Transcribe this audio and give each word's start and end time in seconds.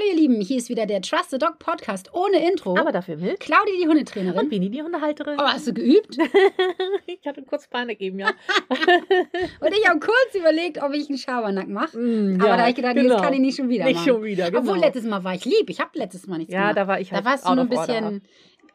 Hallo 0.00 0.12
ihr 0.12 0.16
Lieben, 0.16 0.40
hier 0.40 0.56
ist 0.56 0.70
wieder 0.70 0.86
der 0.86 1.02
Trust 1.02 1.30
the 1.30 1.38
Dog 1.38 1.58
Podcast 1.58 2.14
ohne 2.14 2.48
Intro. 2.50 2.74
Aber 2.78 2.90
dafür 2.90 3.16
mit. 3.18 3.38
Claudia, 3.38 3.74
die 3.82 3.86
Hundetrainerin. 3.86 4.38
Und 4.38 4.48
Bini, 4.48 4.70
die 4.70 4.82
Hundehalterin. 4.82 5.36
Oh, 5.38 5.42
hast 5.42 5.66
du 5.66 5.74
geübt? 5.74 6.16
ich 7.06 7.26
hatte 7.26 7.42
kurz 7.42 7.68
Panik 7.68 8.00
eben, 8.00 8.18
ja. 8.18 8.28
Und 9.60 9.72
ich 9.78 9.86
habe 9.86 10.00
kurz 10.00 10.34
überlegt, 10.34 10.82
ob 10.82 10.94
ich 10.94 11.08
einen 11.10 11.18
Schabernack 11.18 11.68
mache. 11.68 11.98
Mm, 11.98 12.36
Aber 12.40 12.48
ja, 12.48 12.56
da 12.56 12.60
habe 12.62 12.70
ich 12.70 12.76
gedacht, 12.76 12.94
genau. 12.94 13.14
das 13.14 13.22
kann 13.22 13.34
ich 13.34 13.40
nicht 13.40 13.56
schon 13.56 13.68
wieder 13.68 13.84
Nicht 13.84 13.96
machen. 13.96 14.08
schon 14.08 14.22
wieder, 14.22 14.50
genau. 14.50 14.60
Obwohl, 14.60 14.78
letztes 14.78 15.04
Mal 15.04 15.22
war 15.22 15.34
ich 15.34 15.44
lieb. 15.44 15.68
Ich 15.68 15.80
habe 15.80 15.90
letztes 15.94 16.26
Mal 16.26 16.38
nichts 16.38 16.54
Ja, 16.54 16.60
gemacht. 16.60 16.76
da 16.78 16.86
war 16.86 17.00
ich 17.00 17.12
halt 17.12 17.26
Da 17.26 17.30
warst 17.30 17.44
du 17.46 17.54
nur 17.54 17.64
ein 17.64 17.70
of 17.72 17.78
order. 17.78 17.92
bisschen, 17.92 18.22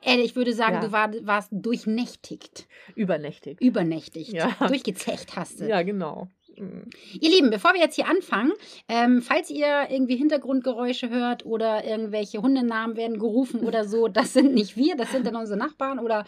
äh, 0.04 0.18
ich 0.21 0.36
würde 0.36 0.54
sagen, 0.54 0.76
Ja. 0.76 0.82
du 0.82 0.92
war, 0.92 1.12
warst 1.23 1.50
durchnächtigt. 1.52 2.68
Übernächtig. 2.94 3.60
Übernächtigt. 3.62 4.32
Ja. 4.32 4.52
Durchgezecht 4.68 5.36
hast 5.36 5.60
du. 5.60 5.68
Ja, 5.68 5.82
genau. 5.82 6.28
Mm. 6.58 6.90
Ihr 7.20 7.30
Lieben, 7.30 7.50
bevor 7.50 7.74
wir 7.74 7.82
jetzt 7.82 7.96
hier 7.96 8.08
anfangen, 8.08 8.52
ähm, 8.88 9.22
falls 9.22 9.50
ihr 9.50 9.88
irgendwie 9.90 10.16
Hintergrundgeräusche 10.16 11.10
hört 11.10 11.46
oder 11.46 11.86
irgendwelche 11.86 12.42
Hundenamen 12.42 12.96
werden 12.98 13.20
gerufen 13.20 13.62
oder 13.66 13.86
so, 13.86 14.08
das 14.16 14.34
sind 14.34 14.54
nicht 14.54 14.76
wir, 14.78 14.95
das 14.95 15.12
sind 15.12 15.26
dann 15.26 15.36
unsere 15.36 15.58
Nachbarn 15.58 16.00
oder 16.00 16.26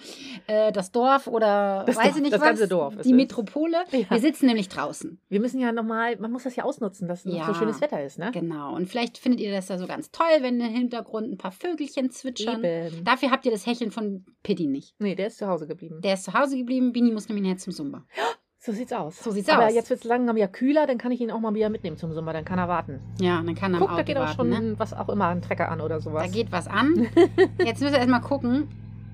äh, 0.47 0.71
das 0.71 0.91
Dorf 0.91 1.27
oder 1.27 1.83
Das 1.85 1.95
weiß 1.97 2.03
Dorf, 2.05 2.15
ich 2.17 2.21
nicht 2.21 2.33
das 2.33 2.41
was, 2.41 2.47
ganze 2.47 2.67
Dorf 2.67 2.95
die. 3.03 3.13
Metropole. 3.13 3.77
Ja. 3.91 4.09
Wir 4.09 4.19
sitzen 4.19 4.45
nämlich 4.47 4.69
draußen. 4.69 5.19
Wir 5.29 5.39
müssen 5.39 5.59
ja 5.59 5.71
nochmal, 5.71 6.17
man 6.17 6.31
muss 6.31 6.43
das 6.43 6.55
ja 6.55 6.63
ausnutzen, 6.63 7.07
dass 7.07 7.23
Ja. 7.25 7.45
so 7.45 7.53
schönes 7.53 7.81
Wetter 7.81 8.03
ist, 8.03 8.19
ne? 8.19 8.31
Genau. 8.33 8.75
Und 8.75 8.87
vielleicht 8.87 9.17
findet 9.17 9.41
ihr 9.41 9.51
das 9.51 9.67
da 9.67 9.77
so 9.77 9.87
ganz 9.87 10.11
toll, 10.11 10.25
wenn 10.41 10.59
im 10.59 10.67
Hintergrund 10.73 11.31
ein 11.31 11.37
paar 11.37 11.51
Vögelchen 11.51 12.11
zwitschern. 12.11 12.63
Eben. 12.63 13.03
Dafür 13.03 13.31
habt 13.31 13.45
ihr 13.45 13.51
das 13.51 13.65
Hecheln 13.65 13.91
von 13.91 14.25
Pitti 14.43 14.67
nicht. 14.67 14.95
Nee, 14.99 15.15
der 15.15 15.27
ist 15.27 15.37
zu 15.37 15.47
Hause 15.47 15.67
geblieben. 15.67 16.01
Der 16.01 16.13
ist 16.15 16.23
zu 16.23 16.33
Hause 16.33 16.57
geblieben, 16.57 16.91
Bini 16.93 17.11
muss 17.11 17.27
nämlich 17.29 17.47
jetzt 17.47 17.63
zum 17.63 17.73
Zumba. 17.73 18.05
So 18.67 18.73
sieht's 18.73 18.91
aus. 18.91 19.23
So 19.23 19.31
sieht's 19.31 19.47
Aber 19.47 19.67
aus. 19.67 19.73
jetzt 19.73 19.89
wird 19.89 20.01
es 20.01 20.03
langsam 20.03 20.35
ja 20.35 20.47
kühler, 20.47 20.87
dann 20.87 20.97
kann 20.97 21.13
ich 21.13 21.21
ihn 21.21 21.31
auch 21.31 21.39
mal 21.39 21.53
wieder 21.53 21.69
mitnehmen 21.69 21.95
zum 21.95 22.11
Sommer, 22.11 22.33
dann 22.33 22.43
kann 22.43 22.59
er 22.59 22.67
warten. 22.67 22.99
Ja, 23.17 23.41
dann 23.41 23.55
kann 23.55 23.73
er 23.73 23.77
im 23.77 23.79
Guck, 23.79 23.91
Auto 23.91 23.97
da 23.99 24.03
geht 24.03 24.17
auch 24.17 24.21
warten, 24.23 24.35
schon 24.35 24.49
ne? 24.49 24.73
was 24.77 24.93
auch 24.93 25.07
immer, 25.07 25.27
ein 25.29 25.41
Trecker 25.41 25.71
an 25.71 25.79
oder 25.79 26.01
sowas. 26.01 26.23
Da 26.25 26.29
geht 26.29 26.51
was 26.51 26.67
an. 26.67 27.07
Jetzt 27.65 27.79
müssen 27.79 27.93
wir 27.93 27.99
erstmal 27.99 28.19
gucken. 28.19 28.67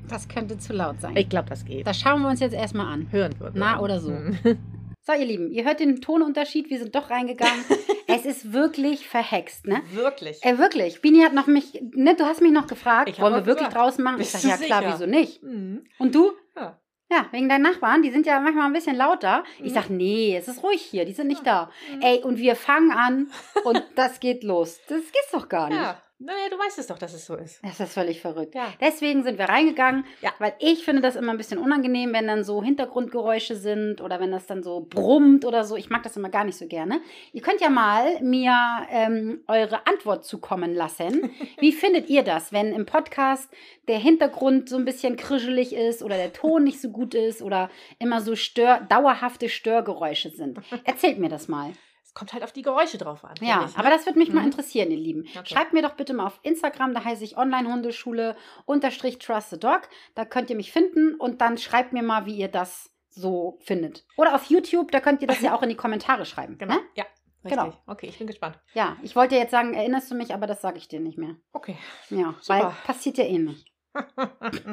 Das 0.09 0.27
könnte 0.27 0.57
zu 0.57 0.73
laut 0.73 0.99
sein. 1.01 1.15
ich 1.15 1.29
glaube, 1.29 1.49
das 1.49 1.65
geht. 1.65 1.85
Das 1.85 1.99
schauen 1.99 2.23
wir 2.23 2.29
uns 2.29 2.39
jetzt 2.39 2.53
erstmal 2.53 2.87
an. 2.87 3.07
Hören 3.11 3.35
wir. 3.39 3.51
Na, 3.53 3.79
oder 3.79 3.99
so. 3.99 4.09
Mm. 4.11 4.37
So, 5.05 5.11
ihr 5.11 5.25
Lieben, 5.25 5.51
ihr 5.51 5.65
hört 5.65 5.81
den 5.81 5.99
Tonunterschied. 5.99 6.69
Wir 6.69 6.79
sind 6.79 6.95
doch 6.95 7.09
reingegangen. 7.09 7.65
es 8.07 8.25
ist 8.25 8.53
wirklich 8.53 9.05
verhext, 9.05 9.67
ne? 9.67 9.81
Wirklich. 9.91 10.41
Äh, 10.45 10.57
wirklich. 10.57 11.01
Bini 11.01 11.21
hat 11.23 11.33
noch 11.33 11.45
mich, 11.45 11.73
ne, 11.93 12.15
du 12.15 12.23
hast 12.23 12.41
mich 12.41 12.53
noch 12.53 12.67
gefragt, 12.67 13.09
Ich 13.09 13.19
wollen 13.19 13.33
wir 13.33 13.41
auch 13.41 13.45
wirklich 13.45 13.67
gesagt. 13.67 13.75
draußen 13.75 14.01
machen? 14.01 14.21
Ich 14.21 14.31
Bist 14.31 14.41
sag, 14.41 14.49
ja 14.49 14.55
du 14.57 14.63
klar, 14.63 14.81
sicher? 14.81 14.93
wieso 14.93 15.05
nicht? 15.05 15.43
Mhm. 15.43 15.83
Und 15.99 16.15
du? 16.15 16.31
Ja. 16.55 16.79
Ja, 17.13 17.27
wegen 17.31 17.47
deinen 17.47 17.61
Nachbarn, 17.61 18.01
die 18.01 18.09
sind 18.09 18.25
ja 18.25 18.39
manchmal 18.39 18.65
ein 18.65 18.73
bisschen 18.73 18.95
lauter. 18.95 19.43
Ich 19.59 19.71
Mhm. 19.71 19.75
sag, 19.75 19.89
nee, 19.91 20.35
es 20.35 20.47
ist 20.47 20.63
ruhig 20.63 20.81
hier, 20.81 21.05
die 21.05 21.13
sind 21.13 21.27
nicht 21.27 21.45
da. 21.45 21.69
Ey, 22.01 22.23
und 22.23 22.37
wir 22.39 22.55
fangen 22.55 22.91
an 22.91 23.29
und 23.65 23.83
das 23.95 24.19
geht 24.19 24.43
los. 24.43 24.79
Das 24.87 25.01
geht's 25.11 25.31
doch 25.31 25.47
gar 25.47 25.69
nicht. 25.69 25.77
Ja. 25.77 25.97
Naja, 26.25 26.49
du 26.49 26.57
weißt 26.57 26.79
es 26.79 26.87
doch, 26.87 26.97
dass 26.97 27.13
es 27.13 27.25
so 27.25 27.35
ist. 27.35 27.59
Das 27.63 27.79
ist 27.79 27.93
völlig 27.93 28.21
verrückt. 28.21 28.55
Ja. 28.55 28.67
Deswegen 28.79 29.23
sind 29.23 29.37
wir 29.37 29.45
reingegangen, 29.49 30.05
Ja. 30.21 30.31
weil 30.39 30.53
ich 30.59 30.85
finde 30.85 31.01
das 31.01 31.15
immer 31.15 31.31
ein 31.31 31.37
bisschen 31.37 31.57
unangenehm, 31.57 32.13
wenn 32.13 32.27
dann 32.27 32.43
so 32.43 32.63
Hintergrundgeräusche 32.63 33.55
sind 33.55 33.99
oder 33.99 34.19
wenn 34.19 34.31
das 34.31 34.45
dann 34.47 34.63
so 34.63 34.85
brummt 34.89 35.43
oder 35.43 35.65
so. 35.65 35.75
Ich 35.75 35.89
mag 35.89 36.01
das 36.03 36.15
immer 36.15 36.29
gar 36.29 36.45
nicht 36.45 36.57
so 36.57 36.67
gerne. 36.67 37.01
Ihr 37.33 37.41
könnt 37.41 37.59
ja 37.61 37.69
mal 37.69 38.21
mir 38.21 38.55
ähm, 38.89 39.41
eure 39.47 39.85
Antwort 39.85 40.23
zukommen 40.25 40.73
lassen. 40.73 41.29
Wie 41.59 41.71
findet 41.73 42.09
ihr 42.09 42.23
das, 42.23 42.53
wenn 42.53 42.71
im 42.73 42.85
Podcast 42.85 43.49
der 43.87 43.99
Hintergrund 43.99 44.69
so 44.69 44.77
ein 44.77 44.85
bisschen 44.85 45.17
krischelig 45.17 45.73
ist 45.73 46.03
oder 46.03 46.15
der 46.15 46.31
Ton 46.31 46.63
nicht 46.63 46.79
so 46.79 46.89
gut 46.89 47.13
ist 47.15 47.41
oder 47.41 47.69
immer 47.99 48.21
so 48.21 48.35
stör 48.35 48.79
dauerhafte 48.89 49.49
Störgeräusche 49.49 50.29
sind? 50.29 50.59
Erzählt 50.85 51.19
mir 51.19 51.29
das 51.29 51.47
mal. 51.47 51.71
Es 52.13 52.19
kommt 52.19 52.33
halt 52.33 52.43
auf 52.43 52.51
die 52.51 52.61
Geräusche 52.61 52.99
drauf 52.99 53.25
an. 53.25 53.33
Ja, 53.41 53.65
ich, 53.65 53.73
ne? 53.73 53.79
aber 53.79 53.89
das 53.89 54.05
würde 54.05 54.19
mich 54.19 54.31
mal 54.31 54.41
Mhm. 54.41 54.47
interessieren, 54.51 54.91
ihr 54.91 54.97
Lieben. 54.97 55.21
Okay. 55.35 55.41
Schreibt 55.51 55.73
mir 55.73 55.81
doch 55.81 55.95
bitte 55.95 56.13
mal 56.13 56.27
auf 56.27 56.39
Instagram, 56.43 56.93
da 56.93 57.03
heiße 57.03 57.23
ich 57.23 57.37
Online-Hundeschule 57.37 58.35
unterstrich 58.65 59.17
Trust 59.17 59.49
the 59.49 59.59
Dog. 59.59 59.89
Da 60.13 60.23
könnt 60.23 60.51
ihr 60.51 60.55
mich 60.55 60.71
finden 60.71 61.15
und 61.15 61.41
dann 61.41 61.57
schreibt 61.57 61.91
mir 61.91 62.03
mal, 62.03 62.27
wie 62.27 62.35
ihr 62.35 62.49
das 62.49 62.91
so 63.09 63.57
findet. 63.61 64.05
Oder 64.15 64.35
auf 64.35 64.45
YouTube, 64.45 64.91
da 64.91 64.99
könnt 64.99 65.21
ihr 65.21 65.27
das 65.27 65.41
ja 65.41 65.55
auch 65.55 65.63
in 65.63 65.69
die 65.69 65.75
Kommentare 65.75 66.25
schreiben. 66.25 66.57
Genau. 66.59 66.75
Ne? 66.75 66.81
Ja. 66.95 67.05
Richtig. 67.45 67.59
Genau. 67.61 67.73
Okay, 67.87 68.07
ich 68.07 68.17
bin 68.19 68.27
gespannt. 68.27 68.57
Ja, 68.73 68.95
ich 69.01 69.15
wollte 69.17 69.35
jetzt 69.35 69.51
sagen, 69.51 69.73
erinnerst 69.73 70.09
du 70.09 70.15
mich, 70.15 70.33
aber 70.33 70.47
das 70.47 70.61
sage 70.61 70.77
ich 70.77 70.87
dir 70.87 70.99
nicht 71.01 71.17
mehr. 71.17 71.35
Okay. 71.51 71.77
Ja, 72.09 72.35
Super. 72.39 72.59
weil 72.59 72.71
passiert 72.85 73.17
ja 73.17 73.25
eh 73.25 73.37
nicht. 73.39 73.72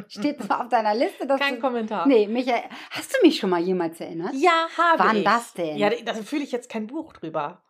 Steht 0.08 0.42
zwar 0.42 0.62
auf 0.62 0.68
deiner 0.68 0.94
Liste, 0.94 1.26
dass 1.26 1.40
Kein 1.40 1.56
du, 1.56 1.60
Kommentar. 1.60 2.06
Nee, 2.06 2.26
mich, 2.26 2.46
er- 2.48 2.64
hast 2.90 3.12
du 3.12 3.18
mich 3.26 3.38
schon 3.38 3.50
mal 3.50 3.60
jemals 3.60 4.00
erinnert? 4.00 4.32
Ja, 4.34 4.66
habe 4.76 4.98
Wann 5.04 5.16
ich. 5.18 5.24
das 5.24 5.52
denn? 5.54 5.76
Ja, 5.76 5.90
da 6.04 6.14
fühle 6.14 6.42
ich 6.44 6.52
jetzt 6.52 6.68
kein 6.70 6.86
Buch 6.86 7.12
drüber. 7.12 7.62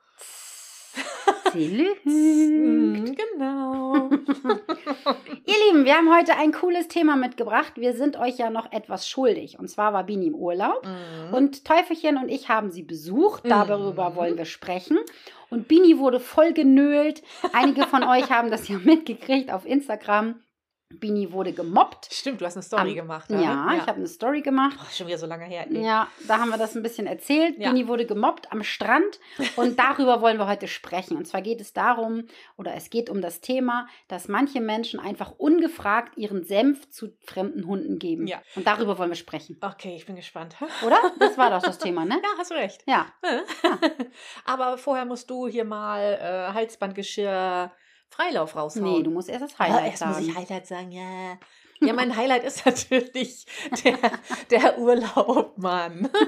Sie 1.53 1.67
lügt. 1.77 2.05
Mm, 2.07 3.05
genau. 3.15 4.11
Ihr 5.47 5.55
Lieben, 5.67 5.85
wir 5.85 5.95
haben 5.97 6.15
heute 6.15 6.37
ein 6.37 6.53
cooles 6.53 6.89
Thema 6.89 7.17
mitgebracht. 7.17 7.73
Wir 7.77 7.93
sind 7.95 8.17
euch 8.19 8.39
ja 8.39 8.51
noch 8.51 8.71
etwas 8.73 9.09
schuldig. 9.09 9.59
Und 9.59 9.69
zwar 9.69 9.93
war 9.93 10.05
Bini 10.05 10.27
im 10.29 10.35
Urlaub. 10.35 10.85
Mhm. 10.85 11.35
Und 11.35 11.65
Teufelchen 11.65 12.17
und 12.19 12.29
ich 12.29 12.49
haben 12.49 12.71
sie 12.71 12.83
besucht. 12.83 13.45
Darüber 13.47 14.11
Mhm. 14.11 14.17
wollen 14.17 14.39
wir 14.39 14.45
sprechen. 14.45 14.99
Und 15.49 15.67
Bini 15.69 15.99
wurde 15.99 16.21
voll 16.21 16.53
genölt. 16.53 17.23
Einige 17.53 17.83
von 17.87 18.05
euch 18.05 18.31
haben 18.31 18.51
das 18.51 18.69
ja 18.69 18.79
mitgekriegt 18.85 19.53
auf 19.53 19.67
Instagram. 19.67 20.41
Bini 20.93 21.31
wurde 21.31 21.53
gemobbt. 21.53 22.09
Stimmt, 22.13 22.41
du 22.41 22.45
hast 22.47 22.57
eine 22.57 22.65
Story 22.65 22.91
Am- 22.91 22.95
gemacht. 22.97 23.31
Ja, 23.31 23.67
ne? 23.67 23.77
ich 23.77 23.83
habe 23.83 23.99
eine 23.99 24.09
Story 24.09 24.43
gemacht. 24.43 24.77
Oh, 24.81 24.87
schon 24.93 25.07
wieder 25.07 25.19
so 25.19 25.27
lange 25.27 25.45
her. 25.45 25.67
ey. 25.71 25.83
Ja, 25.85 26.09
da 26.27 26.39
haben 26.39 26.51
wir 26.51 26.59
das 26.59 26.75
ein 26.75 26.83
bisschen 26.83 27.07
erzählt. 27.07 27.59
Ja. 27.59 27.71
Bini 27.71 27.87
wurde 27.87 28.07
gemobbt 28.07 28.51
am 28.51 28.65
Strand 28.65 29.21
und 29.57 29.79
darüber 29.79 30.21
wollen 30.21 30.39
wir 30.39 30.49
heute 30.49 30.67
sprechen. 30.67 31.17
Und 31.17 31.27
zwar 31.27 31.43
geht 31.43 31.61
es 31.61 31.73
darum, 31.73 32.25
oder 32.57 32.75
es 32.75 32.91
geht 32.91 33.09
um 33.09 33.21
das 33.23 33.41
Thema, 33.41 33.87
dass 34.09 34.27
manche 34.27 34.61
Menschen 34.61 34.99
einfach 34.99 35.33
ungefragt 35.39 36.19
ihren 36.19 36.43
Senf 36.45 36.91
zu 36.91 37.13
fremden 37.25 37.67
Hunden 37.67 37.99
geben. 38.01 38.27
Ja. 38.27 38.43
Und 38.57 38.67
darüber 38.67 38.99
wollen 38.99 39.11
wir 39.11 39.17
sprechen. 39.17 39.59
Okay, 39.61 39.95
ich 39.97 40.07
bin 40.07 40.17
gespannt. 40.17 40.57
Oder? 40.85 40.99
Das 41.21 41.39
war 41.39 41.51
doch 41.51 41.63
das 41.63 41.79
Thema, 41.79 42.05
ne? 42.05 42.17
Ja, 42.23 42.29
hast 42.37 42.51
du 42.51 42.55
recht. 42.55 42.83
Ja. 42.87 43.07
Aber 44.45 44.77
vorher 44.77 45.05
musst 45.05 45.31
du 45.31 45.47
hier 45.47 45.65
mal 45.65 46.19
äh, 46.21 46.53
Halsbandgeschirr 46.53 47.71
Freilauf 48.11 48.57
raushauen. 48.57 48.85
Nee, 48.99 49.03
du 49.03 49.11
musst 49.11 49.29
erst 49.29 49.45
das 49.45 49.53
Ja, 49.53 49.59
Highlight 49.61 49.87
erst 49.87 49.99
sagen. 49.99 50.13
muss 50.13 50.29
ich 50.29 50.35
Highlight 50.37 50.67
sagen, 50.67 50.93
ja. 50.93 51.39
Ja, 51.81 51.93
mein 51.95 52.15
Highlight 52.15 52.45
ist 52.45 52.67
natürlich 52.67 53.47
der, 53.85 53.97
der 54.51 54.79
Urlaub, 54.79 55.57
Mann. 55.59 56.11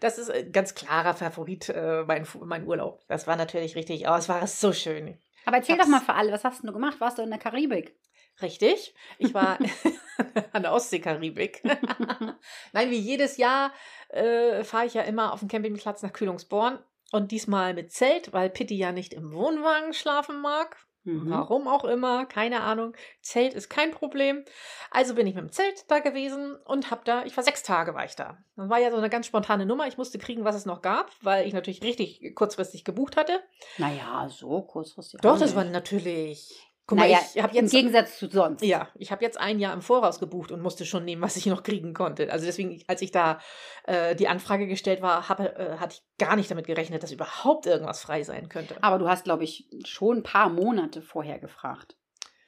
Das 0.00 0.18
ist 0.18 0.32
ein 0.32 0.50
ganz 0.50 0.74
klarer 0.74 1.14
Favorit, 1.14 1.68
äh, 1.68 2.02
mein, 2.02 2.26
mein 2.40 2.66
Urlaub. 2.66 3.04
Das 3.06 3.28
war 3.28 3.36
natürlich 3.36 3.76
richtig, 3.76 4.08
aber 4.08 4.18
es 4.18 4.28
war 4.28 4.44
so 4.48 4.72
schön. 4.72 5.16
Aber 5.46 5.58
erzähl 5.58 5.78
doch 5.78 5.86
mal 5.86 6.00
für 6.00 6.14
alle, 6.14 6.32
was 6.32 6.42
hast 6.42 6.64
du 6.64 6.72
gemacht? 6.72 7.00
Warst 7.00 7.18
du 7.18 7.22
in 7.22 7.30
der 7.30 7.38
Karibik? 7.38 7.94
Richtig. 8.40 8.96
Ich 9.18 9.32
war 9.32 9.58
an 10.52 10.62
der 10.62 10.72
Ostseekaribik. 10.72 11.62
Nein, 12.72 12.90
wie 12.90 12.98
jedes 12.98 13.36
Jahr 13.36 13.72
äh, 14.08 14.64
fahre 14.64 14.86
ich 14.86 14.94
ja 14.94 15.02
immer 15.02 15.32
auf 15.32 15.38
dem 15.38 15.48
Campingplatz 15.48 16.02
nach 16.02 16.12
Kühlungsborn. 16.12 16.80
Und 17.12 17.30
diesmal 17.30 17.74
mit 17.74 17.92
Zelt, 17.92 18.32
weil 18.32 18.50
Pitti 18.50 18.76
ja 18.76 18.90
nicht 18.90 19.12
im 19.12 19.32
Wohnwagen 19.32 19.92
schlafen 19.92 20.40
mag. 20.40 20.76
Mhm. 21.04 21.30
Warum 21.30 21.66
auch 21.66 21.84
immer, 21.84 22.26
keine 22.26 22.60
Ahnung. 22.60 22.94
Zelt 23.20 23.54
ist 23.54 23.68
kein 23.68 23.90
Problem. 23.90 24.44
Also 24.90 25.14
bin 25.14 25.26
ich 25.26 25.34
mit 25.34 25.42
dem 25.42 25.52
Zelt 25.52 25.84
da 25.88 25.98
gewesen 25.98 26.56
und 26.64 26.90
hab 26.90 27.04
da, 27.04 27.24
ich 27.24 27.36
war 27.36 27.42
sechs 27.42 27.62
Tage 27.62 27.94
war 27.94 28.04
ich 28.04 28.14
da. 28.14 28.38
Das 28.56 28.68
war 28.68 28.78
ja 28.78 28.90
so 28.90 28.96
eine 28.96 29.10
ganz 29.10 29.26
spontane 29.26 29.66
Nummer. 29.66 29.88
Ich 29.88 29.98
musste 29.98 30.18
kriegen, 30.18 30.44
was 30.44 30.54
es 30.54 30.64
noch 30.64 30.80
gab, 30.80 31.10
weil 31.20 31.46
ich 31.46 31.54
natürlich 31.54 31.82
richtig 31.82 32.34
kurzfristig 32.34 32.84
gebucht 32.84 33.16
hatte. 33.16 33.40
Naja, 33.78 34.28
so 34.28 34.62
kurzfristig. 34.62 35.20
Doch, 35.20 35.38
das 35.38 35.56
war 35.56 35.64
natürlich. 35.64 36.71
Guck 36.92 37.00
naja, 37.00 37.16
mal, 37.16 37.24
ich 37.34 37.42
habe 37.42 37.56
im 37.56 37.64
jetzt 37.64 37.72
Gegensatz 37.72 38.18
zu 38.18 38.28
sonst. 38.28 38.62
ja, 38.62 38.88
ich 38.96 39.10
habe 39.10 39.24
jetzt 39.24 39.40
ein 39.40 39.58
Jahr 39.58 39.72
im 39.72 39.80
Voraus 39.80 40.20
gebucht 40.20 40.52
und 40.52 40.60
musste 40.60 40.84
schon 40.84 41.06
nehmen, 41.06 41.22
was 41.22 41.36
ich 41.36 41.46
noch 41.46 41.62
kriegen 41.62 41.94
konnte. 41.94 42.30
Also 42.30 42.44
deswegen, 42.44 42.82
als 42.86 43.00
ich 43.00 43.10
da 43.12 43.38
äh, 43.84 44.14
die 44.14 44.28
Anfrage 44.28 44.66
gestellt 44.66 45.00
war, 45.00 45.30
habe, 45.30 45.56
äh, 45.56 45.78
hatte 45.78 45.96
ich 45.96 46.18
gar 46.18 46.36
nicht 46.36 46.50
damit 46.50 46.66
gerechnet, 46.66 47.02
dass 47.02 47.10
überhaupt 47.10 47.64
irgendwas 47.64 48.02
frei 48.02 48.22
sein 48.24 48.50
könnte. 48.50 48.76
Aber 48.82 48.98
du 48.98 49.08
hast, 49.08 49.24
glaube 49.24 49.44
ich, 49.44 49.70
schon 49.86 50.18
ein 50.18 50.22
paar 50.22 50.50
Monate 50.50 51.00
vorher 51.00 51.38
gefragt. 51.38 51.96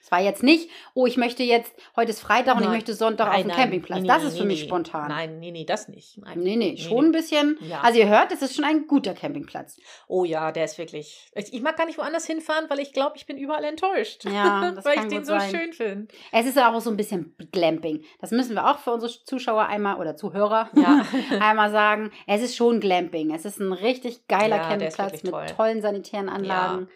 Es 0.04 0.10
war 0.10 0.20
jetzt 0.20 0.42
nicht, 0.42 0.68
oh, 0.92 1.06
ich 1.06 1.16
möchte 1.16 1.42
jetzt, 1.42 1.72
heute 1.96 2.10
ist 2.10 2.20
Freitag 2.20 2.56
und 2.56 2.60
ich 2.60 2.66
Nein. 2.66 2.76
möchte 2.76 2.92
Sonntag 2.92 3.26
auf 3.34 3.40
dem 3.40 3.50
Campingplatz. 3.50 4.02
nee, 4.02 4.06
das 4.06 4.20
nee, 4.20 4.28
ist 4.28 4.36
für 4.36 4.42
nee, 4.42 4.48
mich 4.48 4.60
nee. 4.60 4.66
spontan. 4.66 5.08
Nein, 5.08 5.40
nee, 5.40 5.50
nee, 5.50 5.64
das 5.64 5.88
nicht. 5.88 6.18
Nein. 6.18 6.40
Nee, 6.40 6.56
nee, 6.56 6.76
schon 6.76 7.06
ein 7.06 7.12
bisschen. 7.12 7.56
Ja. 7.62 7.80
Also 7.80 8.00
ihr 8.00 8.08
hört, 8.08 8.30
es 8.30 8.42
ist 8.42 8.54
schon 8.54 8.66
ein 8.66 8.86
guter 8.86 9.14
Campingplatz. 9.14 9.78
Oh 10.06 10.24
ja, 10.24 10.52
der 10.52 10.66
ist 10.66 10.76
wirklich. 10.76 11.32
Ich, 11.34 11.62
mag 11.62 11.78
gar 11.78 11.86
nicht 11.86 11.96
woanders 11.96 12.26
hinfahren, 12.26 12.66
weil 12.68 12.80
ich 12.80 12.92
glaube, 12.92 13.16
ich 13.16 13.24
bin 13.24 13.38
überall 13.38 13.64
enttäuscht. 13.64 14.26
Ja, 14.26 14.72
das 14.72 14.84
weil 14.84 14.96
kann 14.96 15.06
ich 15.06 15.12
den 15.14 15.24
so 15.24 15.38
sein. 15.38 15.50
schön 15.50 15.72
finde. 15.72 16.14
Es 16.32 16.44
ist 16.44 16.58
auch 16.58 16.78
so 16.82 16.90
ein 16.90 16.98
bisschen 16.98 17.34
Glamping. 17.50 18.04
Das 18.20 18.30
müssen 18.30 18.54
wir 18.54 18.70
auch 18.70 18.80
für 18.80 18.92
unsere 18.92 19.10
Zuschauer 19.24 19.68
einmal 19.68 19.96
oder 19.96 20.16
Zuhörer 20.16 20.68
Ja. 20.74 21.06
einmal 21.40 21.70
sagen. 21.70 22.10
Es 22.26 22.42
ist 22.42 22.56
schon 22.56 22.78
Glamping. 22.78 23.34
Es 23.34 23.46
ist 23.46 23.58
ein 23.58 23.72
richtig 23.72 24.28
geiler 24.28 24.56
Ja, 24.56 24.68
Campingplatz 24.68 25.22
mit 25.22 25.32
toll. 25.32 25.46
tollen 25.56 25.80
sanitären 25.80 26.28
Anlagen, 26.28 26.88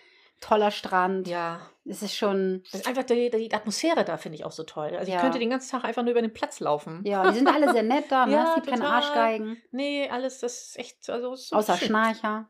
toller 0.43 0.71
Strand. 0.71 1.27
Ja. 1.27 1.61
Es 1.89 2.03
ist 2.03 2.15
schon, 2.17 2.63
Das 2.71 2.81
ist 2.83 2.87
einfach 2.87 3.05
die, 3.05 3.31
die 3.31 3.53
Atmosphäre 3.55 4.05
da, 4.05 4.17
finde 4.19 4.37
ich 4.37 4.45
auch 4.45 4.53
so 4.53 4.63
toll. 4.65 4.95
Also 4.97 5.11
Ja. 5.11 5.17
ich 5.17 5.23
könnte 5.23 5.39
den 5.39 5.51
ganzen 5.51 5.71
Tag 5.71 5.85
einfach 5.85 6.03
nur 6.03 6.11
über 6.11 6.21
den 6.21 6.33
Platz 6.35 6.61
laufen. 6.61 7.03
ja, 7.05 7.29
die 7.31 7.37
sind 7.39 7.49
alle 7.49 7.73
sehr 7.73 7.83
nett 7.83 8.05
da. 8.11 8.27
Ne? 8.27 8.33
Ja, 8.35 8.49
es 8.51 8.55
gibt 8.57 8.67
keine. 8.67 8.87
Arschgeigen, 8.89 9.57
Nee, 9.71 10.09
alles, 10.11 10.41
das 10.41 10.69
ist 10.69 10.79
echt, 10.79 11.09
also 11.09 11.35
so 11.35 11.57
außer 11.57 11.77
schön. 11.77 11.89
Schnarcher. 11.89 12.49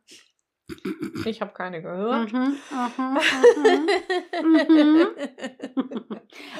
Ich 1.25 1.41
habe 1.41 1.53
keine 1.55 1.81
gehört. 1.81 2.31
Mhm, 2.33 2.59
mhm, 2.71 3.19
mhm, 3.57 4.69
mhm. 4.69 5.07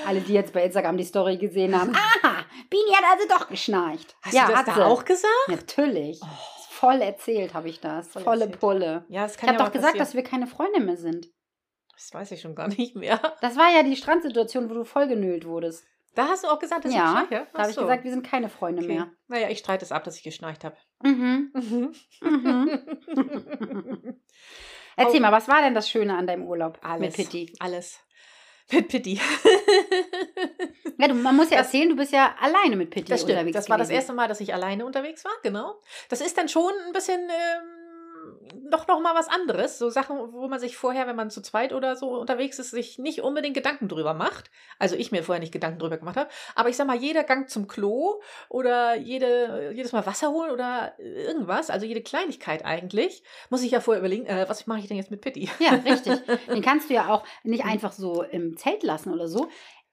Alle, 0.07 0.21
die 0.21 0.33
jetzt 0.33 0.53
bei 0.53 0.65
Instagram 0.65 0.97
die 0.97 1.05
Story 1.05 1.37
gesehen 1.37 1.79
haben. 1.79 1.93
Aha, 1.95 2.45
Bini 2.71 2.91
hat 2.95 3.05
also 3.19 3.29
doch 3.29 3.49
geschnarcht. 3.49 4.17
Hast 4.23 4.35
du 4.35 4.39
das 4.39 4.55
hat 4.55 4.69
da 4.69 4.75
sie. 4.75 4.83
auch 4.83 5.05
gesagt? 5.05 5.49
Natürlich. 5.49 6.21
Voll 6.71 7.03
erzählt 7.03 7.55
habe 7.55 7.69
ich 7.69 7.81
das. 7.81 8.09
Voll 8.09 8.23
Volle 8.23 8.41
erzählt. 8.45 8.61
Pulle. 8.61 9.05
Ja, 9.09 9.23
das 9.25 9.33
Ich 9.35 9.39
kann 9.39 9.51
habe 9.51 9.59
ja 9.59 9.65
doch 9.67 9.73
gesagt, 9.73 9.95
dass 9.99 10.09
passieren. 10.09 10.25
wir 10.25 10.31
keine 10.31 10.47
Freunde 10.47 10.81
mehr 10.81 10.97
sind. 10.97 11.27
Das 11.99 12.15
weiß 12.15 12.31
ich 12.31 12.41
schon 12.41 12.55
gar 12.55 12.69
nicht 12.69 12.95
mehr. 12.95 13.21
Das 13.41 13.57
war 13.57 13.71
ja 13.75 13.83
die 13.83 13.97
Strandsituation, 13.97 14.71
wo 14.71 14.75
du 14.75 14.85
voll 14.85 15.09
genölt 15.09 15.45
wurdest. 15.47 15.85
Da 16.15 16.29
hast 16.29 16.45
du 16.45 16.49
auch 16.49 16.59
gesagt, 16.59 16.85
dass 16.85 16.95
ja, 16.95 17.05
ich 17.05 17.11
schnarche? 17.29 17.47
da 17.53 17.59
habe 17.61 17.71
ich 17.71 17.77
gesagt, 17.77 18.05
wir 18.05 18.11
sind 18.11 18.25
keine 18.27 18.49
Freunde 18.49 18.83
okay. 18.83 18.93
mehr. 18.95 19.11
Naja, 19.29 19.49
ich 19.51 19.59
streite 19.59 19.85
es 19.85 19.93
ab, 19.93 20.05
dass 20.05 20.17
ich 20.17 20.23
geschnarcht 20.23 20.65
habe. 20.65 20.77
Mhm. 21.03 21.53
Mhm. 21.55 21.93
Mhm. 22.23 24.17
Erzähl 24.97 25.19
Oh. 25.21 25.23
mal, 25.23 25.33
was 25.33 25.47
war 25.49 25.61
denn 25.63 25.75
das 25.75 25.89
Schöne 25.89 26.17
an 26.17 26.27
deinem 26.27 26.45
Urlaub 26.47 26.79
Alles. 26.83 27.01
mit 27.01 27.15
Pitti? 27.15 27.53
Alles. 27.61 28.01
Mit 28.73 28.89
Pitti. 28.89 29.21
Ja, 31.01 31.07
du, 31.07 31.15
man 31.15 31.37
muss 31.37 31.49
ja 31.51 31.59
Das- 31.59 31.67
erzählen, 31.69 31.89
du 31.91 31.95
bist 31.95 32.13
ja 32.13 32.35
alleine 32.41 32.75
mit 32.75 32.91
Pitti 32.91 33.09
Das 33.13 33.21
stimmt. 33.21 33.35
unterwegs 33.39 33.55
Das 33.55 33.71
war 33.71 33.79
das 33.79 33.87
gewesen. 33.87 33.99
erste 34.01 34.13
Mal, 34.15 34.27
dass 34.27 34.41
ich 34.41 34.53
alleine 34.53 34.85
unterwegs 34.85 35.25
war, 35.25 35.31
genau. 35.45 35.81
Das 36.09 36.21
ist 36.21 36.37
dann 36.37 36.49
schon 36.49 36.73
ein 36.87 36.93
bisschen 36.93 37.21
ähm, 37.21 37.78
doch 38.71 38.87
noch 38.87 39.01
mal 39.01 39.15
was 39.15 39.29
anderes. 39.29 39.79
So 39.79 39.91
Sachen, 39.91 40.17
wo 40.33 40.49
man 40.49 40.61
sich 40.61 40.77
vorher, 40.77 41.07
wenn 41.07 41.17
man 41.17 41.31
zu 41.31 41.43
zweit 41.43 41.73
oder 41.73 41.97
so 41.97 42.19
unterwegs 42.19 42.59
ist, 42.59 42.71
sich 42.71 42.99
nicht 42.99 43.23
unbedingt 43.23 43.55
Gedanken 43.55 43.89
drüber 43.89 44.15
macht. 44.15 44.51
Also 44.79 44.97
ich 44.97 45.13
mir 45.13 45.23
vorher 45.23 45.41
nicht 45.41 45.53
Gedanken 45.53 45.79
drüber 45.79 45.97
gemacht 45.97 46.17
habe. 46.17 46.31
Aber 46.55 46.69
ich 46.69 46.77
sag 46.77 46.87
mal, 46.87 46.97
jeder 46.97 47.25
Gang 47.25 47.49
zum 47.49 47.69
Klo 47.69 48.21
oder 48.49 48.97
jede, 48.97 49.73
jedes 49.75 49.93
Mal 49.93 50.07
Wasser 50.07 50.31
holen 50.31 50.51
oder 50.51 50.95
irgendwas, 50.99 51.71
also 51.71 51.87
jede 51.87 52.03
Kleinigkeit 52.03 52.65
eigentlich, 52.65 53.23
muss 53.51 53.63
ich 53.63 53.71
ja 53.71 53.81
vorher 53.81 54.01
überlegen, 54.01 54.27
äh, 54.27 54.49
was 54.49 54.67
mache 54.67 54.81
ich 54.81 54.89
denn 54.89 54.97
jetzt 54.97 55.11
mit 55.11 55.21
Pitti? 55.21 55.49
Ja, 55.59 55.71
richtig. 55.71 56.19
Den 56.47 56.63
kannst 56.63 56.91
du 56.91 56.95
ja 56.95 57.09
auch 57.09 57.25
nicht 57.43 57.65
einfach 57.65 57.93
so 57.93 58.23
im 58.23 58.57
Zelt 58.57 58.83
lassen 58.83 59.13
oder 59.13 59.29
so. 59.29 59.49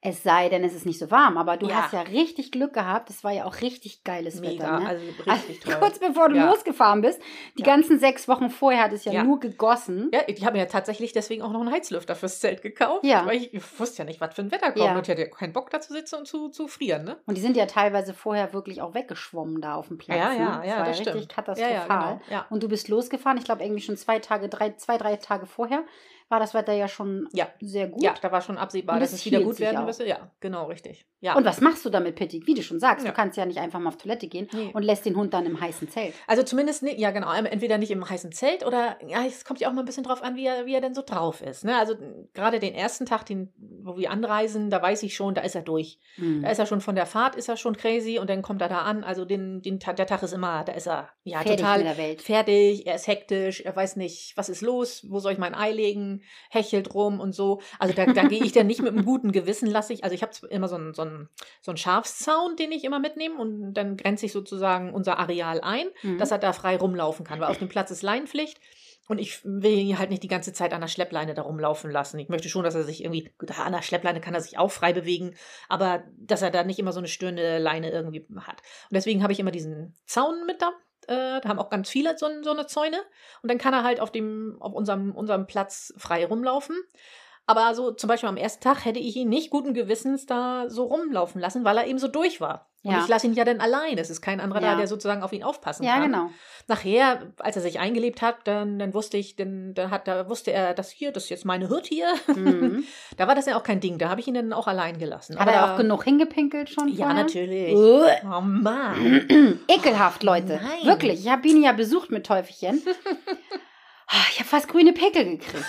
Es 0.08 0.22
sei 0.22 0.48
denn, 0.48 0.62
es 0.62 0.72
ist 0.72 0.86
nicht 0.86 1.00
so 1.00 1.10
warm. 1.10 1.36
Aber 1.36 1.56
du 1.56 1.66
Ja. 1.68 1.82
hast 1.82 1.92
ja 1.92 2.02
richtig 2.02 2.52
Glück 2.52 2.72
gehabt. 2.74 3.10
Es 3.10 3.24
war 3.24 3.32
ja 3.32 3.44
auch 3.44 3.60
richtig 3.60 4.04
geiles 4.04 4.40
Mega, 4.40 4.62
Wetter. 4.62 4.80
Ne? 4.80 4.88
also 4.88 5.04
Also, 5.26 5.32
richtig 5.48 5.60
toll. 5.64 5.74
kurz 5.80 5.98
bevor 5.98 6.28
du 6.28 6.36
Ja. 6.36 6.48
losgefahren 6.48 7.00
bist, 7.00 7.20
die 7.58 7.62
Ja. 7.62 7.66
ganzen 7.66 7.98
sechs 7.98 8.28
Wochen 8.28 8.48
vorher 8.50 8.84
hat 8.84 8.92
es 8.92 9.04
ja, 9.04 9.12
Ja. 9.12 9.24
nur 9.24 9.40
gegossen. 9.40 10.10
Ja, 10.14 10.20
ich 10.28 10.44
habe 10.44 10.52
mir 10.52 10.60
ja 10.60 10.66
tatsächlich 10.66 11.12
deswegen 11.12 11.42
auch 11.42 11.50
noch 11.50 11.60
einen 11.60 11.72
Heizlüfter 11.72 12.14
fürs 12.14 12.38
Zelt 12.38 12.62
gekauft, 12.62 13.04
Ja. 13.04 13.26
weil 13.26 13.36
ich, 13.38 13.52
ich 13.52 13.80
wusste 13.80 13.98
ja 13.98 14.04
nicht, 14.04 14.20
was 14.20 14.32
für 14.34 14.42
ein 14.42 14.52
Wetter 14.52 14.70
kommt 14.70 14.84
Ja. 14.84 14.94
und 14.94 15.02
ich 15.02 15.10
hatte 15.10 15.22
ja 15.22 15.26
keinen 15.28 15.52
Bock 15.52 15.70
da 15.70 15.80
zu 15.80 15.92
sitzen 15.92 16.14
und 16.16 16.26
zu, 16.28 16.50
zu 16.50 16.68
frieren, 16.68 17.04
ne? 17.04 17.16
Und 17.26 17.36
die 17.36 17.40
sind 17.42 17.56
ja 17.56 17.66
teilweise 17.66 18.14
vorher 18.14 18.52
wirklich 18.52 18.82
auch 18.82 18.94
weggeschwommen 18.94 19.60
da 19.60 19.74
auf 19.74 19.88
dem 19.88 19.98
Platz. 19.98 20.18
Ja, 20.18 20.28
ne? 20.30 20.38
ja, 20.38 20.56
das 20.58 20.66
ja, 20.66 20.76
war 20.76 20.84
das 20.84 20.98
ja 20.98 21.04
richtig 21.04 21.08
stimmt. 21.08 21.28
katastrophal. 21.30 21.72
Ja, 21.74 21.88
ja, 21.88 22.10
genau. 22.12 22.20
Ja. 22.30 22.46
Und 22.50 22.62
du 22.62 22.68
bist 22.68 22.88
losgefahren, 22.88 23.38
ich 23.38 23.44
glaube 23.44 23.64
irgendwie 23.64 23.82
schon 23.82 23.96
zwei 23.96 24.20
Tage, 24.20 24.48
drei, 24.48 24.70
zwei, 24.76 24.98
drei 24.98 25.16
Tage 25.16 25.46
vorher 25.46 25.82
war 26.28 26.40
das 26.40 26.54
Wetter 26.54 26.72
ja 26.72 26.88
schon 26.88 27.28
Ja. 27.32 27.48
sehr 27.60 27.88
gut. 27.88 28.02
ja, 28.02 28.14
da 28.20 28.32
war 28.32 28.40
schon 28.40 28.58
absehbar, 28.58 28.98
dass 28.98 29.12
es 29.12 29.24
wieder 29.24 29.40
gut 29.40 29.60
werden 29.60 29.84
müsste. 29.84 30.06
Ja, 30.06 30.30
genau, 30.40 30.66
richtig. 30.66 31.06
Ja. 31.20 31.36
Und 31.36 31.44
was 31.44 31.60
machst 31.60 31.84
du 31.84 31.90
damit, 31.90 32.16
Pitti? 32.16 32.42
Wie 32.46 32.54
du 32.54 32.62
schon 32.62 32.78
sagst, 32.80 33.04
Ja. 33.04 33.10
du 33.10 33.16
kannst 33.16 33.36
ja 33.36 33.46
nicht 33.46 33.58
einfach 33.58 33.78
mal 33.80 33.88
auf 33.88 33.96
Toilette 33.96 34.26
gehen 34.28 34.48
Nee. 34.52 34.70
und 34.74 34.82
lässt 34.82 35.06
den 35.06 35.16
Hund 35.16 35.32
dann 35.34 35.46
im 35.46 35.60
heißen 35.60 35.88
Zelt. 35.88 36.14
Also 36.26 36.42
zumindest, 36.42 36.82
ne, 36.82 36.98
ja 36.98 37.10
genau, 37.10 37.32
entweder 37.32 37.78
nicht 37.78 37.90
im 37.90 38.08
heißen 38.08 38.32
Zelt 38.32 38.66
oder, 38.66 38.96
ja, 39.06 39.24
es 39.24 39.44
kommt 39.44 39.60
ja 39.60 39.68
auch 39.68 39.72
mal 39.72 39.82
ein 39.82 39.86
bisschen 39.86 40.04
drauf 40.04 40.22
an, 40.22 40.36
wie 40.36 40.46
er, 40.46 40.66
wie 40.66 40.74
er 40.74 40.80
denn 40.80 40.94
so 40.94 41.02
drauf 41.02 41.40
ist. 41.42 41.64
Ne? 41.64 41.76
Also 41.76 41.94
gerade 42.34 42.58
den 42.58 42.74
ersten 42.74 43.06
Tag, 43.06 43.24
den, 43.26 43.52
wo 43.82 43.96
wir 43.96 44.10
anreisen, 44.10 44.68
da 44.70 44.82
weiß 44.82 45.02
ich 45.04 45.14
schon, 45.16 45.34
da 45.34 45.42
ist 45.42 45.54
er 45.54 45.62
durch. 45.62 45.98
Hm. 46.16 46.42
Da 46.42 46.50
ist 46.50 46.58
er 46.58 46.66
schon 46.66 46.80
von 46.80 46.94
der 46.96 47.06
Fahrt, 47.06 47.36
ist 47.36 47.48
er 47.48 47.56
schon 47.56 47.76
crazy 47.76 48.18
und 48.18 48.28
dann 48.28 48.42
kommt 48.42 48.60
er 48.62 48.68
da 48.68 48.80
an. 48.82 49.04
Also 49.04 49.24
den, 49.24 49.62
den, 49.62 49.78
der 49.78 50.06
Tag 50.06 50.22
ist 50.22 50.32
immer, 50.32 50.64
da 50.64 50.72
ist 50.72 50.86
er 50.88 51.08
ja 51.24 51.38
Fertig 51.40 51.56
total 51.60 51.78
mit 51.78 51.86
der 51.86 51.96
Welt. 51.98 52.20
fertig, 52.22 52.86
er 52.86 52.96
ist 52.96 53.06
hektisch, 53.06 53.60
er 53.62 53.74
weiß 53.74 53.96
nicht, 53.96 54.36
was 54.36 54.48
ist 54.48 54.60
los, 54.60 55.06
wo 55.08 55.18
soll 55.18 55.32
ich 55.32 55.38
mein 55.38 55.54
Ei 55.54 55.72
legen, 55.72 56.15
hechelt 56.50 56.94
rum 56.94 57.20
und 57.20 57.34
so. 57.34 57.60
Also 57.78 57.94
da, 57.94 58.06
da 58.06 58.24
gehe 58.24 58.42
ich 58.42 58.52
dann 58.52 58.66
nicht 58.66 58.82
mit 58.82 58.92
einem 58.92 59.04
guten 59.04 59.32
Gewissen, 59.32 59.68
lasse 59.70 59.92
ich, 59.92 60.04
also 60.04 60.14
ich 60.14 60.22
habe 60.22 60.32
immer 60.50 60.68
so 60.68 60.76
einen, 60.76 60.94
so, 60.94 61.02
einen, 61.02 61.28
so 61.62 61.70
einen 61.70 61.78
Schafszaun, 61.78 62.56
den 62.56 62.72
ich 62.72 62.84
immer 62.84 62.98
mitnehme 62.98 63.36
und 63.36 63.74
dann 63.74 63.96
grenze 63.96 64.26
ich 64.26 64.32
sozusagen 64.32 64.92
unser 64.94 65.18
Areal 65.18 65.60
ein, 65.60 65.86
Mhm. 66.02 66.18
dass 66.18 66.30
er 66.30 66.38
da 66.38 66.52
frei 66.52 66.76
rumlaufen 66.76 67.24
kann, 67.24 67.40
weil 67.40 67.50
auf 67.50 67.58
dem 67.58 67.68
Platz 67.68 67.90
ist 67.90 68.02
Leinenpflicht. 68.02 68.60
Und 69.08 69.18
ich 69.20 69.44
will 69.44 69.78
ihn 69.78 69.98
halt 70.00 70.10
nicht 70.10 70.24
die 70.24 70.28
ganze 70.28 70.52
Zeit 70.52 70.72
an 70.72 70.80
der 70.80 70.88
Schleppleine 70.88 71.34
da 71.34 71.42
rumlaufen 71.42 71.92
lassen. 71.92 72.18
Ich 72.18 72.28
möchte 72.28 72.48
schon, 72.48 72.64
dass 72.64 72.74
er 72.74 72.82
sich 72.82 73.04
irgendwie, 73.04 73.30
gut, 73.38 73.56
an 73.56 73.72
der 73.72 73.82
Schleppleine 73.82 74.20
kann 74.20 74.34
er 74.34 74.40
sich 74.40 74.58
auch 74.58 74.72
frei 74.72 74.92
bewegen, 74.92 75.36
aber 75.68 76.02
dass 76.18 76.42
er 76.42 76.50
da 76.50 76.64
nicht 76.64 76.80
immer 76.80 76.90
so 76.92 76.98
eine 76.98 77.06
störende 77.06 77.58
Leine 77.58 77.90
irgendwie 77.90 78.26
hat. 78.40 78.62
Und 78.90 78.94
deswegen 78.94 79.22
habe 79.22 79.32
ich 79.32 79.38
immer 79.38 79.52
diesen 79.52 79.94
Zaun 80.06 80.44
mit 80.46 80.60
da. 80.60 80.72
Äh, 81.06 81.40
da 81.40 81.48
haben 81.48 81.58
auch 81.58 81.70
ganz 81.70 81.88
viele 81.88 82.16
so, 82.18 82.28
so 82.42 82.50
eine 82.50 82.66
Zäune. 82.66 82.98
Und 83.42 83.50
dann 83.50 83.58
kann 83.58 83.74
er 83.74 83.84
halt 83.84 84.00
auf, 84.00 84.10
dem, 84.10 84.56
auf 84.60 84.72
unserem, 84.72 85.12
unserem 85.12 85.46
Platz 85.46 85.94
frei 85.96 86.26
rumlaufen. 86.26 86.76
Aber 87.48 87.74
so 87.76 87.92
zum 87.92 88.08
Beispiel 88.08 88.28
am 88.28 88.36
ersten 88.36 88.62
Tag 88.64 88.84
hätte 88.84 88.98
ich 88.98 89.14
ihn 89.16 89.28
nicht 89.28 89.50
guten 89.50 89.72
Gewissens 89.72 90.26
da 90.26 90.64
so 90.68 90.84
rumlaufen 90.84 91.40
lassen, 91.40 91.64
weil 91.64 91.78
er 91.78 91.86
eben 91.86 91.98
so 92.00 92.08
durch 92.08 92.40
war. 92.40 92.68
Und 92.82 92.92
Ja. 92.92 93.00
ich 93.02 93.08
lasse 93.08 93.26
ihn 93.26 93.34
ja 93.34 93.44
dann 93.44 93.60
allein. 93.60 93.98
Es 93.98 94.10
ist 94.10 94.20
kein 94.20 94.40
anderer 94.40 94.60
Ja. 94.62 94.72
da, 94.72 94.76
der 94.78 94.86
sozusagen 94.88 95.22
auf 95.22 95.32
ihn 95.32 95.44
aufpassen 95.44 95.84
ja, 95.84 95.94
kann. 95.94 96.02
genau. 96.10 96.30
Nachher, 96.68 97.32
als 97.38 97.54
er 97.56 97.62
sich 97.62 97.78
eingelebt 97.78 98.20
hat, 98.22 98.36
dann, 98.48 98.78
dann 98.80 98.94
wusste 98.94 99.16
ich, 99.16 99.36
dann, 99.36 99.74
dann 99.74 99.90
hat, 99.92 100.08
da 100.08 100.28
wusste 100.28 100.52
er, 100.52 100.74
das 100.74 100.90
hier, 100.90 101.12
das 101.12 101.24
ist 101.24 101.30
jetzt 101.30 101.44
meine 101.44 101.68
Hütte 101.68 101.88
hier. 101.88 102.08
Mhm. 102.34 102.84
Da 103.16 103.28
war 103.28 103.34
das 103.36 103.46
ja 103.46 103.56
auch 103.56 103.62
kein 103.62 103.78
Ding. 103.80 103.98
Da 103.98 104.08
habe 104.08 104.20
ich 104.20 104.26
ihn 104.26 104.34
dann 104.34 104.52
auch 104.52 104.66
allein 104.66 104.98
gelassen. 104.98 105.38
Hat 105.38 105.42
Aber 105.48 105.52
er 105.52 105.72
auch 105.72 105.76
genug 105.76 106.02
hingepinkelt 106.04 106.68
schon? 106.68 106.88
Ja, 106.88 107.06
vorher? 107.06 107.14
natürlich. 107.22 107.74
Uah. 107.74 108.38
Oh 108.38 108.40
Mann. 108.40 109.60
Ekelhaft, 109.68 110.22
Leute. 110.24 110.60
Nein. 110.62 110.84
Wirklich. 110.86 111.20
Ich 111.24 111.30
habe 111.30 111.46
ihn 111.46 111.62
ja 111.62 111.72
besucht 111.72 112.10
mit 112.10 112.26
Teufelchen. 112.26 112.82
Ah, 114.08 114.22
Ich 114.30 114.38
habe 114.38 114.48
fast 114.48 114.68
grüne 114.68 114.92
Pickel 114.92 115.24
gekriegt. 115.24 115.64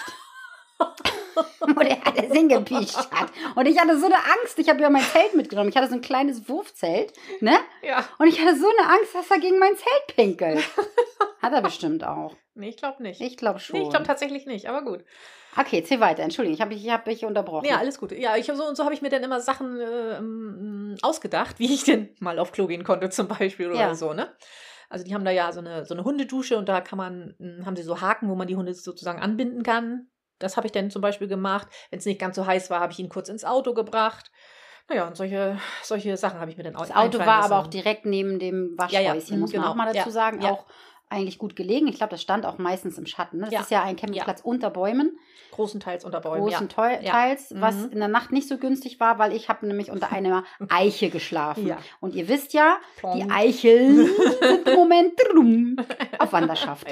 Wo 0.80 1.80
der 1.82 1.98
alles 2.08 2.32
hingepiekt 2.32 2.96
hat. 3.12 3.32
Und 3.56 3.66
ich 3.68 3.80
hatte 3.80 4.00
so 4.00 4.06
eine 4.08 4.16
Angst. 4.16 4.58
Ich 4.58 4.70
habe 4.70 4.82
ja 4.82 4.90
mein 4.90 5.04
Zelt 5.04 5.36
mitgenommen. 5.36 5.70
Ich 5.70 5.78
hatte 5.78 5.88
so 5.90 5.96
ein 5.96 6.02
kleines 6.02 6.48
Wurfzelt. 6.50 7.14
Ne? 7.42 7.58
Ja. 7.84 8.04
Und 8.18 8.28
ich 8.28 8.40
hatte 8.42 8.58
so 8.58 8.68
eine 8.68 8.90
Angst, 8.90 9.14
dass 9.14 9.30
er 9.30 9.40
gegen 9.40 9.60
mein 9.60 9.76
Zelt 9.76 10.16
pinkelt. 10.16 10.64
Hat 11.42 11.54
er 11.54 11.62
bestimmt 11.62 12.04
auch. 12.04 12.36
Nee, 12.56 12.70
ich 12.70 12.78
glaube 12.78 13.04
nicht. 13.04 13.22
Ich 13.22 13.38
glaube 13.38 13.60
schon. 13.60 13.78
nee, 13.78 13.84
ich 13.84 13.90
glaube 13.90 14.06
tatsächlich 14.08 14.48
nicht, 14.48 14.68
aber 14.68 14.84
gut. 14.84 15.04
okay, 15.60 15.84
zieh 15.84 16.00
weiter. 16.00 16.24
Entschuldigung, 16.24 16.56
ich 16.56 16.62
habe 16.62 16.74
ich 16.74 16.90
hab 16.90 17.06
dich 17.06 17.24
unterbrochen. 17.26 17.68
Ja, 17.68 17.78
alles 17.78 18.00
gut. 18.00 18.12
Ja, 18.14 18.36
ich 18.36 18.48
so 18.48 18.66
und 18.66 18.76
so 18.76 18.84
habe 18.84 18.96
ich 18.96 19.04
mir 19.04 19.10
dann 19.10 19.22
immer 19.24 19.40
Sachen 19.40 19.80
äh, 19.80 20.98
ausgedacht, 21.04 21.60
wie 21.60 21.72
ich 21.72 21.84
denn 21.84 22.10
mal 22.20 22.40
auf 22.40 22.52
Klo 22.52 22.66
gehen 22.66 22.84
konnte, 22.84 23.10
zum 23.12 23.28
Beispiel 23.28 23.68
oder 23.70 23.80
Ja. 23.80 23.96
so, 23.96 24.14
ne? 24.14 24.36
Also 24.90 25.04
die 25.06 25.14
haben 25.14 25.26
da 25.26 25.32
ja 25.32 25.52
so 25.52 25.60
eine, 25.60 25.86
so 25.86 25.94
eine 25.94 26.04
Hundedusche 26.06 26.58
und 26.58 26.68
da 26.70 26.82
kann 26.82 26.98
man, 26.98 27.36
haben 27.66 27.76
sie 27.76 27.84
so 27.84 28.00
Haken, 28.02 28.30
wo 28.30 28.36
man 28.36 28.48
die 28.48 28.56
Hunde 28.56 28.74
sozusagen 28.74 29.22
anbinden 29.22 29.62
kann. 29.62 30.08
Das 30.40 30.58
habe 30.58 30.68
ich 30.68 30.72
dann 30.72 30.92
zum 30.92 31.02
Beispiel 31.02 31.28
gemacht. 31.28 31.68
Wenn 31.90 32.00
es 32.00 32.06
nicht 32.06 32.20
ganz 32.20 32.36
so 32.36 32.46
heiß 32.46 32.70
war, 32.70 32.80
habe 32.80 32.92
ich 32.94 33.00
ihn 33.00 33.10
kurz 33.10 33.30
ins 33.30 33.44
Auto 33.46 33.74
gebracht. 33.74 34.32
Naja, 34.90 35.08
und 35.08 35.18
solche, 35.18 35.60
solche 35.84 36.16
Sachen 36.16 36.40
habe 36.40 36.50
ich 36.50 36.58
mir 36.58 36.64
dann 36.64 36.74
Das 36.74 36.96
Auto 36.96 37.20
war 37.20 37.44
aber 37.44 37.60
auch 37.60 37.68
direkt 37.68 38.06
neben 38.06 38.40
dem 38.40 38.78
Ja, 38.90 39.00
ja, 39.02 39.10
Waschhäuschen, 39.10 39.36
mhm, 39.36 39.42
muss 39.42 39.52
man 39.52 39.62
genau. 39.62 39.72
auch 39.72 39.76
mal 39.76 39.86
dazu 39.94 39.98
Ja, 40.08 40.12
sagen. 40.12 40.42
ja. 40.42 40.52
Auch 40.52 40.66
eigentlich 41.10 41.38
gut 41.38 41.56
gelegen. 41.56 41.88
Ich 41.88 41.96
glaube, 41.98 42.12
das 42.12 42.22
stand 42.22 42.46
auch 42.46 42.58
meistens 42.58 42.98
im 42.98 43.06
Schatten. 43.06 43.38
Ne? 43.38 43.46
Das 43.46 43.54
Ja. 43.54 43.60
ist 43.62 43.72
ja 43.72 43.82
ein 43.84 43.96
Campingplatz 43.96 44.42
unter 44.42 44.70
Bäumen, 44.70 45.18
großenteils 45.52 46.04
unter 46.04 46.20
Bäumen. 46.20 46.42
großen 46.42 46.68
ja. 46.68 46.68
Ja. 47.02 47.62
Was 47.62 47.76
Mhm. 47.76 47.92
in 47.94 48.00
der 48.00 48.08
Nacht 48.10 48.32
nicht 48.34 48.48
so 48.48 48.58
günstig 48.58 49.00
war, 49.00 49.18
weil 49.18 49.32
ich 49.34 49.48
habe 49.48 49.66
nämlich 49.68 49.90
unter 49.90 50.12
einer 50.12 50.44
Eiche 50.70 51.10
geschlafen. 51.10 51.66
Ja. 51.66 51.78
Und 52.02 52.14
ihr 52.14 52.28
wisst 52.28 52.52
ja, 52.54 52.78
die 52.96 53.00
Plonk. 53.00 53.34
Eicheln 53.34 53.96
sind 54.42 54.68
im 54.68 54.76
Moment 54.76 55.14
drum 55.32 55.78
auf 56.20 56.34
Wanderschaft. 56.34 56.88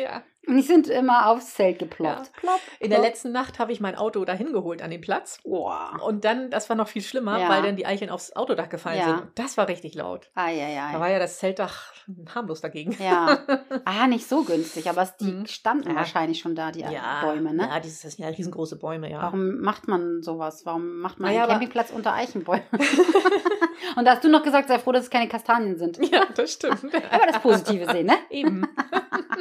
Ja. 0.45 0.51
Und 0.51 0.57
die 0.57 0.63
sind 0.63 0.87
immer 0.87 1.27
aufs 1.29 1.53
Zelt 1.55 1.79
geploppt. 1.79 2.31
Plopp, 2.33 2.59
In 2.79 2.89
der 2.89 2.99
letzten 2.99 3.31
Nacht 3.31 3.59
habe 3.59 3.71
ich 3.71 3.79
mein 3.79 3.95
Auto 3.95 4.23
dahin 4.25 4.53
geholt 4.53 4.81
an 4.81 4.91
den 4.91 5.01
Platz. 5.01 5.39
Boah. 5.43 5.99
Und 6.05 6.23
dann, 6.25 6.49
das 6.49 6.69
war 6.69 6.75
noch 6.75 6.87
viel 6.87 7.01
schlimmer, 7.01 7.39
Ja. 7.39 7.49
weil 7.49 7.63
dann 7.63 7.75
die 7.75 7.85
Eicheln 7.85 8.09
aufs 8.11 8.35
Autodach 8.35 8.69
gefallen 8.69 8.99
Ja. 8.99 9.05
sind. 9.05 9.21
Und 9.21 9.29
das 9.39 9.57
war 9.57 9.67
richtig 9.67 9.95
laut. 9.95 10.29
Da 10.35 10.45
Eieiei. 10.45 10.99
war 10.99 11.09
ja 11.09 11.19
das 11.19 11.39
Zeltdach 11.39 11.93
harmlos 12.33 12.61
dagegen. 12.61 12.95
Ja. 13.03 13.39
Ah, 13.85 14.07
nicht 14.07 14.27
so 14.27 14.43
günstig, 14.43 14.89
aber 14.89 15.01
es, 15.03 15.15
die 15.17 15.31
Mhm. 15.31 15.45
standen 15.47 15.89
Ja. 15.89 15.95
wahrscheinlich 15.95 16.39
schon 16.39 16.55
da, 16.55 16.71
die 16.71 16.83
Bäume, 17.21 17.53
ne? 17.53 17.67
Ja, 17.69 17.79
das 17.79 18.01
sind 18.01 18.17
ja 18.19 18.27
riesengroße 18.27 18.77
Bäume, 18.77 19.09
ja. 19.11 19.21
Warum 19.21 19.59
macht 19.61 19.87
man 19.87 20.21
sowas? 20.23 20.65
Warum 20.65 20.99
macht 20.99 21.19
man 21.19 21.29
Naja, 21.29 21.43
einen 21.43 21.51
Campingplatz 21.51 21.91
unter 21.91 22.13
Eichenbäumen? 22.13 22.63
Und 23.95 24.05
da 24.05 24.11
hast 24.11 24.23
du 24.23 24.29
noch 24.29 24.43
gesagt, 24.43 24.67
sei 24.67 24.79
froh, 24.79 24.91
dass 24.91 25.03
es 25.05 25.09
keine 25.09 25.27
Kastanien 25.27 25.77
sind. 25.77 25.99
Ja, 26.11 26.25
das 26.35 26.53
stimmt. 26.53 26.83
Aber 27.11 27.25
das 27.27 27.39
Positive 27.41 27.89
sehen, 27.91 28.07
ne? 28.07 28.13
Eben. 28.29 28.67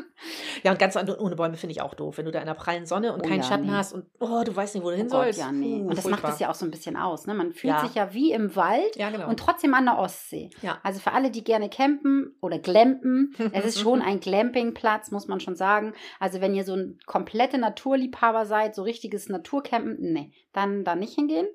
ja, 0.62 0.72
und 0.72 0.78
ganz 0.78 0.96
an- 0.96 1.08
ohne 1.10 1.36
Bäume 1.36 1.56
finde 1.56 1.72
ich 1.72 1.82
auch 1.82 1.94
doof. 1.94 2.18
Wenn 2.18 2.24
du 2.24 2.30
da 2.32 2.40
in 2.40 2.46
der 2.46 2.54
prallen 2.54 2.86
Sonne 2.86 3.12
und 3.12 3.20
Oh 3.20 3.28
keinen 3.28 3.40
ja, 3.40 3.46
Schatten 3.46 3.66
nee. 3.66 3.72
hast 3.72 3.92
und 3.92 4.06
oh, 4.20 4.42
du 4.44 4.54
weißt 4.54 4.74
nicht, 4.74 4.84
wo 4.84 4.90
du 4.90 4.96
hin 4.96 5.06
Oh 5.08 5.10
Gott, 5.10 5.24
sollst. 5.24 5.38
ja, 5.38 5.52
nee. 5.52 5.80
Und 5.82 5.96
das 5.96 6.06
macht 6.06 6.24
es 6.24 6.38
ja 6.38 6.50
auch 6.50 6.54
so 6.54 6.64
ein 6.64 6.70
bisschen 6.70 6.96
aus, 6.96 7.26
ne? 7.26 7.34
Man 7.34 7.52
fühlt 7.52 7.74
Ja. 7.74 7.80
sich 7.84 7.94
ja 7.94 8.12
wie 8.14 8.32
im 8.32 8.54
Wald 8.56 8.96
Ja, 8.96 9.10
genau. 9.10 9.28
und 9.28 9.38
trotzdem 9.38 9.74
an 9.74 9.84
der 9.86 9.98
Ostsee. 9.98 10.50
Ja. 10.62 10.78
Also 10.82 11.00
für 11.00 11.12
alle, 11.12 11.30
die 11.30 11.44
gerne 11.44 11.68
campen 11.68 12.36
oder 12.40 12.58
glampen, 12.58 13.34
es 13.52 13.64
ist 13.64 13.80
schon 13.80 14.02
ein 14.02 14.20
Glampingplatz, 14.20 15.10
muss 15.10 15.28
man 15.28 15.40
schon 15.40 15.56
sagen. 15.56 15.92
Also 16.20 16.40
wenn 16.40 16.54
ihr 16.54 16.64
so 16.64 16.74
ein 16.74 16.98
komplette 17.06 17.58
Naturliebhaber 17.58 18.46
seid, 18.46 18.74
so 18.74 18.82
richtiges 18.82 19.28
Naturcampen, 19.28 19.96
nee, 20.00 20.32
dann 20.52 20.84
da 20.84 20.94
nicht 20.94 21.14
hingehen, 21.14 21.46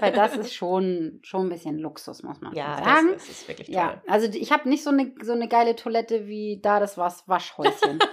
weil 0.00 0.12
das 0.12 0.36
ist 0.36 0.54
schon, 0.54 1.18
schon 1.22 1.46
ein 1.46 1.48
bisschen 1.50 1.78
Luxus, 1.84 2.22
muss 2.24 2.40
man 2.40 2.52
ja, 2.54 2.76
sagen. 2.82 3.08
das, 3.12 3.22
das 3.22 3.28
ist 3.28 3.48
wirklich 3.48 3.68
toll. 3.68 3.76
Ja, 3.76 4.02
also 4.08 4.26
ich 4.26 4.50
habe 4.50 4.68
nicht 4.68 4.82
so 4.82 4.90
eine, 4.90 5.12
so 5.22 5.32
eine 5.32 5.46
geile 5.46 5.76
Toilette 5.76 6.26
wie 6.26 6.58
da 6.60 6.80
das 6.80 6.98
was 6.98 7.28
Waschhäuschen. 7.28 8.00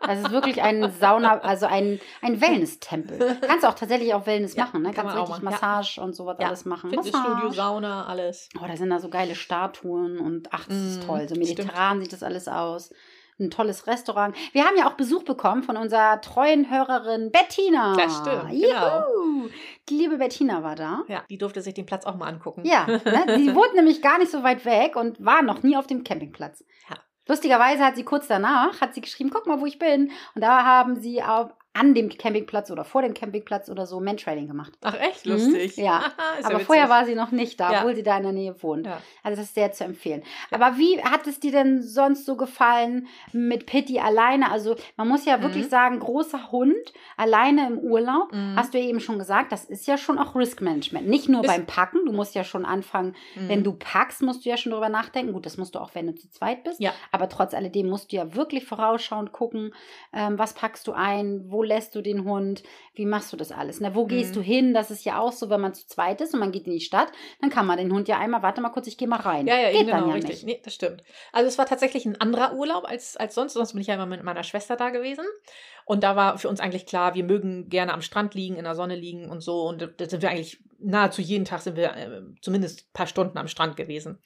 Das 0.00 0.20
ist 0.20 0.30
wirklich 0.30 0.62
ein 0.62 0.90
Sauna, 0.90 1.40
also 1.40 1.66
ein, 1.66 2.00
ein 2.22 2.40
Wellness-Tempel. 2.40 3.36
Kannst 3.42 3.66
auch 3.66 3.74
tatsächlich 3.74 4.14
auch 4.14 4.24
Wellness 4.24 4.54
Ja, 4.56 4.64
machen, 4.64 4.80
ne? 4.80 4.92
kann 4.92 5.04
Kannst 5.04 5.18
auch 5.20 5.28
richtig 5.28 5.42
machen, 5.44 5.58
ja. 5.60 5.68
Massage 5.68 6.00
und 6.00 6.16
sowas 6.16 6.38
alles 6.38 6.64
machen. 6.64 6.88
Fitnessstudio, 6.88 7.28
Massage. 7.34 7.54
Sauna, 7.56 8.06
alles. 8.06 8.48
Oh, 8.58 8.64
da 8.66 8.74
sind 8.74 8.88
da 8.88 9.00
so 9.00 9.10
geile 9.10 9.34
Statuen 9.34 10.18
und 10.18 10.48
ach, 10.50 10.64
das 10.66 10.76
ist 10.78 11.02
Mm, 11.02 11.06
toll. 11.06 11.28
So 11.28 11.34
stimmt. 11.34 11.48
mediterran 11.58 12.00
sieht 12.00 12.14
das 12.14 12.22
alles 12.22 12.48
aus. 12.48 12.90
Ein 13.38 13.50
tolles 13.50 13.86
Restaurant. 13.86 14.34
Wir 14.52 14.64
haben 14.64 14.78
ja 14.78 14.88
auch 14.88 14.94
Besuch 14.94 15.24
bekommen 15.24 15.62
von 15.62 15.76
unserer 15.76 16.22
treuen 16.22 16.70
Hörerin 16.70 17.30
Bettina. 17.30 17.94
Das 17.94 18.16
stimmt, 18.16 18.48
genau. 18.50 19.04
Die 19.88 19.96
liebe 19.96 20.18
Bettina 20.18 20.62
war 20.62 20.76
da. 20.76 21.04
Ja, 21.08 21.24
die 21.30 21.38
durfte 21.38 21.62
sich 21.62 21.74
den 21.74 21.86
Platz 21.86 22.04
auch 22.04 22.16
mal 22.16 22.26
angucken. 22.26 22.64
Ja, 22.64 22.86
ne? 22.86 23.38
sie 23.38 23.54
wohnt 23.54 23.74
nämlich 23.74 24.02
gar 24.02 24.18
nicht 24.18 24.30
so 24.30 24.42
weit 24.42 24.64
weg 24.64 24.96
und 24.96 25.24
war 25.24 25.42
noch 25.42 25.62
nie 25.62 25.76
auf 25.76 25.86
dem 25.86 26.04
Campingplatz. 26.04 26.64
Ja. 26.90 26.96
Lustigerweise 27.26 27.84
hat 27.84 27.96
sie 27.96 28.04
kurz 28.04 28.26
danach, 28.26 28.80
hat 28.80 28.94
sie 28.94 29.00
geschrieben, 29.00 29.30
guck 29.30 29.46
mal, 29.46 29.60
wo 29.60 29.66
ich 29.66 29.78
bin. 29.78 30.10
Und 30.34 30.42
da 30.42 30.64
haben 30.64 30.96
sie 30.96 31.22
auch 31.22 31.50
an 31.78 31.94
dem 31.94 32.08
Campingplatz 32.08 32.70
oder 32.70 32.84
vor 32.84 33.02
dem 33.02 33.14
Campingplatz 33.14 33.68
oder 33.68 33.86
so 33.86 34.00
Mentrailing 34.00 34.48
gemacht. 34.48 34.72
Ach, 34.82 34.94
echt 34.98 35.26
Mhm, 35.26 35.32
lustig. 35.32 35.76
ja. 35.76 35.98
Ist 36.38 36.44
Aber 36.46 36.54
witzig. 36.54 36.66
vorher 36.66 36.88
war 36.88 37.04
sie 37.04 37.14
noch 37.14 37.30
nicht 37.30 37.60
da, 37.60 37.72
Ja. 37.72 37.78
obwohl 37.80 37.94
sie 37.94 38.02
da 38.02 38.16
in 38.16 38.22
der 38.24 38.32
Nähe 38.32 38.62
wohnt. 38.62 38.86
Ja. 38.86 39.00
Also 39.22 39.36
das 39.40 39.46
ist 39.48 39.54
sehr 39.54 39.72
zu 39.72 39.84
empfehlen. 39.84 40.22
Aber 40.50 40.78
wie 40.78 41.02
hat 41.02 41.26
es 41.26 41.40
dir 41.40 41.52
denn 41.52 41.82
sonst 41.82 42.24
so 42.26 42.36
gefallen 42.36 43.06
mit 43.32 43.66
Pitti 43.66 43.98
alleine? 44.00 44.50
Also 44.50 44.76
man 44.96 45.08
muss 45.08 45.24
ja 45.24 45.42
wirklich 45.42 45.64
Mhm. 45.66 45.70
sagen, 45.70 45.98
großer 46.00 46.50
Hund 46.52 46.74
alleine 47.16 47.66
im 47.66 47.78
Urlaub. 47.78 48.32
Mhm. 48.32 48.54
Hast 48.56 48.74
du 48.74 48.78
ja 48.78 48.84
eben 48.84 49.00
schon 49.00 49.18
gesagt, 49.18 49.52
das 49.52 49.64
ist 49.64 49.86
ja 49.86 49.98
schon 49.98 50.18
auch 50.18 50.34
Risk 50.34 50.60
Management. 50.60 51.08
Nicht 51.08 51.28
nur 51.28 51.42
Ist- 51.42 51.46
beim 51.48 51.66
Packen, 51.66 52.04
du 52.06 52.12
musst 52.12 52.34
ja 52.34 52.44
schon 52.44 52.64
anfangen, 52.64 53.14
Mhm. 53.36 53.48
wenn 53.48 53.64
du 53.64 53.72
packst, 53.72 54.22
musst 54.22 54.44
du 54.44 54.48
ja 54.50 54.56
schon 54.56 54.72
drüber 54.72 54.88
nachdenken. 54.88 55.32
Gut, 55.32 55.46
das 55.46 55.56
musst 55.58 55.74
du 55.74 55.78
auch, 55.78 55.94
wenn 55.94 56.06
du 56.06 56.14
zu 56.14 56.28
zweit 56.30 56.64
bist. 56.64 56.80
Ja. 56.80 56.92
Aber 57.12 57.28
trotz 57.28 57.54
alledem 57.54 57.88
musst 57.88 58.12
du 58.12 58.16
ja 58.16 58.34
wirklich 58.34 58.64
vorausschauend 58.66 59.32
gucken, 59.32 59.74
ähm, 60.12 60.38
was 60.38 60.54
packst 60.54 60.86
du 60.86 60.92
ein, 60.92 61.44
wo 61.48 61.62
lässt 61.68 61.94
du 61.94 62.02
den 62.02 62.24
Hund, 62.24 62.64
wie 62.94 63.06
machst 63.06 63.32
du 63.32 63.36
das 63.36 63.52
alles? 63.52 63.80
Ne? 63.80 63.94
Wo 63.94 64.06
gehst 64.06 64.30
Mhm. 64.30 64.34
du 64.34 64.40
hin? 64.42 64.74
Das 64.74 64.90
ist 64.90 65.04
ja 65.04 65.20
auch 65.20 65.30
so, 65.32 65.48
wenn 65.50 65.60
man 65.60 65.74
zu 65.74 65.86
zweit 65.86 66.20
ist 66.20 66.34
und 66.34 66.40
man 66.40 66.50
geht 66.50 66.66
in 66.66 66.72
die 66.72 66.80
Stadt, 66.80 67.12
dann 67.40 67.50
kann 67.50 67.66
man 67.66 67.78
den 67.78 67.92
Hund 67.92 68.08
ja 68.08 68.18
einmal, 68.18 68.42
warte 68.42 68.60
mal 68.60 68.70
kurz, 68.70 68.88
ich 68.88 68.98
gehe 68.98 69.06
mal 69.06 69.20
rein. 69.20 69.46
Ja, 69.46 69.56
ja, 69.56 69.70
Geht 69.70 69.86
genau, 69.86 70.08
ja 70.08 70.14
richtig. 70.14 70.42
nicht. 70.42 70.44
Nee, 70.46 70.60
das 70.64 70.74
stimmt. 70.74 71.04
Also 71.32 71.46
es 71.46 71.58
war 71.58 71.66
tatsächlich 71.66 72.04
ein 72.06 72.20
anderer 72.20 72.54
Urlaub 72.54 72.84
als, 72.84 73.16
als 73.16 73.34
sonst. 73.36 73.52
Sonst 73.52 73.72
bin 73.72 73.80
ich 73.82 73.86
ja 73.86 73.94
immer 73.94 74.06
mit 74.06 74.24
meiner 74.24 74.42
Schwester 74.42 74.74
da 74.74 74.90
gewesen. 74.90 75.24
Und 75.84 76.02
da 76.02 76.16
war 76.16 76.36
für 76.38 76.48
uns 76.48 76.58
eigentlich 76.60 76.86
klar, 76.86 77.14
wir 77.14 77.24
mögen 77.24 77.68
gerne 77.68 77.92
am 77.94 78.02
Strand 78.02 78.34
liegen, 78.34 78.56
in 78.56 78.64
der 78.64 78.74
Sonne 78.74 78.96
liegen 78.96 79.30
und 79.30 79.40
so. 79.42 79.62
Und 79.68 79.80
da 79.96 80.08
sind 80.08 80.22
wir 80.22 80.30
eigentlich 80.30 80.58
nahezu 80.80 81.22
jeden 81.22 81.44
Tag 81.44 81.60
sind 81.60 81.76
wir 81.76 81.94
äh, 81.96 82.22
zumindest 82.40 82.80
ein 82.80 82.92
paar 82.92 83.06
Stunden 83.06 83.36
am 83.38 83.48
Strand 83.48 83.76
gewesen. 83.76 84.18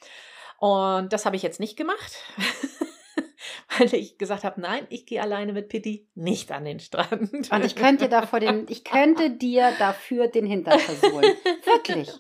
Und 0.58 1.12
das 1.12 1.26
habe 1.26 1.34
ich 1.37 1.42
jetzt 1.42 1.61
nicht 1.61 1.76
gemacht. 1.76 2.16
Weil 3.79 3.95
ich 3.95 4.19
gesagt 4.19 4.45
habe, 4.45 4.61
nein, 4.61 4.87
ich 4.91 5.07
gehe 5.07 5.23
alleine 5.23 5.52
mit 5.52 5.69
Pitti 5.69 6.09
nicht 6.14 6.52
an 6.52 6.64
den 6.64 6.81
Strand. 6.81 7.33
Und 7.50 7.64
ich 7.64 7.75
könnte 7.76 8.05
dir 8.05 8.11
davor 8.11 8.41
den, 8.41 8.67
ich 8.69 8.85
könnte 8.85 9.31
dir 9.37 9.73
dafür 9.79 10.29
den 10.29 10.47
Hintern 10.47 10.79
versohlen. 10.79 11.33
Wirklich. 11.64 12.11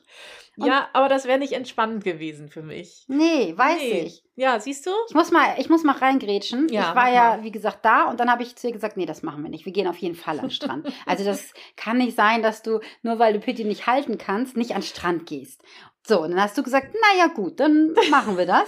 ja, 0.56 0.88
aber 0.92 1.08
das 1.08 1.24
wäre 1.26 1.38
nicht 1.38 1.52
entspannend 1.52 2.04
gewesen 2.04 2.48
für 2.48 2.62
mich. 2.62 3.04
Nee, 3.08 3.52
weiß 3.56 3.78
Nee. 3.80 4.00
ich. 4.02 4.22
Ja, 4.34 4.58
siehst 4.60 4.86
du? 4.86 4.90
Ich 5.08 5.14
muss 5.14 5.30
mal, 5.30 5.54
ich 5.58 5.68
muss 5.68 5.82
mal 5.84 5.96
reingrätschen. 5.96 6.68
Ja, 6.70 6.90
ich 6.90 6.94
war 6.96 7.12
ja, 7.12 7.42
wie 7.42 7.50
gesagt, 7.52 7.84
da 7.84 8.04
und 8.04 8.18
dann 8.18 8.30
habe 8.30 8.42
ich 8.42 8.56
zu 8.56 8.66
ihr 8.66 8.72
gesagt, 8.72 8.96
nee, 8.96 9.04
das 9.06 9.22
machen 9.22 9.42
wir 9.42 9.50
nicht. 9.50 9.66
Wir 9.66 9.72
gehen 9.72 9.86
auf 9.86 9.98
jeden 9.98 10.14
Fall 10.14 10.38
an 10.38 10.46
den 10.46 10.50
Strand. 10.50 10.88
also 11.06 11.22
das 11.24 11.52
kann 11.76 11.98
nicht 11.98 12.16
sein, 12.16 12.42
dass 12.42 12.62
du, 12.62 12.80
nur 13.02 13.18
weil 13.18 13.34
du 13.34 13.40
Pitti 13.40 13.64
nicht 13.64 13.86
halten 13.86 14.16
kannst, 14.16 14.56
nicht 14.56 14.70
an 14.74 14.80
den 14.80 14.86
Strand 14.86 15.26
gehst. 15.26 15.62
So, 16.04 16.22
und 16.22 16.30
dann 16.32 16.42
hast 16.42 16.58
du 16.58 16.62
gesagt, 16.62 16.94
naja 17.14 17.28
gut, 17.28 17.60
dann 17.60 17.94
machen 18.10 18.36
wir 18.36 18.46
das. 18.46 18.64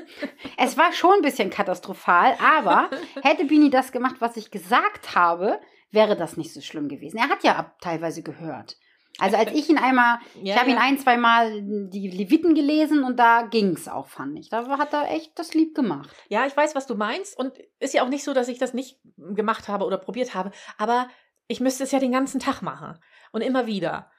es 0.58 0.76
war 0.76 0.92
schon 0.92 1.14
ein 1.16 1.22
bisschen 1.22 1.50
katastrophal, 1.50 2.34
aber 2.42 2.90
hätte 3.22 3.44
Bini 3.44 3.70
das 3.70 3.92
gemacht, 3.92 4.16
was 4.18 4.36
ich 4.36 4.50
gesagt 4.50 5.14
habe, 5.14 5.60
wäre 5.90 6.16
das 6.16 6.36
nicht 6.36 6.52
so 6.52 6.60
schlimm 6.60 6.88
gewesen. 6.88 7.18
Er 7.18 7.28
hat 7.28 7.44
ja 7.44 7.72
teilweise 7.80 8.22
gehört. 8.22 8.76
Also 9.18 9.36
als 9.36 9.52
ich 9.52 9.68
ihn 9.68 9.78
einmal, 9.78 10.18
ich 10.42 10.48
Ja, 10.48 10.56
habe 10.56 10.70
ihn 10.70 10.76
ja. 10.76 10.82
ein, 10.82 10.98
zwei 10.98 11.16
Mal 11.18 11.60
die 11.62 12.08
Leviten 12.08 12.54
gelesen 12.54 13.04
und 13.04 13.18
da 13.18 13.42
ging 13.42 13.74
es 13.74 13.86
auch, 13.86 14.08
fand 14.08 14.38
ich. 14.38 14.48
Da 14.48 14.66
hat 14.78 14.92
er 14.92 15.10
echt 15.10 15.38
das 15.38 15.54
lieb 15.54 15.74
gemacht. 15.74 16.10
Ja, 16.28 16.46
ich 16.46 16.56
weiß, 16.56 16.74
was 16.74 16.86
du 16.86 16.94
meinst. 16.94 17.38
Und 17.38 17.58
ist 17.78 17.94
ja 17.94 18.02
auch 18.02 18.08
nicht 18.08 18.24
so, 18.24 18.32
dass 18.32 18.48
ich 18.48 18.58
das 18.58 18.72
nicht 18.74 18.98
gemacht 19.16 19.68
habe 19.68 19.84
oder 19.84 19.98
probiert 19.98 20.34
habe. 20.34 20.50
Aber 20.78 21.08
ich 21.46 21.60
müsste 21.60 21.84
es 21.84 21.92
ja 21.92 21.98
den 21.98 22.12
ganzen 22.12 22.40
Tag 22.40 22.62
machen. 22.62 22.98
Und 23.32 23.42
immer 23.42 23.66
wieder. 23.66 24.10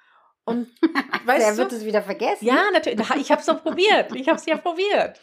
Und 0.45 0.69
er 0.83 1.25
weißt 1.27 1.57
wird 1.57 1.71
du? 1.71 1.75
es 1.77 1.85
wieder 1.85 2.01
vergessen. 2.01 2.45
Ja, 2.45 2.69
natürlich. 2.71 3.00
Na, 3.09 3.15
Ich 3.15 3.31
habe 3.31 3.39
es 3.41 3.47
doch 3.47 3.63
probiert. 3.63 4.13
Ich 4.15 4.27
habe 4.27 4.38
es 4.38 4.45
ja 4.45 4.57
probiert. 4.57 5.19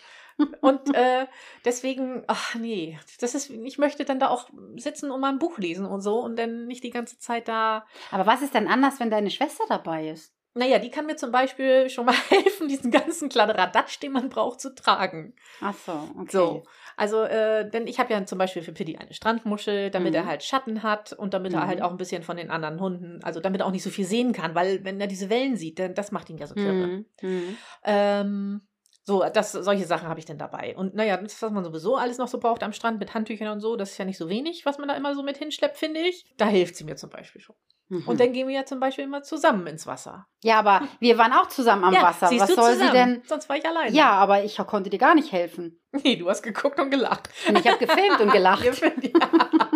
Und 0.62 0.94
äh, 0.94 1.26
deswegen, 1.66 2.24
ach 2.26 2.54
nee, 2.54 2.98
das 3.20 3.34
ist, 3.34 3.50
ich 3.50 3.76
möchte 3.76 4.06
dann 4.06 4.18
da 4.18 4.28
auch 4.28 4.48
sitzen 4.76 5.10
und 5.10 5.20
mal 5.20 5.28
ein 5.28 5.38
Buch 5.38 5.58
lesen 5.58 5.84
und 5.84 6.00
so 6.00 6.20
und 6.20 6.36
dann 6.36 6.66
nicht 6.66 6.82
die 6.82 6.90
ganze 6.90 7.18
Zeit 7.18 7.46
da. 7.46 7.84
Aber 8.10 8.24
was 8.24 8.40
ist 8.40 8.54
denn 8.54 8.66
anders, 8.66 9.00
wenn 9.00 9.10
deine 9.10 9.30
Schwester 9.30 9.64
dabei 9.68 10.08
ist? 10.08 10.32
Naja, 10.54 10.78
die 10.78 10.90
kann 10.90 11.06
mir 11.06 11.16
zum 11.16 11.30
Beispiel 11.30 11.90
schon 11.90 12.06
mal 12.06 12.14
helfen, 12.30 12.68
diesen 12.68 12.90
ganzen 12.90 13.28
Kladderadatsch, 13.28 14.00
den 14.00 14.12
man 14.12 14.30
braucht, 14.30 14.60
zu 14.60 14.74
tragen. 14.74 15.34
Ach 15.60 15.74
so, 15.86 15.92
okay. 16.18 16.30
So, 16.30 16.62
also, 17.00 17.22
äh, 17.24 17.68
denn 17.68 17.86
ich 17.86 17.98
habe 17.98 18.12
ja 18.12 18.24
zum 18.26 18.38
Beispiel 18.38 18.62
für 18.62 18.72
Pitti 18.72 18.96
eine 18.98 19.14
Strandmuschel, 19.14 19.90
damit 19.90 20.12
Mhm. 20.12 20.16
er 20.16 20.26
halt 20.26 20.42
Schatten 20.44 20.82
hat 20.82 21.12
und 21.14 21.32
damit 21.32 21.54
er 21.54 21.62
Mhm. 21.62 21.66
halt 21.66 21.82
auch 21.82 21.90
ein 21.90 21.96
bisschen 21.96 22.22
von 22.22 22.36
den 22.36 22.50
anderen 22.50 22.78
Hunden, 22.78 23.20
also 23.24 23.40
damit 23.40 23.62
er 23.62 23.66
auch 23.66 23.72
nicht 23.72 23.82
so 23.82 23.90
viel 23.90 24.04
sehen 24.04 24.32
kann, 24.32 24.54
weil 24.54 24.84
wenn 24.84 25.00
er 25.00 25.06
diese 25.06 25.30
Wellen 25.30 25.56
sieht, 25.56 25.78
dann 25.78 25.94
das 25.94 26.12
macht 26.12 26.28
ihn 26.28 26.36
ja 26.38 26.46
so 26.46 26.54
kirre. 26.54 26.74
Mhm. 26.86 27.06
Mhm. 27.22 27.56
Ähm, 27.84 28.60
so, 29.10 29.24
das, 29.32 29.50
solche 29.50 29.86
Sachen 29.86 30.08
habe 30.08 30.20
ich 30.20 30.26
denn 30.26 30.38
dabei. 30.38 30.76
Und 30.76 30.94
naja, 30.94 31.16
das, 31.16 31.42
was 31.42 31.50
man 31.50 31.64
sowieso 31.64 31.96
alles 31.96 32.18
noch 32.18 32.28
so 32.28 32.38
braucht 32.38 32.62
am 32.62 32.72
Strand 32.72 33.00
mit 33.00 33.12
Handtüchern 33.12 33.48
und 33.48 33.60
so, 33.60 33.74
das 33.74 33.90
ist 33.90 33.98
ja 33.98 34.04
nicht 34.04 34.18
so 34.18 34.28
wenig, 34.28 34.64
was 34.64 34.78
man 34.78 34.86
da 34.86 34.94
immer 34.94 35.16
so 35.16 35.24
mit 35.24 35.36
hinschleppt, 35.36 35.76
finde 35.76 35.98
ich. 36.00 36.24
Da 36.36 36.46
hilft 36.46 36.76
sie 36.76 36.84
mir 36.84 36.94
zum 36.94 37.10
Beispiel 37.10 37.40
schon. 37.40 37.56
Mhm. 37.88 38.06
Und 38.06 38.20
dann 38.20 38.32
gehen 38.32 38.46
wir 38.46 38.54
ja 38.54 38.64
zum 38.64 38.78
Beispiel 38.78 39.04
immer 39.04 39.22
zusammen 39.24 39.66
ins 39.66 39.84
Wasser. 39.84 40.28
ja, 40.44 40.60
aber 40.60 40.82
wir 41.00 41.18
waren 41.18 41.32
auch 41.32 41.48
zusammen 41.48 41.82
am 41.82 41.92
ja, 41.92 42.02
Wasser. 42.04 42.28
siehst 42.28 42.42
Was 42.42 42.50
du 42.50 42.54
soll 42.54 42.72
zusammen. 42.74 42.90
sie 42.90 42.96
denn? 42.96 43.22
Sonst 43.26 43.48
war 43.48 43.56
ich 43.56 43.66
alleine. 43.66 43.90
Ja, 43.94 44.12
aber 44.12 44.44
ich 44.44 44.56
konnte 44.58 44.90
dir 44.90 44.98
gar 44.98 45.16
nicht 45.16 45.32
helfen. 45.32 45.76
Nee, 46.04 46.14
du 46.14 46.30
hast 46.30 46.42
geguckt 46.42 46.78
und 46.78 46.90
gelacht. 46.90 47.28
Und 47.48 47.58
ich 47.58 47.66
habe 47.66 47.84
gefilmt 47.84 48.20
und 48.20 48.30
gelacht. 48.30 48.64
Ja, 48.70 49.69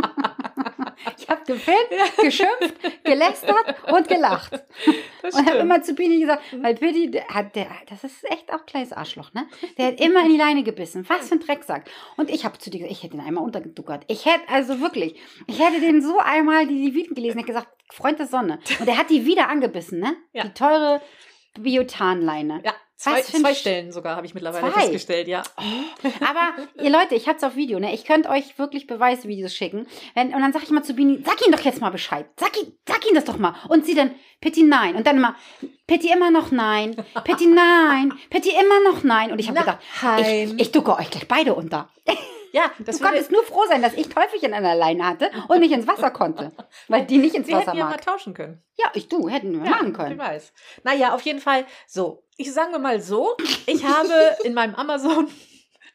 Ich 1.18 1.28
habe 1.28 1.42
gefilmt, 1.44 1.88
geschimpft, 2.20 3.04
gelästert 3.04 3.76
und 3.92 4.08
gelacht. 4.08 4.52
Und 5.22 5.46
habe 5.46 5.58
immer 5.58 5.82
zu 5.82 5.94
Bini 5.94 6.20
gesagt, 6.20 6.42
weil 6.60 6.74
der 6.74 7.28
hat, 7.28 7.56
der, 7.56 7.66
das 7.88 8.04
ist 8.04 8.24
echt 8.30 8.52
auch 8.52 8.60
ein 8.60 8.66
kleines 8.66 8.92
Arschloch, 8.92 9.32
ne? 9.32 9.46
Der 9.78 9.88
hat 9.88 10.00
immer 10.00 10.24
in 10.24 10.32
die 10.32 10.38
Leine 10.38 10.62
gebissen. 10.62 11.04
Was 11.08 11.28
für 11.28 11.36
ein 11.36 11.40
Drecksack. 11.40 11.90
Und 12.16 12.30
ich 12.30 12.44
habe 12.44 12.58
zu 12.58 12.70
dir 12.70 12.78
gesagt, 12.78 12.96
ich 12.96 13.02
hätte 13.02 13.16
ihn 13.16 13.20
einmal 13.20 13.44
untergeduckert. 13.44 14.04
Ich 14.08 14.26
hätte, 14.26 14.48
also 14.48 14.80
wirklich, 14.80 15.20
ich 15.46 15.58
hätte 15.58 15.80
den 15.80 16.02
so 16.02 16.18
einmal 16.18 16.66
die 16.66 16.86
Leviten 16.86 17.14
gelesen, 17.14 17.38
hätte 17.38 17.52
gesagt, 17.52 17.68
Freund 17.92 18.18
der 18.18 18.26
Sonne. 18.26 18.58
Und 18.80 18.88
er 18.88 18.98
hat 18.98 19.10
die 19.10 19.26
wieder 19.26 19.48
angebissen, 19.48 20.00
ne? 20.00 20.16
Ja. 20.32 20.44
Die 20.44 20.54
teure 20.54 21.00
Biotanleine. 21.58 22.60
Ja, 22.64 22.74
zwei, 22.96 23.22
zwei 23.22 23.54
Stellen 23.54 23.92
sogar 23.92 24.16
habe 24.16 24.26
ich 24.26 24.34
mittlerweile 24.34 24.72
Zwei? 24.72 24.80
festgestellt, 24.80 25.28
ja. 25.28 25.42
Aber 26.20 26.52
ihr 26.82 26.90
Leute, 26.90 27.14
ich 27.14 27.28
hab's 27.28 27.42
auf 27.44 27.56
Video, 27.56 27.78
ne? 27.78 27.94
Ich 27.94 28.04
könnte 28.04 28.28
euch 28.28 28.58
wirklich 28.58 28.86
Beweisvideos 28.86 29.54
schicken. 29.54 29.86
Wenn, 30.14 30.34
und 30.34 30.40
dann 30.40 30.52
sag 30.52 30.62
ich 30.62 30.70
mal 30.70 30.82
zu 30.82 30.94
Bini, 30.94 31.22
sag 31.24 31.44
ihm 31.46 31.52
doch 31.52 31.60
jetzt 31.60 31.80
mal 31.80 31.90
Bescheid. 31.90 32.26
Sag 32.38 32.56
ihm, 32.60 32.72
sag 32.86 33.06
ihm 33.08 33.14
das 33.14 33.24
doch 33.24 33.38
mal. 33.38 33.54
Und 33.68 33.84
sie 33.84 33.94
dann, 33.94 34.14
Pitti, 34.40 34.62
nein. 34.62 34.96
Und 34.96 35.06
dann 35.06 35.16
immer, 35.16 35.36
Pitti 35.86 36.10
immer 36.12 36.30
noch 36.30 36.50
nein. 36.50 36.96
Pitti, 37.24 37.46
nein. 37.46 38.12
Pitti 38.30 38.50
immer 38.50 38.92
noch 38.92 39.02
nein. 39.02 39.32
Und 39.32 39.38
ich 39.38 39.48
habe 39.48 39.58
gedacht, 39.58 39.78
ich, 40.20 40.60
ich 40.60 40.72
ducke 40.72 40.96
euch 40.96 41.10
gleich 41.10 41.28
beide 41.28 41.54
unter. 41.54 41.88
Ja, 42.54 42.70
das 42.78 42.98
Du 42.98 43.04
konntest 43.04 43.32
nur 43.32 43.42
froh 43.42 43.64
sein, 43.68 43.82
dass 43.82 43.94
ich 43.94 44.08
Teufelchen 44.08 44.54
an 44.54 44.62
der 44.62 44.76
Leine 44.76 45.04
hatte 45.04 45.28
und 45.48 45.58
nicht 45.58 45.72
ins 45.72 45.88
Wasser 45.88 46.12
konnte. 46.12 46.52
Weil 46.88 47.04
die 47.04 47.18
nicht 47.18 47.34
ins 47.34 47.48
wir 47.48 47.56
Wasser 47.56 47.72
hätten 47.72 47.78
ja 47.78 47.84
mal 47.86 47.90
mag. 47.90 48.06
tauschen 48.06 48.32
können. 48.32 48.62
Ja, 48.76 48.92
ich 48.94 49.08
du, 49.08 49.28
hätten 49.28 49.60
wir 49.60 49.68
machen 49.68 49.92
können. 49.92 50.12
Ich 50.12 50.18
weiß. 50.18 50.52
Naja, 50.84 51.14
auf 51.14 51.22
jeden 51.22 51.40
Fall 51.40 51.66
so. 51.88 52.22
Ich 52.36 52.52
sagen 52.52 52.70
wir 52.70 52.78
mal 52.78 53.00
so, 53.00 53.36
ich 53.66 53.84
habe 53.84 54.12
in 54.44 54.54
meinem 54.54 54.76
Amazon 54.76 55.28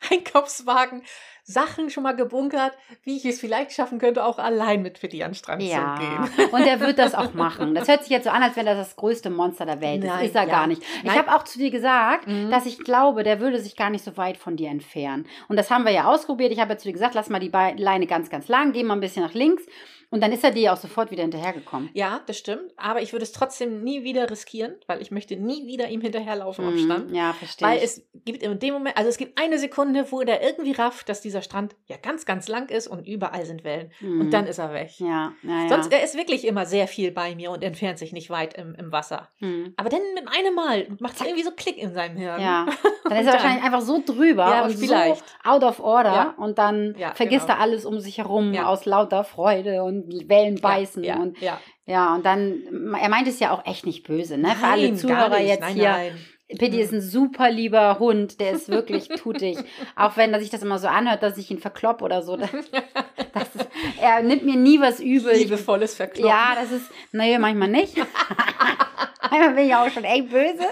Einkaufswagen 0.10 1.04
Sachen 1.52 1.90
schon 1.90 2.04
mal 2.04 2.16
gebunkert, 2.16 2.74
wie 3.04 3.18
ich 3.18 3.26
es 3.26 3.40
vielleicht 3.40 3.72
schaffen 3.72 3.98
könnte, 3.98 4.24
auch 4.24 4.38
allein 4.38 4.84
mit 4.84 5.00
Pitti 5.00 5.24
an 5.24 5.32
den 5.32 5.36
Strand 5.36 5.64
Ja, 5.64 5.96
zu 5.96 6.38
gehen. 6.38 6.50
und 6.52 6.62
er 6.68 6.80
wird 6.80 7.00
das 7.00 7.16
auch 7.16 7.34
machen. 7.34 7.74
Das 7.74 7.88
hört 7.88 8.02
sich 8.04 8.12
jetzt 8.12 8.26
so 8.26 8.30
an, 8.30 8.44
als 8.44 8.56
wenn 8.56 8.66
das 8.68 8.78
das 8.78 8.96
größte 8.96 9.30
Monster 9.32 9.66
der 9.66 9.82
Welt 9.82 10.04
ist. 10.04 10.10
Nein, 10.10 10.26
ist 10.28 10.36
er 10.36 10.44
ja. 10.44 10.50
gar 10.50 10.68
nicht. 10.68 10.84
Ich 11.04 11.18
habe 11.18 11.34
auch 11.36 11.44
zu 11.44 11.58
dir 11.58 11.72
gesagt, 11.72 12.28
Mhm. 12.28 12.52
dass 12.52 12.66
ich 12.68 12.78
glaube, 12.84 13.24
der 13.24 13.40
würde 13.40 13.60
sich 13.60 13.76
gar 13.76 13.90
nicht 13.90 14.04
so 14.06 14.16
weit 14.18 14.38
von 14.38 14.56
dir 14.58 14.70
entfernen. 14.70 15.26
Und 15.48 15.58
das 15.58 15.72
haben 15.72 15.86
wir 15.86 15.92
ja 15.92 16.06
ausprobiert. 16.06 16.52
Ich 16.52 16.60
habe 16.60 16.72
ja 16.74 16.78
zu 16.78 16.88
dir 16.88 16.94
gesagt, 16.94 17.16
lass 17.16 17.30
mal 17.30 17.40
die 17.40 17.50
Be- 17.50 17.74
Leine 17.78 18.06
ganz, 18.06 18.30
ganz 18.30 18.48
lang, 18.48 18.72
geh 18.72 18.84
mal 18.84 18.94
ein 18.94 19.00
bisschen 19.00 19.24
nach 19.24 19.34
links. 19.34 19.64
Und 20.12 20.22
dann 20.22 20.32
ist 20.32 20.44
er 20.44 20.50
dir 20.52 20.74
auch 20.74 20.78
sofort 20.78 21.12
wieder 21.12 21.22
hinterhergekommen. 21.22 21.90
Ja, 21.94 22.22
das 22.26 22.38
stimmt. 22.38 22.72
Aber 22.78 23.02
ich 23.02 23.12
würde 23.14 23.24
es 23.24 23.32
trotzdem 23.32 23.84
nie 23.84 24.04
wieder 24.04 24.30
riskieren, 24.30 24.74
weil 24.88 25.02
ich 25.02 25.12
möchte 25.12 25.36
nie 25.36 25.68
wieder 25.68 25.88
ihm 25.90 26.02
hinterherlaufen 26.02 26.66
am 26.66 26.74
Mhm, 26.74 26.80
Strand. 26.80 27.12
Ja, 27.16 27.34
verstehe 27.34 27.68
Weil 27.68 27.78
ich. 27.78 27.84
es 27.84 28.08
gibt 28.26 28.42
in 28.42 28.58
dem 28.58 28.74
Moment, 28.74 28.98
also 28.98 29.08
es 29.08 29.18
gibt 29.18 29.40
eine 29.40 29.60
Sekunde, 29.60 30.12
wo 30.12 30.22
der 30.24 30.42
irgendwie 30.42 30.72
rafft, 30.72 31.10
dass 31.10 31.22
dieser 31.22 31.44
Strand 31.44 31.76
ja 31.86 31.98
ganz, 32.02 32.26
ganz 32.26 32.48
lang 32.48 32.70
ist 32.70 32.88
und 32.88 33.08
überall 33.08 33.46
sind 33.46 33.64
Wellen. 33.64 33.92
Mhm. 34.00 34.22
Und 34.22 34.32
dann 34.32 34.48
ist 34.48 34.58
er 34.58 34.74
weg. 34.74 34.92
Ja, 35.00 35.34
ja, 35.44 35.64
ja. 35.64 35.70
Sonst, 35.70 35.92
er 35.94 36.04
ist 36.04 36.18
wirklich 36.18 36.46
immer 36.48 36.66
sehr 36.66 36.88
viel 36.88 37.12
bei 37.12 37.36
mir 37.36 37.52
und 37.52 37.64
entfernt 37.64 38.00
sich 38.00 38.12
nicht 38.12 38.32
weit 38.32 38.56
im, 38.56 38.74
im 38.76 38.92
Wasser. 38.92 39.30
Mhm. 39.40 39.74
Aber 39.78 39.90
dann 39.90 40.02
mit 40.16 40.24
einem 40.28 40.56
Mal 40.56 40.88
macht 41.00 41.18
es 41.18 41.22
irgendwie 41.22 41.44
so 41.44 41.52
Klick 41.52 41.78
in 41.78 41.94
seinem 41.94 42.18
Hirn. 42.18 42.42
Ja, 42.42 42.66
dann 43.04 43.18
ist 43.20 43.28
er 43.28 43.34
wahrscheinlich 43.34 43.64
einfach 43.64 43.82
so 43.82 44.02
drüber 44.04 44.48
Ja, 44.50 44.64
und 44.66 44.72
vielleicht. 44.74 45.24
so 45.44 45.50
out 45.50 45.64
of 45.64 45.80
order 45.80 46.14
Ja. 46.14 46.36
und 46.38 46.58
dann 46.58 46.96
Ja, 46.98 47.14
vergisst 47.14 47.46
genau. 47.46 47.60
er 47.60 47.62
alles 47.62 47.86
um 47.86 48.00
sich 48.00 48.18
herum 48.18 48.56
aus 48.58 48.86
lauter 48.86 49.24
Freude 49.24 49.84
und 49.84 49.99
Wellen 50.28 50.60
beißen 50.60 51.04
ja, 51.04 51.18
und 51.18 51.40
ja. 51.42 51.60
ja 51.86 52.16
und 52.16 52.26
dann 52.26 52.94
er 53.00 53.10
meint 53.10 53.28
es 53.28 53.40
ja 53.40 53.52
auch 53.52 53.66
echt 53.66 53.86
nicht 53.86 54.06
böse, 54.06 54.38
ne? 54.38 54.56
Für 54.56 54.68
alle 54.68 54.88
Nein, 54.88 54.98
Zuhörer 54.98 55.40
jetzt 55.40 55.62
nein, 55.62 55.74
hier. 55.74 55.90
Nein. 55.90 56.18
Pitti 56.58 56.78
Mhm. 56.78 56.82
ist 56.82 56.94
ein 56.94 57.02
super 57.02 57.52
lieber 57.52 58.00
Hund, 58.00 58.40
der 58.40 58.52
ist 58.54 58.70
wirklich 58.70 59.08
tutig. 59.18 59.58
Auch 59.96 60.18
wenn 60.18 60.34
er 60.34 60.40
sich 60.40 60.50
das 60.50 60.64
immer 60.64 60.80
so 60.80 60.88
anhört, 60.88 61.22
dass 61.22 61.38
ich 61.38 61.52
ihn 61.52 61.60
verklopp 61.60 62.02
oder 62.02 62.24
so. 62.24 62.38
Das 62.38 62.52
ist, 62.52 63.68
er 64.02 64.24
nimmt 64.24 64.44
mir 64.46 64.56
nie 64.56 64.80
was 64.80 65.00
übel. 65.00 65.36
Liebevolles 65.36 65.94
Verkloppen. 65.94 66.28
Ja, 66.28 66.56
das 66.60 66.72
ist, 66.72 66.90
nee, 67.12 67.38
manchmal 67.38 67.68
nicht. 67.68 67.96
manchmal 69.30 69.54
bin 69.56 69.66
ich 69.68 69.76
auch 69.76 69.90
schon 69.90 70.04
echt 70.04 70.30
böse. 70.30 70.66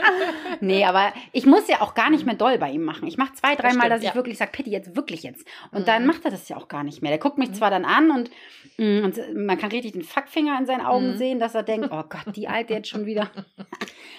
nee, 0.60 0.84
aber 0.84 1.12
ich 1.32 1.46
muss 1.46 1.66
ja 1.68 1.80
auch 1.80 1.94
gar 1.94 2.10
nicht 2.10 2.26
mehr 2.26 2.34
doll 2.34 2.58
bei 2.58 2.70
ihm 2.70 2.82
machen. 2.84 3.06
Ich 3.06 3.16
mache 3.16 3.32
zwei, 3.34 3.54
dreimal, 3.54 3.72
stimmt, 3.86 3.90
dass 3.92 4.00
ich 4.02 4.08
ja. 4.08 4.14
wirklich 4.14 4.38
sage, 4.38 4.50
Pitti, 4.52 4.70
jetzt 4.70 4.96
wirklich 4.96 5.22
jetzt. 5.22 5.46
Und 5.72 5.88
dann 5.88 6.02
Mhm. 6.02 6.08
macht 6.08 6.24
er 6.24 6.30
das 6.30 6.48
ja 6.48 6.56
auch 6.56 6.68
gar 6.68 6.84
nicht 6.84 7.02
mehr. 7.02 7.10
Der 7.10 7.18
guckt 7.18 7.38
mich 7.38 7.52
zwar 7.52 7.70
dann 7.70 7.84
an 7.84 8.10
und, 8.10 8.30
mm, 8.76 9.04
und 9.04 9.34
man 9.34 9.58
kann 9.58 9.70
richtig 9.70 9.92
den 9.92 10.02
Fuckfinger 10.02 10.58
in 10.58 10.66
seinen 10.66 10.84
Augen 10.84 11.12
Mhm. 11.12 11.16
sehen, 11.18 11.38
dass 11.40 11.54
er 11.54 11.62
denkt, 11.62 11.88
oh 11.90 12.04
Gott, 12.08 12.34
die 12.36 12.48
Alte 12.48 12.74
jetzt 12.74 12.88
schon 12.88 13.06
wieder. 13.06 13.30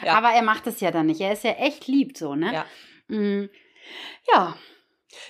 Ja. 0.06 0.16
Aber 0.16 0.30
er 0.30 0.44
macht 0.44 0.68
es 0.68 0.80
ja 0.80 0.92
dann 0.92 1.08
nicht. 1.08 1.22
Er 1.22 1.34
ist 1.34 1.44
ja 1.44 1.54
echt 1.54 1.88
lieb 1.88 2.18
so, 2.18 2.36
ne? 2.36 2.54
Ja. 2.54 2.66
Mm, 3.08 3.50
ja. 4.32 4.56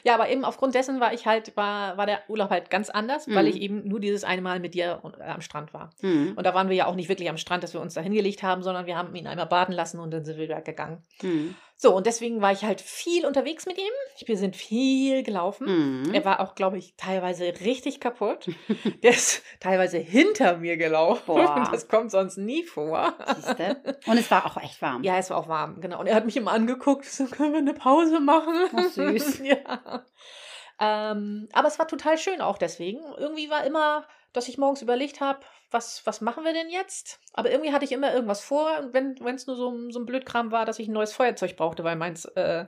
Ja, 0.03 0.13
aber 0.15 0.29
eben 0.29 0.45
aufgrund 0.45 0.75
dessen 0.75 0.99
war 0.99 1.13
ich 1.13 1.25
halt, 1.25 1.55
war, 1.57 1.97
war 1.97 2.05
der 2.05 2.21
Urlaub 2.27 2.49
halt 2.49 2.69
ganz 2.69 2.89
anders, 2.89 3.27
weil 3.27 3.43
Mhm. 3.45 3.49
ich 3.49 3.61
eben 3.61 3.87
nur 3.87 3.99
dieses 3.99 4.23
eine 4.23 4.41
Mal 4.41 4.59
mit 4.59 4.73
dir 4.73 5.01
äh, 5.19 5.23
am 5.23 5.41
Strand 5.41 5.73
war. 5.73 5.89
Mm, 6.01 6.33
Und 6.35 6.45
da 6.45 6.53
waren 6.53 6.69
wir 6.69 6.75
ja 6.75 6.85
auch 6.87 6.95
nicht 6.95 7.09
wirklich 7.09 7.29
am 7.29 7.37
Strand, 7.37 7.63
dass 7.63 7.73
wir 7.73 7.81
uns 7.81 7.93
da 7.93 8.01
hingelegt 8.01 8.43
haben, 8.43 8.63
sondern 8.63 8.85
wir 8.85 8.97
haben 8.97 9.13
ihn 9.15 9.27
einmal 9.27 9.45
baden 9.47 9.73
lassen 9.73 9.99
und 9.99 10.11
dann 10.11 10.25
sind 10.25 10.37
wir 10.37 10.43
wieder 10.45 10.61
gegangen. 10.61 11.03
mm, 11.21 11.49
So, 11.79 11.95
und 11.95 12.07
deswegen 12.07 12.41
war 12.41 12.51
ich 12.51 12.63
halt 12.63 12.81
viel 12.81 13.23
unterwegs 13.23 13.67
mit 13.67 13.77
ihm. 13.77 14.25
Wir 14.25 14.37
sind 14.37 14.55
viel 14.55 15.21
gelaufen. 15.21 16.01
mm. 16.07 16.13
Er 16.13 16.25
war 16.25 16.39
auch, 16.39 16.55
glaube 16.55 16.79
ich, 16.79 16.95
teilweise 16.97 17.45
richtig 17.61 17.99
kaputt. 17.99 18.49
Der 19.03 19.11
ist 19.11 19.43
teilweise 19.59 19.99
hinter 19.99 20.57
mir 20.57 20.75
gelaufen. 20.75 21.21
Boah. 21.27 21.69
Das 21.71 21.87
kommt 21.87 22.09
sonst 22.09 22.37
nie 22.37 22.63
vor. 22.63 23.13
Siehste? 23.35 23.77
Und 24.07 24.17
es 24.17 24.31
war 24.31 24.47
auch 24.47 24.57
echt 24.57 24.81
warm. 24.81 25.03
Ja, 25.03 25.19
es 25.19 25.29
war 25.29 25.37
auch 25.37 25.47
warm, 25.47 25.79
genau. 25.79 25.99
Und 25.99 26.07
er 26.07 26.15
hat 26.15 26.25
mich 26.25 26.35
immer 26.35 26.51
angeguckt, 26.51 27.05
so 27.05 27.25
können 27.25 27.53
wir 27.53 27.59
eine 27.59 27.75
Pause 27.75 28.19
machen. 28.19 28.55
Oh, 28.73 28.81
süß. 28.89 29.39
ja. 29.43 30.03
Ähm, 30.79 31.47
aber 31.53 31.67
es 31.67 31.77
war 31.77 31.87
total 31.87 32.17
schön 32.17 32.41
auch 32.41 32.57
deswegen. 32.57 33.01
Irgendwie 33.19 33.51
war 33.51 33.65
immer, 33.65 34.03
dass 34.33 34.47
ich 34.47 34.57
morgens 34.57 34.81
überlegt 34.81 35.21
habe, 35.21 35.41
was, 35.71 36.05
was 36.05 36.21
machen 36.21 36.43
wir 36.43 36.53
denn 36.53 36.69
jetzt? 36.69 37.19
Aber 37.33 37.51
irgendwie 37.51 37.73
hatte 37.73 37.85
ich 37.85 37.91
immer 37.91 38.13
irgendwas 38.13 38.41
vor, 38.41 38.69
und 38.79 38.93
wenn 38.93 39.35
es 39.35 39.47
nur 39.47 39.55
so, 39.55 39.69
ein- 39.69 39.91
so 39.91 39.99
ein 39.99 40.05
Blödkram 40.05 40.51
war, 40.51 40.65
dass 40.65 40.79
ich 40.79 40.87
ein 40.87 40.93
neues 40.93 41.13
Feuerzeug 41.13 41.55
brauchte, 41.57 41.83
weil 41.83 41.95
meins 41.95 42.25
äh, 42.25 42.65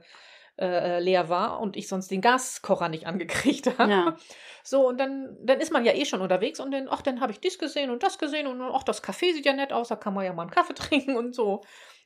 äh, 0.57 0.99
leer 0.99 1.29
war 1.29 1.61
und 1.61 1.77
ich 1.77 1.87
sonst 1.87 2.11
den 2.11 2.19
Gaskocher 2.21 2.89
nicht 2.89 3.07
angekriegt 3.07 3.77
habe. 3.77 3.91
Ja. 3.91 4.17
So, 4.63 4.87
und 4.87 4.99
dann, 4.99 5.37
dann 5.41 5.61
ist 5.61 5.71
man 5.71 5.85
ja 5.85 5.93
eh 5.93 6.03
schon 6.05 6.21
unterwegs 6.21 6.59
und 6.59 6.71
dann, 6.71 6.87
ach, 6.89 7.01
dann 7.01 7.21
habe 7.21 7.31
ich 7.31 7.39
dies 7.39 7.57
gesehen 7.57 7.89
und 7.89 8.03
das 8.03 8.17
gesehen 8.17 8.45
und 8.45 8.61
ach, 8.61 8.83
das 8.83 9.01
Café 9.03 9.33
sieht 9.33 9.45
ja 9.45 9.53
nett 9.53 9.71
aus, 9.71 9.87
da 9.87 9.95
kann 9.95 10.13
man 10.13 10.25
ja 10.25 10.33
mal 10.33 10.41
einen 10.43 10.51
Kaffee 10.51 10.73
trinken 10.75 11.15
und 11.15 11.33
so. 11.33 11.61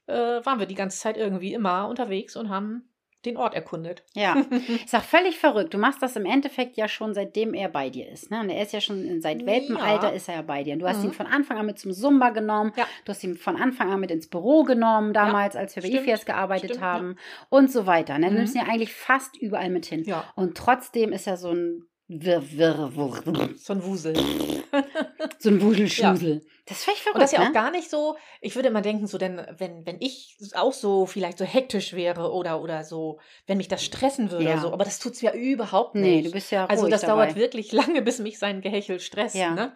Äh, 0.06 0.14
waren 0.46 0.60
wir 0.60 0.66
die 0.68 0.76
ganze 0.76 1.00
Zeit 1.00 1.18
irgendwie 1.18 1.54
immer 1.54 1.88
unterwegs 1.88 2.36
und 2.36 2.50
haben 2.50 2.93
den 3.26 3.38
Ort 3.38 3.54
erkundet. 3.56 4.04
Ja, 4.14 4.36
ist 4.86 4.96
auch 4.96 5.04
völlig 5.04 5.38
verrückt. 5.40 5.74
Du 5.74 5.78
machst 5.78 6.02
das 6.02 6.16
im 6.16 6.26
Endeffekt 6.26 6.78
ja 6.78 6.88
schon 6.88 7.14
seitdem 7.14 7.54
er 7.54 7.70
bei 7.70 7.90
dir 7.90 8.10
ist. 8.10 8.32
Ne? 8.32 8.40
Und 8.42 8.50
er 8.50 8.62
ist 8.62 8.74
ja 8.74 8.82
schon 8.82 9.22
seit 9.22 9.46
Welpenalter 9.46 10.10
Ja. 10.10 10.14
ist 10.16 10.28
er 10.30 10.36
ja 10.36 10.42
bei 10.42 10.64
dir. 10.64 10.74
Und 10.74 10.80
du 10.80 10.88
hast 10.88 11.00
Mhm. 11.00 11.06
ihn 11.10 11.14
von 11.14 11.28
Anfang 11.28 11.58
an 11.58 11.66
mit 11.66 11.80
zum 11.80 11.92
Zumba 11.94 12.30
genommen. 12.32 12.74
Ja. 12.76 12.86
Du 13.06 13.12
hast 13.12 13.24
ihn 13.24 13.36
von 13.36 13.56
Anfang 13.56 13.92
an 13.92 14.00
mit 14.00 14.12
ins 14.12 14.28
Büro 14.28 14.64
genommen, 14.64 15.14
damals, 15.14 15.56
als 15.56 15.76
wir 15.76 15.84
bei. 15.84 15.90
IFIAS 15.90 16.26
gearbeitet 16.26 16.72
Stimmt, 16.72 16.82
ja. 16.82 16.88
haben 16.94 17.16
und 17.50 17.72
so 17.72 17.86
weiter. 17.86 18.18
Ne? 18.18 18.26
Du 18.28 18.32
Mhm. 18.34 18.38
nimmst 18.40 18.56
ihn 18.56 18.62
ja 18.62 18.68
eigentlich 18.68 18.94
fast 18.94 19.38
überall 19.38 19.70
mit 19.70 19.86
hin. 19.86 20.04
Ja, 20.06 20.26
Und 20.36 20.58
trotzdem 20.58 21.12
ist 21.14 21.28
er 21.28 21.38
so 21.38 21.52
ein 21.52 21.86
Wirr, 22.08 22.44
Wirr, 22.52 22.96
Wirr, 22.96 23.50
so 23.58 23.74
ein 23.74 23.84
Wusel. 23.84 24.14
so 25.40 25.50
ein 25.50 25.62
Wuselschusel. 25.62 26.42
Das 26.66 26.78
ist 26.80 26.84
völlig 26.86 27.02
verrückt, 27.02 27.16
Und 27.16 27.22
das 27.22 27.32
ist 27.32 27.38
ja 27.38 27.44
ne? 27.44 27.50
auch 27.50 27.54
gar 27.54 27.72
nicht 27.72 27.90
so, 27.90 28.18
ich 28.42 28.56
würde 28.56 28.70
immer 28.70 28.82
denken, 28.82 29.08
so, 29.08 29.18
denn 29.18 29.42
wenn, 29.58 29.86
wenn 29.86 29.98
ich 30.02 30.38
auch 30.54 30.74
so 30.74 31.06
vielleicht 31.06 31.38
so 31.38 31.46
hektisch 31.46 31.94
wäre 31.94 32.32
oder, 32.34 32.62
oder 32.62 32.84
so, 32.84 33.20
wenn 33.48 33.58
mich 33.58 33.68
das 33.68 33.84
stressen 33.84 34.32
würde 34.32 34.46
Ja. 34.46 34.52
oder 34.54 34.62
so, 34.62 34.74
aber 34.74 34.84
das 34.84 35.00
tut 35.00 35.14
es 35.14 35.22
ja 35.22 35.34
überhaupt 35.34 35.96
nicht. 35.96 36.04
Nee, 36.04 36.22
du 36.22 36.32
bist 36.32 36.52
ja 36.52 36.66
Also 36.66 36.88
das 36.88 37.02
dabei. 37.02 37.26
dauert 37.28 37.36
wirklich 37.36 37.72
lange, 37.72 38.02
bis 38.02 38.20
mich 38.20 38.38
sein 38.40 38.62
Gehechel 38.62 39.00
stresst, 39.00 39.36
Ja. 39.36 39.52
ne? 39.52 39.74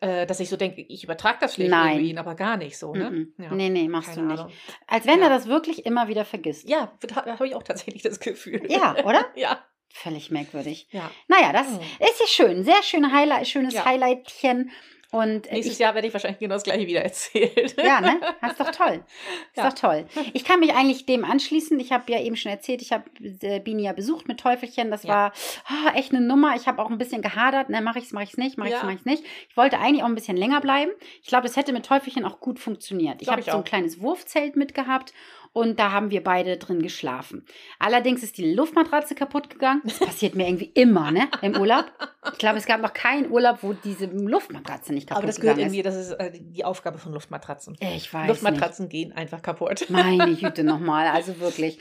Äh, 0.00 0.26
dass 0.26 0.40
ich 0.40 0.48
so 0.50 0.56
denke, 0.56 0.82
ich 0.82 1.04
übertrage 1.04 1.38
das 1.40 1.54
vielleicht 1.54 1.70
Nein. 1.70 2.00
ihn, 2.04 2.18
aber 2.18 2.34
gar 2.34 2.56
nicht 2.56 2.76
so, 2.78 2.94
ne? 2.94 3.10
Mhm. 3.10 3.34
Ja. 3.38 3.54
Nee, 3.54 3.70
nee, 3.70 3.88
machst 3.88 4.10
Keine 4.10 4.22
du 4.22 4.26
nicht. 4.28 4.40
Ahnung. 4.40 4.52
Als 4.86 5.06
wenn 5.06 5.18
Ja. 5.20 5.24
er 5.26 5.30
das 5.30 5.46
wirklich 5.46 5.86
immer 5.86 6.08
wieder 6.08 6.24
vergisst. 6.24 6.68
Ja, 6.68 6.92
da 7.06 7.24
habe 7.26 7.46
ich 7.46 7.54
auch 7.54 7.62
tatsächlich 7.62 8.02
das 8.02 8.20
Gefühl. 8.20 8.62
Ja, 8.70 8.96
oder? 9.04 9.24
ja. 9.36 9.64
Völlig 9.96 10.30
merkwürdig. 10.32 10.88
ja. 10.90 11.08
Naja, 11.28 11.52
das 11.52 11.68
Mhm. 11.70 11.78
ist 12.00 12.20
ja 12.20 12.26
schön. 12.26 12.64
Sehr 12.64 12.82
schön 12.82 13.12
Highlight, 13.12 13.46
schönes 13.46 13.74
Ja. 13.74 13.84
Highlightchen. 13.84 14.70
Und 15.12 15.48
Nächstes 15.52 15.74
ich, 15.74 15.78
Jahr 15.78 15.94
werde 15.94 16.08
ich 16.08 16.12
wahrscheinlich 16.12 16.40
genau 16.40 16.54
das 16.56 16.64
gleiche 16.64 16.88
wieder 16.88 17.02
erzählen. 17.02 17.48
ja, 17.78 18.00
ne? 18.00 18.18
Das 18.40 18.50
ist 18.50 18.60
doch 18.60 18.72
toll. 18.72 19.04
Ist 19.52 19.56
Ja. 19.56 19.68
doch 19.70 19.78
toll. 19.78 20.06
Ich 20.32 20.44
kann 20.44 20.58
mich 20.58 20.72
eigentlich 20.74 21.06
dem 21.06 21.24
anschließen. 21.24 21.78
Ich 21.78 21.92
habe 21.92 22.10
ja 22.10 22.20
eben 22.20 22.34
schon 22.34 22.50
erzählt, 22.50 22.82
ich 22.82 22.90
habe 22.90 23.04
äh, 23.42 23.60
Bini 23.60 23.84
ja 23.84 23.92
besucht 23.92 24.26
mit 24.26 24.40
Teufelchen. 24.40 24.90
Das 24.90 25.04
Ja. 25.04 25.08
war 25.10 25.32
ah, 25.66 25.92
echt 25.94 26.10
eine 26.10 26.20
Nummer. 26.20 26.56
Ich 26.56 26.66
habe 26.66 26.82
auch 26.82 26.90
ein 26.90 26.98
bisschen 26.98 27.22
gehadert. 27.22 27.68
Ne, 27.68 27.80
mache 27.80 28.00
ich 28.00 28.06
es, 28.06 28.12
mache 28.12 28.24
ich 28.24 28.30
es 28.30 28.38
nicht, 28.38 28.58
mache 28.58 28.70
ich 28.70 28.74
es, 28.74 28.80
Ja. 28.80 28.86
mache 28.86 28.94
ich 28.96 29.00
es 29.02 29.06
nicht. 29.06 29.22
Ich 29.48 29.56
wollte 29.56 29.78
eigentlich 29.78 30.02
auch 30.02 30.08
ein 30.08 30.16
bisschen 30.16 30.36
länger 30.36 30.60
bleiben. 30.60 30.90
Ich 31.22 31.28
glaube, 31.28 31.44
das 31.46 31.54
hätte 31.56 31.72
mit 31.72 31.86
Teufelchen 31.86 32.24
auch 32.24 32.40
gut 32.40 32.58
funktioniert. 32.58 33.22
Ich 33.22 33.28
habe 33.28 33.40
so 33.42 33.52
ein 33.52 33.62
kleines 33.62 34.00
Wurfzelt 34.00 34.56
mitgehabt 34.56 35.12
und 35.54 35.78
da 35.78 35.92
haben 35.92 36.10
wir 36.10 36.22
beide 36.22 36.56
drin 36.56 36.82
geschlafen. 36.82 37.46
Allerdings 37.78 38.24
ist 38.24 38.36
die 38.38 38.52
Luftmatratze 38.52 39.14
kaputt 39.14 39.48
gegangen. 39.48 39.82
Das 39.84 40.00
passiert 40.00 40.34
mir 40.34 40.48
irgendwie 40.48 40.70
immer, 40.74 41.12
ne? 41.12 41.28
Im 41.42 41.56
Urlaub. 41.56 41.86
Ich 42.32 42.38
glaube, 42.38 42.58
es 42.58 42.66
gab 42.66 42.82
noch 42.82 42.92
keinen 42.92 43.30
Urlaub, 43.30 43.58
wo 43.62 43.72
diese 43.72 44.06
Luftmatratze 44.06 44.92
nicht 44.92 45.08
kaputt 45.08 45.22
Aber 45.22 45.26
das 45.28 45.40
gehört 45.40 45.56
gegangen 45.56 45.72
irgendwie, 45.72 45.88
das 45.88 45.96
ist 45.96 46.10
äh, 46.10 46.32
die 46.34 46.64
Aufgabe 46.64 46.98
von 46.98 47.12
Luftmatratzen. 47.12 47.74
ist. 47.74 47.82
Ich 47.82 48.12
weiß 48.12 48.22
nicht. 48.22 48.28
Luftmatratzen 48.28 48.88
gehen 48.88 49.12
einfach 49.12 49.42
kaputt. 49.42 49.86
Meine 49.88 50.34
Güte 50.36 50.64
nochmal, 50.64 51.06
also 51.06 51.38
wirklich. 51.38 51.78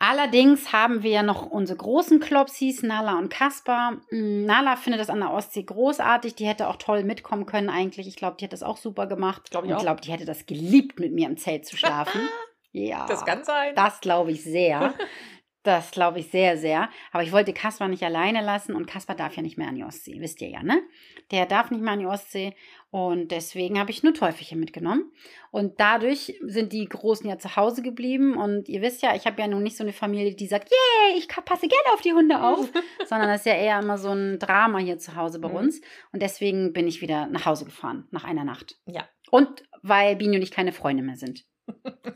Allerdings 0.00 0.72
haben 0.72 1.02
wir 1.02 1.10
ja 1.10 1.22
noch 1.22 1.46
unsere 1.46 1.76
großen 1.78 2.18
Klopsis, 2.18 2.82
Nala 2.82 3.16
und 3.18 3.30
Kaspar. 3.30 3.92
Mm, 4.10 4.44
Nala 4.44 4.74
findet 4.76 5.00
das 5.00 5.10
an 5.10 5.20
der 5.20 5.32
Ostsee 5.32 5.62
großartig. 5.62 6.34
Die 6.34 6.46
hätte 6.46 6.68
auch 6.68 6.76
toll 6.76 7.04
mitkommen 7.04 7.46
können 7.46 7.68
eigentlich. 7.68 8.08
Ich 8.08 8.16
glaube, 8.16 8.36
die 8.38 8.44
hätte 8.44 8.54
das 8.54 8.62
auch 8.64 8.76
super 8.76 9.06
gemacht. 9.06 9.50
Glaub 9.50 9.64
ich 9.64 9.70
und 9.70 9.76
auch. 9.76 9.80
ich 9.80 9.84
glaube, 9.84 10.00
die 10.00 10.10
hätte 10.10 10.24
das 10.24 10.46
geliebt, 10.46 10.98
mit 10.98 11.12
mir 11.12 11.28
im 11.28 11.36
Zelt 11.36 11.66
zu 11.66 11.76
schlafen. 11.76 12.20
ja. 12.72 13.06
Das 13.06 13.24
kann 13.24 13.44
sein. 13.44 13.74
Das 13.74 14.00
glaube 14.00 14.30
ich 14.32 14.42
sehr. 14.44 14.94
Das 15.64 15.90
glaube 15.90 16.20
ich 16.20 16.30
sehr, 16.30 16.56
sehr. 16.56 16.88
Aber 17.10 17.24
ich 17.24 17.32
wollte 17.32 17.52
Kaspar 17.52 17.88
nicht 17.88 18.02
alleine 18.04 18.42
lassen 18.42 18.74
und 18.74 18.86
Kaspar 18.86 19.16
darf 19.16 19.36
ja 19.36 19.42
nicht 19.42 19.58
mehr 19.58 19.68
an 19.68 19.74
die 19.74 19.82
Ostsee, 19.84 20.16
wisst 20.20 20.40
ihr 20.40 20.48
ja, 20.48 20.62
ne? 20.62 20.80
Der 21.32 21.44
darf 21.46 21.70
nicht 21.70 21.82
mehr 21.82 21.92
an 21.92 21.98
die 21.98 22.06
Ostsee 22.06 22.54
und 22.90 23.32
deswegen 23.32 23.78
habe 23.78 23.90
ich 23.90 24.02
nur 24.02 24.14
Teufelchen 24.14 24.60
mitgenommen. 24.60 25.12
Und 25.50 25.78
dadurch 25.78 26.38
sind 26.42 26.72
die 26.72 26.86
Großen 26.86 27.28
ja 27.28 27.38
zu 27.38 27.56
Hause 27.56 27.82
geblieben 27.82 28.36
und 28.36 28.68
ihr 28.68 28.80
wisst 28.80 29.02
ja, 29.02 29.14
ich 29.16 29.26
habe 29.26 29.42
ja 29.42 29.48
nun 29.48 29.62
nicht 29.64 29.76
so 29.76 29.82
eine 29.84 29.92
Familie, 29.92 30.34
die 30.34 30.46
sagt, 30.46 30.70
yay, 30.70 31.18
ich 31.18 31.28
ka- 31.28 31.42
passe 31.42 31.66
gerne 31.68 31.92
auf 31.92 32.00
die 32.00 32.12
Hunde 32.14 32.40
auf, 32.42 32.70
sondern 33.06 33.28
das 33.28 33.40
ist 33.40 33.46
ja 33.46 33.54
eher 33.56 33.80
immer 33.80 33.98
so 33.98 34.10
ein 34.12 34.38
Drama 34.38 34.78
hier 34.78 34.98
zu 34.98 35.16
Hause 35.16 35.38
bei 35.40 35.48
Mhm. 35.48 35.56
uns. 35.56 35.80
Und 36.12 36.22
deswegen 36.22 36.72
bin 36.72 36.86
ich 36.86 37.02
wieder 37.02 37.26
nach 37.26 37.44
Hause 37.44 37.64
gefahren, 37.66 38.06
nach 38.10 38.24
einer 38.24 38.44
Nacht. 38.44 38.76
Ja. 38.86 39.06
Und 39.30 39.64
weil 39.82 40.16
Bini 40.16 40.36
und 40.36 40.42
ich 40.42 40.52
keine 40.52 40.72
Freunde 40.72 41.02
mehr 41.02 41.16
sind. 41.16 41.44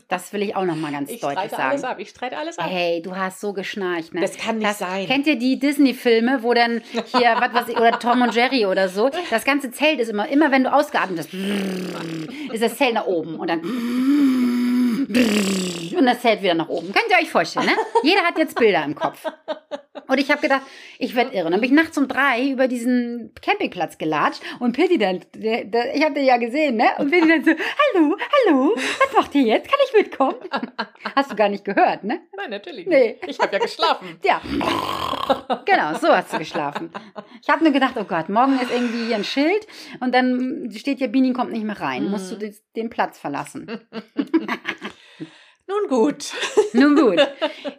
Das 0.07 0.31
will 0.33 0.41
ich 0.43 0.55
auch 0.55 0.65
noch 0.65 0.75
mal 0.75 0.91
ganz 0.91 1.09
Ich 1.09 1.21
deutlich 1.21 1.39
streite 1.39 1.55
sagen. 1.55 1.69
alles 1.69 1.83
ab. 1.83 1.99
Ich 1.99 2.09
streite 2.09 2.37
alles 2.37 2.59
ab. 2.59 2.67
Hey, 2.69 3.01
du 3.01 3.15
hast 3.15 3.39
so 3.39 3.53
geschnarcht, 3.53 4.13
ne? 4.13 4.21
Das 4.21 4.37
kann 4.37 4.57
nicht 4.57 4.69
das, 4.69 4.79
sein. 4.79 5.07
Kennt 5.07 5.25
ihr 5.27 5.37
die 5.37 5.57
Disney-Filme, 5.59 6.43
wo 6.43 6.53
dann 6.53 6.81
hier, 6.91 7.35
was 7.39 7.53
weiß 7.53 7.69
ich, 7.69 7.77
oder 7.77 7.97
Tom 7.99 8.21
und 8.21 8.35
Jerry 8.35 8.65
oder 8.65 8.89
so, 8.89 9.09
das 9.29 9.43
ganze 9.43 9.71
Zelt 9.71 9.99
ist 9.99 10.09
immer, 10.09 10.27
immer 10.27 10.51
wenn 10.51 10.63
du 10.63 10.73
ausgeatmet 10.73 11.19
hast, 11.19 11.33
ist 12.53 12.63
das 12.63 12.77
Zelt 12.77 12.93
nach 12.93 13.05
oben 13.05 13.35
und 13.35 13.49
dann 13.49 13.61
und 15.07 16.05
das 16.05 16.21
Zelt 16.21 16.41
wieder 16.41 16.53
nach 16.53 16.69
oben. 16.69 16.91
Könnt 16.93 17.05
ihr 17.09 17.17
euch 17.21 17.29
vorstellen, 17.29 17.67
ne? 17.67 17.73
Jeder 18.03 18.21
hat 18.21 18.37
jetzt 18.37 18.55
Bilder 18.57 18.83
im 18.83 18.95
Kopf. 18.95 19.25
Und 20.07 20.19
ich 20.19 20.29
habe 20.29 20.41
gedacht, 20.41 20.61
ich 20.99 21.15
werde 21.15 21.33
irre. 21.35 21.49
Dann 21.49 21.61
bin 21.61 21.69
ich 21.69 21.75
nachts 21.75 21.97
um 21.97 22.07
drei 22.07 22.49
über 22.49 22.67
diesen 22.67 23.31
Campingplatz 23.41 23.97
gelatscht 23.97 24.41
und 24.59 24.75
Pitti 24.75 24.97
dann, 24.97 25.21
der, 25.35 25.63
der, 25.63 25.95
ich 25.95 26.03
habe 26.03 26.13
den 26.13 26.25
ja 26.25 26.37
gesehen, 26.37 26.75
ne? 26.75 26.85
Und 26.97 27.09
Pitti 27.09 27.27
dann 27.27 27.43
so, 27.43 27.51
hallo, 27.51 28.17
hallo, 28.47 28.75
was 28.75 29.13
macht 29.15 29.33
ihr 29.35 29.43
jetzt? 29.43 29.69
Kann 29.69 29.79
ich 29.87 29.93
mitkommen? 29.93 30.35
Hast 31.15 31.31
du 31.31 31.35
gar 31.35 31.49
nicht 31.49 31.63
gehört, 31.63 32.03
ne? 32.03 32.21
Nein, 32.35 32.49
natürlich 32.49 32.85
Nee. 32.87 33.17
nicht. 33.21 33.27
Ich 33.27 33.39
habe 33.39 33.53
ja 33.53 33.59
geschlafen. 33.59 34.19
Ja. 34.25 34.41
Genau, 35.65 35.93
so 35.99 36.09
hast 36.09 36.33
du 36.33 36.37
geschlafen. 36.39 36.91
Ich 37.41 37.47
habe 37.49 37.63
nur 37.63 37.71
gedacht, 37.71 37.93
oh 37.97 38.03
Gott, 38.03 38.27
morgen 38.29 38.59
ist 38.59 38.71
irgendwie 38.71 39.05
hier 39.05 39.15
ein 39.15 39.23
Schild 39.23 39.65
und 40.01 40.13
dann 40.13 40.69
steht 40.75 40.97
hier, 40.97 41.07
Bini 41.07 41.31
kommt 41.33 41.51
nicht 41.53 41.63
mehr 41.63 41.79
rein. 41.79 42.09
Musst 42.09 42.31
du 42.31 42.35
Mhm. 42.35 42.39
des- 42.39 42.63
den 42.75 42.89
Platz 42.89 43.19
verlassen. 43.19 43.67
Nun 45.67 45.87
gut. 45.87 46.33
Nun 46.73 46.95
gut, 46.95 47.17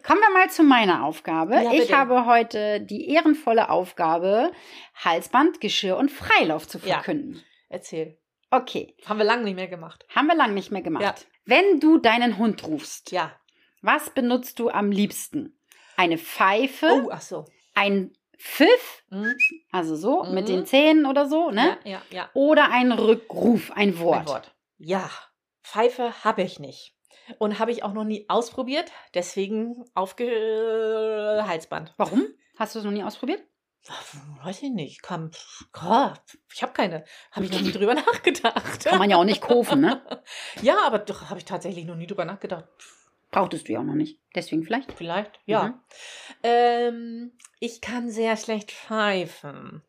kommen 0.03 0.21
wir 0.21 0.31
mal 0.33 0.49
zu 0.49 0.63
meiner 0.63 1.03
Aufgabe. 1.05 1.55
Ja, 1.55 1.71
ich 1.71 1.93
habe 1.93 2.25
heute 2.25 2.81
die 2.81 3.09
ehrenvolle 3.09 3.69
Aufgabe, 3.69 4.51
Halsband, 4.95 5.61
Geschirr 5.61 5.97
und 5.97 6.09
Freilauf 6.11 6.67
zu 6.67 6.79
Ja. 6.79 6.95
verkünden. 6.95 7.43
Erzähl. 7.69 8.17
Okay, 8.51 8.95
Haben 9.05 9.17
wir 9.19 9.25
lange 9.25 9.43
nicht 9.43 9.55
mehr 9.55 9.67
gemacht. 9.67 10.05
haben 10.15 10.27
wir 10.27 10.35
lange 10.35 10.53
nicht 10.53 10.71
mehr 10.71 10.81
gemacht. 10.81 11.03
Ja. 11.03 11.15
Wenn 11.45 11.79
du 11.79 11.97
deinen 11.97 12.37
Hund 12.37 12.65
rufst, 12.65 13.11
Ja. 13.11 13.31
was 13.81 14.09
benutzt 14.09 14.59
du 14.59 14.69
am 14.69 14.91
liebsten? 14.91 15.59
Eine 15.97 16.17
Pfeife, 16.17 16.87
Oh, 17.05 17.09
ach 17.11 17.21
so. 17.21 17.45
ein 17.75 18.13
Pfiff, 18.37 19.03
Mhm. 19.09 19.35
also 19.71 19.95
so 19.95 20.23
mit 20.23 20.45
Mhm. 20.45 20.51
den 20.53 20.65
Zähnen 20.65 21.05
oder 21.05 21.27
so, 21.27 21.51
ne? 21.51 21.77
Ja, 21.83 21.91
ja, 21.91 22.01
ja. 22.09 22.29
Oder 22.33 22.71
ein 22.71 22.91
Rückruf, 22.91 23.71
ein 23.71 23.99
Wort. 23.99 24.21
Ein 24.21 24.27
Wort. 24.27 24.55
Ja. 24.77 25.09
Pfeife 25.63 26.23
habe 26.23 26.41
ich 26.43 26.59
nicht. 26.59 26.93
Und 27.39 27.59
habe 27.59 27.71
ich 27.71 27.83
auch 27.83 27.93
noch 27.93 28.03
nie 28.03 28.25
ausprobiert. 28.29 28.91
Deswegen 29.13 29.85
aufge 29.93 31.43
Halsband. 31.47 31.93
Warum? 31.97 32.27
Hast 32.57 32.75
du 32.75 32.79
es 32.79 32.85
noch 32.85 32.91
nie 32.91 33.03
ausprobiert? 33.03 33.43
Weiß 34.43 34.63
ich 34.63 34.71
nicht. 34.71 35.01
Gott, 35.03 36.21
ich 36.53 36.63
habe 36.63 36.73
keine. 36.73 37.05
Habe 37.31 37.45
ich 37.45 37.51
noch 37.51 37.61
nie 37.61 37.71
drüber 37.71 37.93
nachgedacht. 37.95 38.83
Kann 38.83 38.97
man 38.99 39.09
ja 39.09 39.17
auch 39.17 39.23
nicht 39.23 39.41
kaufen, 39.41 39.81
ne? 39.81 40.01
Ja, 40.61 40.77
aber 40.85 40.99
doch 40.99 41.29
habe 41.29 41.39
ich 41.39 41.45
tatsächlich 41.45 41.85
noch 41.85 41.95
nie 41.95 42.07
drüber 42.07 42.25
nachgedacht. 42.25 42.65
Brauchtest 43.31 43.67
du 43.67 43.73
ja 43.73 43.79
auch 43.79 43.83
noch 43.83 43.95
nicht. 43.95 44.19
Deswegen 44.33 44.63
vielleicht. 44.63 44.91
Vielleicht, 44.93 45.39
ja. 45.45 45.63
Mhm. 45.63 45.73
Ähm, 46.43 47.31
ich 47.59 47.81
kann 47.81 48.09
sehr 48.09 48.37
schlecht 48.37 48.71
pfeifen. 48.71 49.83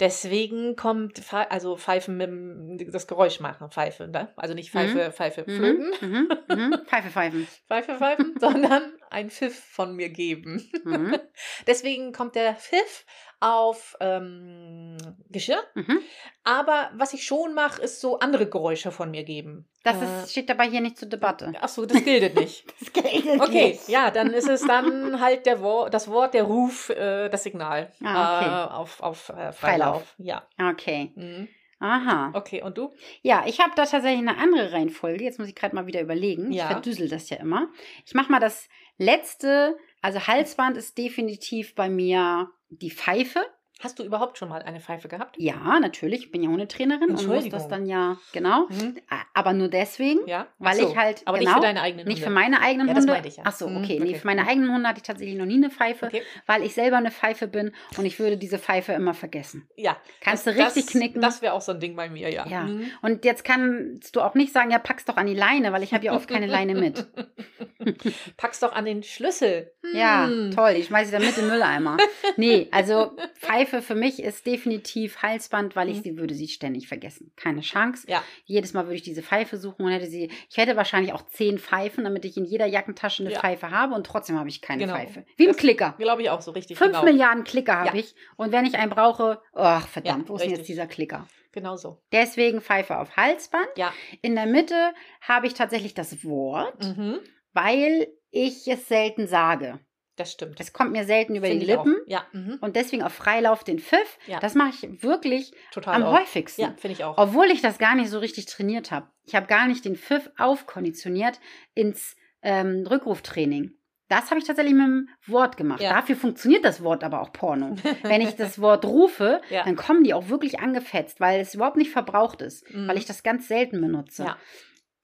Deswegen 0.00 0.76
kommt, 0.76 1.22
also 1.32 1.76
Pfeifen 1.76 2.16
mit 2.16 2.28
dem- 2.28 2.90
das 2.90 3.06
Geräusch 3.06 3.38
machen, 3.40 3.70
Pfeife, 3.70 4.08
ne? 4.08 4.28
Also 4.36 4.54
nicht 4.54 4.70
Pfeife, 4.70 5.12
Pfeife, 5.12 5.44
Flöten, 5.44 5.92
Mhm. 6.00 6.28
Mhm. 6.48 6.56
Mhm. 6.70 6.78
Pfeife 6.86 7.10
pfeifen. 7.10 7.46
Pfeife, 7.68 7.96
Pfeifen, 7.96 8.34
sondern 8.40 8.82
ein 9.10 9.30
Pfiff 9.30 9.58
von 9.58 9.94
mir 9.96 10.08
geben. 10.08 10.70
Mhm. 10.84 11.16
Deswegen 11.66 12.12
kommt 12.12 12.34
der 12.34 12.54
Pfiff 12.54 13.04
auf 13.40 13.96
ähm, 14.00 14.96
Geschirr. 15.30 15.62
Mhm. 15.74 16.00
Aber 16.44 16.90
was 16.94 17.14
ich 17.14 17.24
schon 17.24 17.54
mache, 17.54 17.80
ist 17.82 18.00
so 18.00 18.18
andere 18.18 18.48
Geräusche 18.48 18.90
von 18.92 19.10
mir 19.10 19.24
geben. 19.24 19.66
Das 19.82 19.96
Äh, 20.00 20.22
ist, 20.24 20.30
steht 20.32 20.50
dabei 20.50 20.68
hier 20.68 20.82
nicht 20.82 20.98
zur 20.98 21.08
Debatte. 21.08 21.52
Ach 21.60 21.68
so, 21.68 21.86
das 21.86 22.04
gilt 22.04 22.34
nicht. 22.34 22.64
Das 22.80 22.92
gilt 22.92 23.40
Okay, 23.40 23.78
ja, 23.86 24.10
dann 24.10 24.32
ist 24.34 24.48
es 24.48 24.60
dann 24.66 25.20
halt 25.20 25.46
der 25.46 25.62
Wort, 25.62 25.94
das 25.94 26.08
Wort, 26.08 26.34
der 26.34 26.42
Ruf, 26.42 26.90
äh, 26.90 27.28
das 27.30 27.44
Signal 27.44 27.90
Ah, 28.04 28.36
okay. 28.38 28.46
äh, 28.48 28.74
auf, 28.76 29.00
auf 29.02 29.28
äh, 29.30 29.52
Freilauf. 29.52 29.56
Freilauf. 29.56 30.14
Ja. 30.18 30.46
Okay. 30.72 31.12
Mhm. 31.14 31.48
Aha. 31.82 32.32
Okay, 32.34 32.62
und 32.62 32.76
du? 32.76 32.92
Ja, 33.22 33.44
ich 33.46 33.58
habe 33.58 33.72
da 33.74 33.86
tatsächlich 33.86 34.18
eine 34.18 34.36
andere 34.36 34.70
Reihenfolge. 34.72 35.24
Jetzt 35.24 35.38
muss 35.38 35.48
ich 35.48 35.54
gerade 35.54 35.74
mal 35.74 35.86
wieder 35.86 36.02
überlegen. 36.02 36.52
Ja. 36.52 36.64
Ich 36.66 36.70
verdüsel 36.72 37.08
das 37.08 37.30
ja 37.30 37.38
immer. 37.38 37.68
Ich 38.04 38.12
mache 38.12 38.30
mal 38.30 38.38
das 38.38 38.68
letzte. 39.00 39.76
Also 40.02 40.26
Halsband 40.26 40.76
ist 40.76 40.96
definitiv 40.98 41.74
bei 41.74 41.88
mir 41.88 42.50
die 42.68 42.90
Pfeife. 42.90 43.44
Hast 43.82 43.98
du 43.98 44.02
überhaupt 44.04 44.36
schon 44.38 44.48
mal 44.50 44.60
eine 44.62 44.78
Pfeife 44.78 45.08
gehabt? 45.08 45.36
Ja, 45.38 45.80
natürlich. 45.80 46.20
Ich 46.26 46.30
bin 46.30 46.42
ja 46.42 46.50
Hundetrainerin 46.50 47.10
und 47.10 47.26
muss 47.26 47.48
das 47.48 47.66
dann 47.66 47.86
ja, 47.86 48.18
genau. 48.32 48.66
Mhm. 48.68 48.98
Aber 49.34 49.52
nur 49.54 49.68
deswegen, 49.68 50.20
Ja. 50.26 50.46
weil 50.58 50.76
so. 50.76 50.90
ich 50.90 50.96
halt, 50.96 51.22
Aber 51.24 51.38
genau, 51.38 51.50
nicht 51.50 51.56
für 51.56 51.62
deine 51.66 51.80
eigenen 51.80 52.06
nicht 52.06 52.18
für 52.20 52.26
Hunde. 52.26 52.40
meine 52.40 52.60
eigenen 52.60 52.88
Ja, 52.88 52.94
das 52.94 53.02
Hunde. 53.02 53.12
meinte 53.14 53.28
ich 53.28 53.36
ja. 53.38 53.42
Ach 53.46 53.52
so, 53.52 53.68
Mhm, 53.68 53.76
okay. 53.78 53.98
Nee, 54.00 54.10
okay. 54.10 54.18
für 54.18 54.26
meine 54.26 54.46
eigenen 54.46 54.72
Hunde 54.74 54.86
hatte 54.88 54.98
ich 54.98 55.02
tatsächlich 55.06 55.36
noch 55.38 55.46
nie 55.46 55.54
eine 55.54 55.70
Pfeife, 55.70 56.06
Okay. 56.06 56.22
weil 56.46 56.62
ich 56.62 56.74
selber 56.74 56.98
eine 56.98 57.10
Pfeife 57.10 57.48
bin 57.48 57.72
und 57.96 58.04
ich 58.04 58.18
würde 58.18 58.36
diese 58.36 58.58
Pfeife 58.58 58.92
immer 58.92 59.14
vergessen. 59.14 59.66
Ja. 59.76 59.96
Kannst 60.20 60.46
das, 60.46 60.54
du 60.56 60.60
richtig 60.62 60.84
das, 60.84 60.92
knicken. 60.92 61.22
Das 61.22 61.40
wäre 61.40 61.54
auch 61.54 61.62
so 61.62 61.72
ein 61.72 61.80
Ding 61.80 61.96
bei 61.96 62.10
mir, 62.10 62.30
ja. 62.30 62.46
Ja. 62.46 62.64
Mhm. 62.64 62.90
Und 63.00 63.24
jetzt 63.24 63.44
kannst 63.44 64.14
du 64.14 64.20
auch 64.20 64.34
nicht 64.34 64.52
sagen, 64.52 64.70
ja, 64.70 64.78
pack's 64.78 65.06
doch 65.06 65.16
an 65.16 65.26
die 65.26 65.34
Leine, 65.34 65.72
weil 65.72 65.82
ich 65.82 65.94
habe 65.94 66.04
ja 66.04 66.14
oft 66.14 66.28
keine 66.28 66.46
Leine 66.46 66.74
mit. 66.74 67.06
Pack's 68.36 68.60
doch 68.60 68.72
an 68.72 68.84
den 68.84 69.02
Schlüssel. 69.02 69.72
Ja, 69.94 70.26
Hm. 70.26 70.50
toll, 70.54 70.72
ich 70.76 70.86
schmeiße 70.86 71.06
sie 71.06 71.12
dann 71.16 71.24
mit 71.24 71.36
in 71.38 71.44
den 71.44 71.50
Mülleimer. 71.50 71.96
Nee, 72.36 72.68
also 72.70 73.16
Pfeife 73.38 73.69
für 73.82 73.94
mich 73.94 74.22
ist 74.22 74.46
definitiv 74.46 75.22
Halsband, 75.22 75.76
weil 75.76 75.88
ich 75.88 75.98
Mhm. 75.98 76.02
sie 76.02 76.16
würde 76.18 76.34
sie 76.34 76.48
ständig 76.48 76.88
vergessen. 76.88 77.32
Keine 77.36 77.60
Chance. 77.62 78.06
Ja. 78.08 78.22
Jedes 78.44 78.72
Mal 78.74 78.84
würde 78.84 78.96
ich 78.96 79.02
diese 79.02 79.22
Pfeife 79.22 79.56
suchen 79.56 79.86
und 79.86 79.92
hätte 79.92 80.06
sie, 80.06 80.30
ich 80.50 80.56
hätte 80.56 80.76
wahrscheinlich 80.76 81.12
auch 81.12 81.22
zehn 81.28 81.58
Pfeifen, 81.58 82.04
damit 82.04 82.24
ich 82.24 82.36
in 82.36 82.44
jeder 82.44 82.66
Jackentasche 82.66 83.22
eine 83.22 83.32
Ja. 83.32 83.40
Pfeife 83.40 83.70
habe 83.70 83.94
und 83.94 84.04
trotzdem 84.06 84.38
habe 84.38 84.48
ich 84.48 84.60
keine 84.60 84.82
Genau. 84.84 84.94
Pfeife. 84.96 85.24
Wie 85.36 85.44
ein 85.44 85.48
Das- 85.48 85.56
Klicker. 85.56 85.94
Glaube 85.98 86.22
ich 86.22 86.30
auch 86.30 86.42
so 86.42 86.50
richtig. 86.50 86.76
Fünf 86.76 86.92
genau. 86.92 87.04
Milliarden 87.04 87.44
Klicker 87.44 87.76
habe 87.76 87.96
Ja. 87.96 88.02
ich 88.04 88.14
und 88.36 88.52
wenn 88.52 88.66
ich 88.66 88.74
einen 88.76 88.90
brauche, 88.90 89.40
ach 89.54 89.86
verdammt, 89.86 90.28
wo 90.28 90.34
ist 90.36 90.42
denn 90.44 90.50
jetzt 90.50 90.68
dieser 90.68 90.86
Klicker? 90.86 91.26
Genau 91.52 91.76
so. 91.76 92.00
Deswegen 92.12 92.60
Pfeife 92.60 92.98
auf 92.98 93.16
Halsband. 93.16 93.66
Ja. 93.76 93.92
In 94.22 94.34
der 94.36 94.46
Mitte 94.46 94.92
habe 95.20 95.46
ich 95.48 95.54
tatsächlich 95.54 95.94
das 95.94 96.24
Wort, 96.24 96.82
Mhm. 96.96 97.18
weil 97.52 98.06
ich 98.30 98.68
es 98.68 98.86
selten 98.86 99.26
sage. 99.26 99.80
Das 100.20 100.32
stimmt. 100.32 100.60
Es 100.60 100.72
kommt 100.74 100.92
mir 100.92 101.04
selten 101.04 101.34
über 101.34 101.46
Finde 101.46 101.64
die. 101.64 101.72
Lippen. 101.72 101.96
Ja. 102.06 102.24
Mhm. 102.32 102.58
Und 102.60 102.76
deswegen 102.76 103.02
auf 103.02 103.12
Freilauf 103.14 103.64
den 103.64 103.78
Pfiff. 103.78 104.18
Ja. 104.26 104.38
Das 104.38 104.54
mache 104.54 104.68
ich 104.70 105.02
wirklich 105.02 105.52
Total. 105.72 105.94
am 105.94 106.02
auch. 106.04 106.20
häufigsten. 106.20 106.60
Ja, 106.60 106.74
finde 106.76 106.92
ich 106.92 107.04
auch. 107.04 107.16
Obwohl 107.16 107.46
ich 107.46 107.62
das 107.62 107.78
gar 107.78 107.94
nicht 107.94 108.10
so 108.10 108.18
richtig 108.18 108.44
trainiert 108.46 108.90
habe. 108.90 109.06
Ich 109.24 109.34
habe 109.34 109.46
gar 109.46 109.66
nicht 109.66 109.84
den 109.84 109.96
Pfiff 109.96 110.30
aufkonditioniert 110.36 111.40
ins 111.74 112.16
ähm, 112.42 112.86
Rückruftraining. 112.88 113.72
Das 114.08 114.30
habe 114.30 114.40
ich 114.40 114.44
tatsächlich 114.46 114.74
mit 114.74 114.82
dem 114.86 115.08
Wort 115.26 115.56
gemacht. 115.56 115.80
Ja. 115.80 115.94
Dafür 115.94 116.16
funktioniert 116.16 116.64
das 116.64 116.82
Wort 116.82 117.04
aber 117.04 117.22
auch 117.22 117.32
Porno. 117.32 117.76
Wenn 118.02 118.20
ich 118.20 118.34
das 118.34 118.60
Wort 118.60 118.84
rufe, 118.84 119.40
Ja. 119.50 119.62
dann 119.62 119.76
kommen 119.76 120.02
die 120.02 120.14
auch 120.14 120.28
wirklich 120.28 120.58
angefetzt, 120.58 121.20
weil 121.20 121.40
es 121.40 121.54
überhaupt 121.54 121.76
nicht 121.76 121.92
verbraucht 121.92 122.42
ist, 122.42 122.68
Mhm. 122.74 122.88
weil 122.88 122.98
ich 122.98 123.04
das 123.06 123.22
ganz 123.22 123.46
selten 123.46 123.80
benutze. 123.80 124.24
Ja. 124.24 124.36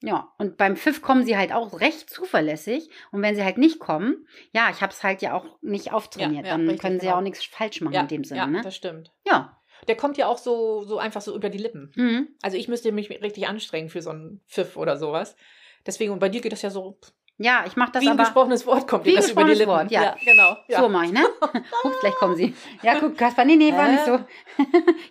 Ja, 0.07 0.33
und 0.39 0.57
beim 0.57 0.77
Pfiff 0.77 1.03
kommen 1.03 1.25
sie 1.25 1.37
halt 1.37 1.53
auch 1.53 1.81
recht 1.81 2.09
zuverlässig. 2.09 2.91
Und 3.11 3.23
wenn 3.23 3.35
sie 3.35 3.43
halt 3.43 3.59
nicht 3.59 3.81
kommen, 3.81 4.29
ja, 4.53 4.71
ich 4.71 4.81
habe 4.81 4.93
es 4.93 5.03
halt 5.03 5.21
ja 5.21 5.35
auch 5.35 5.61
nicht 5.63 5.93
auftrainiert. 5.93 6.47
Ja, 6.47 6.53
ja, 6.53 6.65
dann 6.65 6.79
können 6.79 7.01
sie 7.01 7.07
genau. 7.07 7.13
ja 7.13 7.19
auch 7.19 7.23
nichts 7.23 7.45
falsch 7.45 7.81
machen 7.81 7.95
ja, 7.95 8.03
in 8.03 8.09
dem 8.09 8.23
Sinne. 8.23 8.39
ja 8.39 8.47
ne? 8.47 8.61
das 8.63 8.77
stimmt. 8.77 9.13
Ja. 9.27 9.61
Der 9.89 9.97
kommt 9.97 10.17
ja 10.17 10.29
auch 10.29 10.39
so, 10.39 10.85
so 10.85 10.99
einfach 10.99 11.21
so 11.21 11.35
über 11.35 11.51
die 11.51 11.59
Lippen. 11.59 11.91
Mhm. 11.97 12.29
Also 12.41 12.57
ich 12.57 12.69
müsste 12.69 12.93
mich 12.93 13.11
richtig 13.11 13.49
anstrengen 13.49 13.89
für 13.89 14.01
so 14.01 14.11
einen 14.11 14.41
Pfiff 14.47 14.77
oder 14.77 14.97
sowas. 14.97 15.37
Deswegen, 15.85 16.13
und 16.13 16.21
bei 16.21 16.29
dir 16.29 16.41
geht 16.41 16.53
das 16.53 16.63
ja 16.63 16.71
so, 16.71 16.99
Ja, 17.39 17.65
ich 17.67 17.77
mache 17.77 17.93
das 17.93 18.03
wie 18.03 18.07
ein 18.07 18.13
aber. 18.13 18.25
gesprochenes 18.25 18.67
Wort 18.67 18.89
kommt 18.89 19.05
Wie 19.05 19.11
dir 19.11 19.17
das 19.17 19.31
über 19.31 19.45
die 19.45 19.53
Lippen. 19.53 19.67
Wort, 19.71 19.91
ja. 19.91 20.17
genau. 20.25 20.57
Ja. 20.69 20.81
So 20.81 20.89
mache 20.89 21.05
ich, 21.07 21.13
ne? 21.13 21.23
Guck, 21.83 22.01
gleich 22.01 22.15
kommen 22.15 22.35
sie. 22.35 22.55
Ja, 22.83 22.95
guck, 22.99 23.19
Kaspar, 23.19 23.45
nee, 23.45 23.57
nee, 23.57 23.73
war 23.75 23.89
nicht 23.89 24.07
so. 24.07 24.13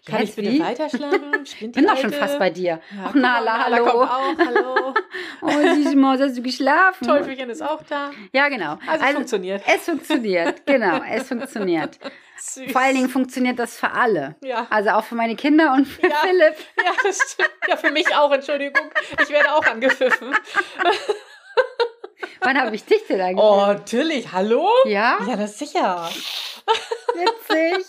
Kann 0.09 0.23
ich 0.23 0.29
Jetzt 0.29 0.35
bitte 0.35 0.51
wie? 0.51 0.59
weiterschlagen? 0.59 1.43
Die 1.61 1.67
Bin 1.67 1.85
doch 1.85 1.97
schon 1.97 2.11
fast 2.11 2.39
bei 2.39 2.49
dir. 2.49 2.81
Ja, 2.95 3.11
la, 3.13 3.19
Nala 3.41 3.65
hallo. 3.65 3.85
kommt 3.85 4.09
auch. 4.09 4.45
Hallo. 4.45 4.93
Oh, 5.43 5.49
süße 5.75 5.95
Maus, 5.95 6.19
hast 6.19 6.35
du 6.35 6.41
geschlafen? 6.41 7.07
Teufelchen 7.07 7.49
ist 7.51 7.61
auch 7.61 7.83
da. 7.87 8.09
Ja, 8.33 8.49
genau. 8.49 8.79
Also, 8.87 9.05
funktioniert. 9.05 9.61
es 9.67 9.83
funktioniert, 9.85 10.65
genau, 10.65 11.01
es 11.07 11.27
funktioniert. 11.27 11.99
Süß. 12.37 12.71
Vor 12.71 12.81
allen 12.81 12.95
Dingen 12.95 13.09
funktioniert 13.09 13.59
das 13.59 13.77
für 13.77 13.91
alle. 13.91 14.35
Ja. 14.43 14.65
Also 14.71 14.89
auch 14.91 15.03
für 15.03 15.15
meine 15.15 15.35
Kinder 15.35 15.73
und 15.73 15.85
für 15.85 16.01
Ja. 16.07 16.15
Philipp. 16.17 16.55
Ja, 16.83 16.91
das 17.03 17.19
stimmt. 17.33 17.51
Ja, 17.67 17.77
für 17.77 17.91
mich 17.91 18.13
auch, 18.15 18.31
Entschuldigung. 18.31 18.89
Ich 19.21 19.29
werde 19.29 19.53
auch 19.53 19.65
angepfiffen. 19.65 20.35
Wann 22.41 22.57
habe 22.59 22.75
ich 22.75 22.83
dich 22.85 23.05
denn 23.07 23.21
eigentlich? 23.21 23.43
Oh, 23.43 23.57
natürlich. 23.67 24.31
Hallo? 24.31 24.69
Ja, 24.85 25.17
Ja, 25.27 25.35
das 25.35 25.51
ist 25.51 25.59
sicher. 25.59 26.09
witzig. 27.13 27.85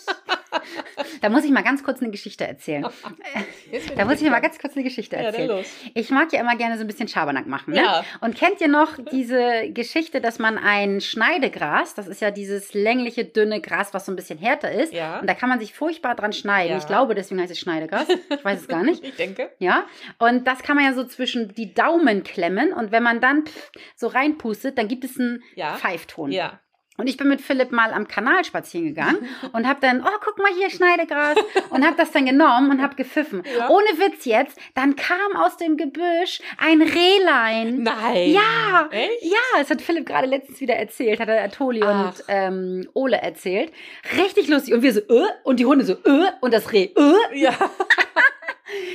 Da 1.21 1.29
muss 1.29 1.43
ich 1.43 1.51
mal 1.51 1.63
ganz 1.63 1.83
kurz 1.83 2.01
eine 2.01 2.11
Geschichte 2.11 2.47
erzählen. 2.47 2.85
Da 3.95 4.05
muss 4.05 4.21
ich 4.21 4.29
mal 4.29 4.39
ganz 4.39 4.59
kurz 4.59 4.73
eine 4.75 4.83
Geschichte 4.83 5.15
Ja, 5.15 5.23
erzählen. 5.23 5.47
los. 5.49 5.65
Ich 5.93 6.09
mag 6.09 6.31
ja 6.31 6.39
immer 6.39 6.55
gerne 6.55 6.75
so 6.77 6.81
ein 6.83 6.87
bisschen 6.87 7.07
Schabernack 7.07 7.47
machen. 7.47 7.73
Ne? 7.73 7.81
Ja. 7.81 8.03
Und 8.21 8.35
kennt 8.35 8.61
ihr 8.61 8.67
noch 8.67 8.97
diese 9.11 9.69
Geschichte, 9.71 10.21
dass 10.21 10.39
man 10.39 10.57
ein 10.57 11.01
Schneidegras, 11.01 11.95
das 11.95 12.07
ist 12.07 12.21
ja 12.21 12.31
dieses 12.31 12.73
längliche, 12.73 13.25
dünne 13.25 13.59
Gras, 13.61 13.93
was 13.93 14.05
so 14.05 14.11
ein 14.11 14.15
bisschen 14.15 14.37
härter 14.39 14.71
ist, 14.71 14.93
Ja. 14.93 15.19
und 15.19 15.27
da 15.27 15.33
kann 15.33 15.49
man 15.49 15.59
sich 15.59 15.73
furchtbar 15.73 16.15
dran 16.15 16.33
schneiden. 16.33 16.71
Ja. 16.71 16.77
Ich 16.77 16.87
glaube, 16.87 17.15
deswegen 17.15 17.41
heißt 17.41 17.51
es 17.51 17.59
Schneidegras. 17.59 18.07
Ich 18.29 18.45
weiß 18.45 18.61
es 18.61 18.67
gar 18.67 18.83
nicht. 18.83 19.03
Ich 19.03 19.15
denke. 19.15 19.51
Ja, 19.59 19.85
und 20.19 20.47
das 20.47 20.59
kann 20.63 20.75
man 20.75 20.85
ja 20.85 20.93
so 20.93 21.03
zwischen 21.03 21.53
die 21.53 21.73
Daumen 21.73 22.23
klemmen 22.23 22.71
und 22.73 22.91
wenn 22.91 23.03
man 23.03 23.19
dann 23.19 23.45
pff, 23.45 23.71
so 23.95 24.07
reinpustet, 24.07 24.77
dann 24.77 24.87
gibt 24.87 25.03
es 25.03 25.19
einen 25.19 25.43
Ja. 25.55 25.75
Pfeifton. 25.75 26.31
Ja. 26.31 26.59
Und 26.97 27.07
ich 27.07 27.15
bin 27.15 27.27
mit 27.27 27.41
Philipp 27.41 27.71
mal 27.71 27.93
am 27.93 28.07
Kanal 28.07 28.43
spazieren 28.43 28.87
gegangen 28.87 29.27
und 29.53 29.67
habe 29.67 29.79
dann, 29.81 30.01
oh, 30.01 30.17
guck 30.23 30.39
mal 30.39 30.51
hier, 30.57 30.69
Schneidegras. 30.71 31.37
und 31.69 31.85
habe 31.85 31.95
das 31.95 32.11
dann 32.11 32.25
genommen 32.25 32.71
und 32.71 32.81
habe 32.81 32.95
gepfiffen. 32.95 33.43
Ja. 33.57 33.69
Ohne 33.69 33.85
Witz 33.99 34.25
jetzt, 34.25 34.57
dann 34.73 34.95
kam 34.95 35.35
aus 35.35 35.57
dem 35.57 35.77
Gebüsch 35.77 36.41
ein 36.57 36.81
Rehlein. 36.81 37.83
Nein. 37.83 38.31
Ja, 38.31 38.89
Echt? 38.91 39.23
ja, 39.23 39.59
das 39.59 39.69
hat 39.69 39.81
Philipp 39.81 40.07
gerade 40.07 40.27
letztens 40.27 40.59
wieder 40.59 40.75
erzählt, 40.75 41.19
hat 41.19 41.29
er 41.29 41.51
Toli 41.51 41.83
Ach. 41.83 42.07
und 42.07 42.23
ähm, 42.27 42.89
Ole 42.93 43.17
erzählt. 43.17 43.71
Richtig 44.17 44.47
lustig. 44.47 44.73
Und 44.73 44.81
wir 44.81 44.93
so, 44.93 45.01
äh, 45.01 45.27
und 45.43 45.59
die 45.59 45.65
Hunde 45.65 45.85
so, 45.85 45.93
äh, 45.93 46.31
und 46.41 46.51
das 46.53 46.71
Reh, 46.73 46.89
äh. 46.95 47.37
Ja. 47.39 47.53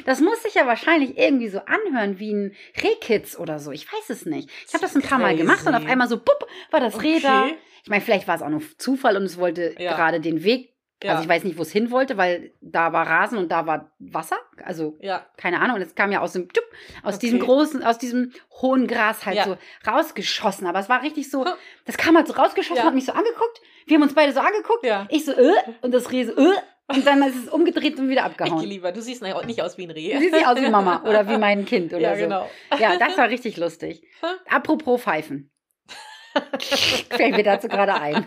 Das 0.05 0.21
muss 0.21 0.43
sich 0.43 0.55
ja 0.55 0.67
wahrscheinlich 0.67 1.17
irgendwie 1.17 1.49
so 1.49 1.61
anhören 1.61 2.19
wie 2.19 2.33
ein 2.33 2.55
Rehkitz 2.83 3.39
oder 3.39 3.59
so. 3.59 3.73
Ich 3.73 3.91
weiß 3.91 4.11
es 4.11 4.27
nicht. 4.27 4.51
Ich 4.67 4.75
habe 4.75 4.83
das 4.83 4.95
ein 4.95 5.03
paar 5.03 5.19
Mal 5.19 5.37
gemacht 5.37 5.67
und 5.67 5.75
auf 5.75 5.87
einmal 5.87 6.09
so, 6.09 6.19
pupp, 6.19 6.47
war 6.71 6.81
das 6.81 7.03
Reh 7.03 7.21
da. 7.21 7.47
Ich 7.83 7.89
meine, 7.91 8.01
vielleicht 8.03 8.29
war 8.29 8.35
es 8.37 8.43
auch 8.43 8.49
nur 8.49 8.63
Zufall 8.79 9.17
und 9.17 9.25
es 9.25 9.39
wollte 9.39 9.75
Ja. 9.79 9.95
gerade 9.97 10.21
den 10.21 10.43
Weg. 10.45 10.71
Ja. 11.03 11.13
Also 11.13 11.25
ich 11.25 11.29
weiß 11.29 11.43
nicht, 11.43 11.59
wo 11.59 11.63
es 11.63 11.73
hin 11.73 11.91
wollte, 11.91 12.17
weil 12.17 12.53
da 12.61 12.93
war 12.93 13.05
Rasen 13.05 13.37
und 13.37 13.51
da 13.51 13.67
war 13.67 13.91
Wasser. 13.99 14.37
Also 14.65 14.97
Ja, 15.01 15.27
keine 15.37 15.61
Ahnung. 15.61 15.75
Und 15.77 15.83
es 15.83 15.97
kam 15.97 16.13
ja 16.13 16.21
aus 16.21 16.33
dem, 16.35 16.49
tup, 16.53 16.63
aus 17.03 17.17
Okay. 17.17 17.27
diesem 17.27 17.41
großen, 17.41 17.83
aus 17.83 17.99
diesem 17.99 18.33
hohen 18.61 18.87
Gras 18.87 19.27
halt 19.27 19.43
so 19.43 19.57
rausgeschossen. 19.91 20.67
Aber 20.67 20.79
es 20.79 20.89
war 20.89 21.03
richtig 21.03 21.29
so, 21.29 21.45
das 21.87 21.97
kam 21.97 22.17
halt 22.17 22.29
so 22.29 22.35
rausgeschossen, 22.35 22.85
hat 22.85 22.95
mich 22.95 23.07
so 23.07 23.13
angeguckt. 23.13 23.61
Wir 23.87 23.97
haben 23.97 24.03
uns 24.03 24.15
beide 24.15 24.33
so 24.33 24.39
angeguckt. 24.41 24.85
ja. 24.85 25.07
Ich 25.11 25.25
so, 25.25 25.33
äh, 25.33 25.53
und 25.81 25.93
das 25.93 26.13
Reh 26.13 26.25
so, 26.25 26.33
äh, 26.37 26.55
und 26.89 27.05
dann 27.07 27.21
ist 27.23 27.37
es 27.37 27.49
umgedreht 27.49 27.99
und 27.99 28.09
wieder 28.09 28.21
Ich 28.21 28.27
abgehauen. 28.27 28.65
lieber, 28.65 28.93
du 28.93 29.01
siehst 29.03 29.23
nicht 29.23 29.61
aus 29.63 29.79
wie 29.79 29.85
ein 29.87 29.91
Reh. 29.91 30.19
Sieht 30.19 30.35
sie 30.37 30.45
aus 30.47 30.61
wie 30.61 30.69
Mama 30.71 31.03
oder 31.05 31.29
wie 31.29 31.37
mein 31.39 31.65
Kind 31.65 31.93
oder 31.95 32.01
ja, 32.01 32.15
so. 32.15 32.21
genau. 32.23 32.51
Ja, 32.79 32.97
das 32.97 33.19
war 33.19 33.29
richtig 33.29 33.57
lustig. 33.57 34.07
Apropos 34.49 35.03
Pfeifen. 35.03 35.51
Fällt 37.11 37.37
mir 37.37 37.43
dazu 37.43 37.69
gerade 37.69 37.95
ein. 37.95 38.27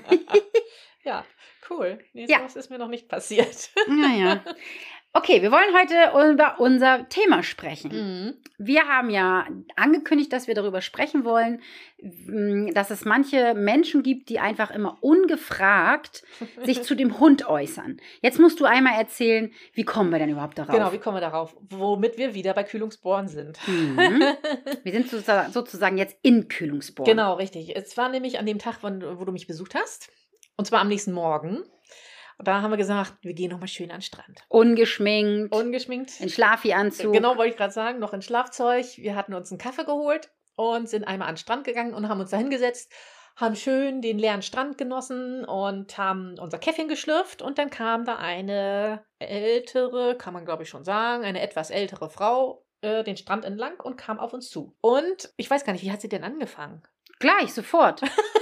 Ja, 1.04 1.26
cool. 1.70 2.00
Nee, 2.14 2.26
Ja. 2.28 2.40
ist 2.46 2.70
mir 2.70 2.78
noch 2.78 2.88
nicht 2.88 3.08
passiert. 3.08 3.70
Naja. 3.88 4.44
Okay, 5.18 5.42
wir 5.42 5.50
wollen 5.50 5.74
heute 5.74 6.34
über 6.34 6.60
unser 6.60 7.08
Thema 7.08 7.42
sprechen. 7.42 7.92
Mhm. 7.94 8.34
Wir 8.58 8.82
haben 8.90 9.10
ja 9.10 9.48
angekündigt, 9.78 10.34
dass 10.34 10.48
wir 10.48 10.56
darüber 10.56 10.82
sprechen 10.82 11.24
wollen, 11.24 11.62
m, 11.98 12.74
dass 12.74 12.92
es 12.92 13.06
manche 13.06 13.54
Menschen 13.54 14.04
gibt, 14.04 14.28
die 14.28 14.40
einfach 14.40 14.72
immer 14.72 14.98
ungefragt 15.00 16.24
sich 16.66 16.84
zu 16.84 16.96
dem 16.96 17.18
Hund 17.18 17.48
äußern. 17.48 18.02
Jetzt 18.22 18.40
musst 18.40 18.60
du 18.60 18.66
einmal 18.66 19.00
erzählen, 19.00 19.54
wie 19.72 19.86
kommen 19.86 20.12
wir 20.12 20.20
denn 20.20 20.32
überhaupt 20.32 20.58
darauf? 20.58 20.76
Genau, 20.76 20.92
wie 20.92 20.98
kommen 20.98 21.16
wir 21.16 21.22
darauf? 21.22 21.56
Womit 21.70 22.18
wir 22.18 22.34
wieder 22.34 22.54
bei 22.54 22.66
Kühlungsbohren 22.66 23.30
sind. 23.30 23.58
Mhm. 23.68 24.22
Wir 24.84 24.92
sind 24.92 25.10
sozusagen, 25.10 25.98
jetzt 25.98 26.18
in 26.24 26.50
Kühlungsborn. 26.50 27.10
Genau, 27.10 27.36
richtig. 27.36 27.74
Es 27.76 27.96
war 27.96 28.10
nämlich 28.10 28.38
an 28.38 28.46
dem 28.46 28.60
Tag, 28.60 28.84
wo 28.84 29.26
du 29.26 29.32
mich 29.32 29.48
besucht 29.48 29.76
hast. 29.76 30.12
Und 30.58 30.66
zwar 30.66 30.82
am 30.82 30.90
nächsten 30.90 31.14
Morgen. 31.14 31.64
Und 32.38 32.48
da 32.48 32.62
haben 32.62 32.72
wir 32.72 32.78
gesagt, 32.78 33.14
wir 33.22 33.34
gehen 33.34 33.52
nochmal 33.52 33.68
schön 33.68 33.92
an 33.92 33.98
den 33.98 34.02
Strand. 34.02 34.42
Ungeschminkt, 34.50 35.54
Ungeschminkt. 35.54 36.20
in 36.20 36.30
Schlafi-Anzug. 36.30 37.14
Genau, 37.14 37.38
wollte 37.38 37.52
ich 37.52 37.58
gerade 37.58 37.74
sagen, 37.74 38.00
noch 38.00 38.14
in 38.14 38.22
Schlafzeug. 38.22 38.86
Wir 38.98 39.16
hatten 39.16 39.34
uns 39.34 39.52
einen 39.52 39.60
Kaffee 39.60 39.86
geholt 39.86 40.30
und 40.56 40.90
sind 40.90 41.06
einmal 41.06 41.30
an 41.30 41.36
den 41.36 41.40
Strand 41.40 41.64
gegangen 41.64 41.94
und 41.94 42.10
haben 42.10 42.20
uns 42.20 42.32
da 42.32 42.38
hingesetzt, 42.38 42.92
haben 43.38 43.56
schön 43.56 44.02
den 44.02 44.20
leeren 44.20 44.42
Strand 44.42 44.78
genossen 44.78 45.46
und 45.46 45.98
haben 45.98 46.38
unser 46.40 46.58
Käffchen 46.58 46.88
geschlürft. 46.88 47.42
Und 47.42 47.58
dann 47.58 47.70
kam 47.70 48.06
da 48.06 48.18
eine 48.18 49.06
ältere, 49.20 50.18
kann 50.18 50.34
man 50.34 50.46
glaube 50.46 50.64
ich 50.64 50.70
schon 50.70 50.84
sagen, 50.84 51.24
eine 51.24 51.42
etwas 51.42 51.70
ältere 51.70 52.10
Frau 52.10 52.66
äh, 52.82 53.04
den 53.04 53.18
Strand 53.18 53.46
entlang 53.46 53.80
und 53.80 53.98
kam 53.98 54.20
auf 54.20 54.34
uns 54.34 54.50
zu. 54.50 54.76
Und 54.82 55.34
ich 55.38 55.50
weiß 55.50 55.66
gar 55.66 55.74
nicht, 55.74 55.84
wie 55.84 55.92
hat 55.92 56.02
sie 56.02 56.10
denn 56.10 56.24
angefangen? 56.24 56.84
Gleich, 57.20 57.54
sofort. 57.54 58.02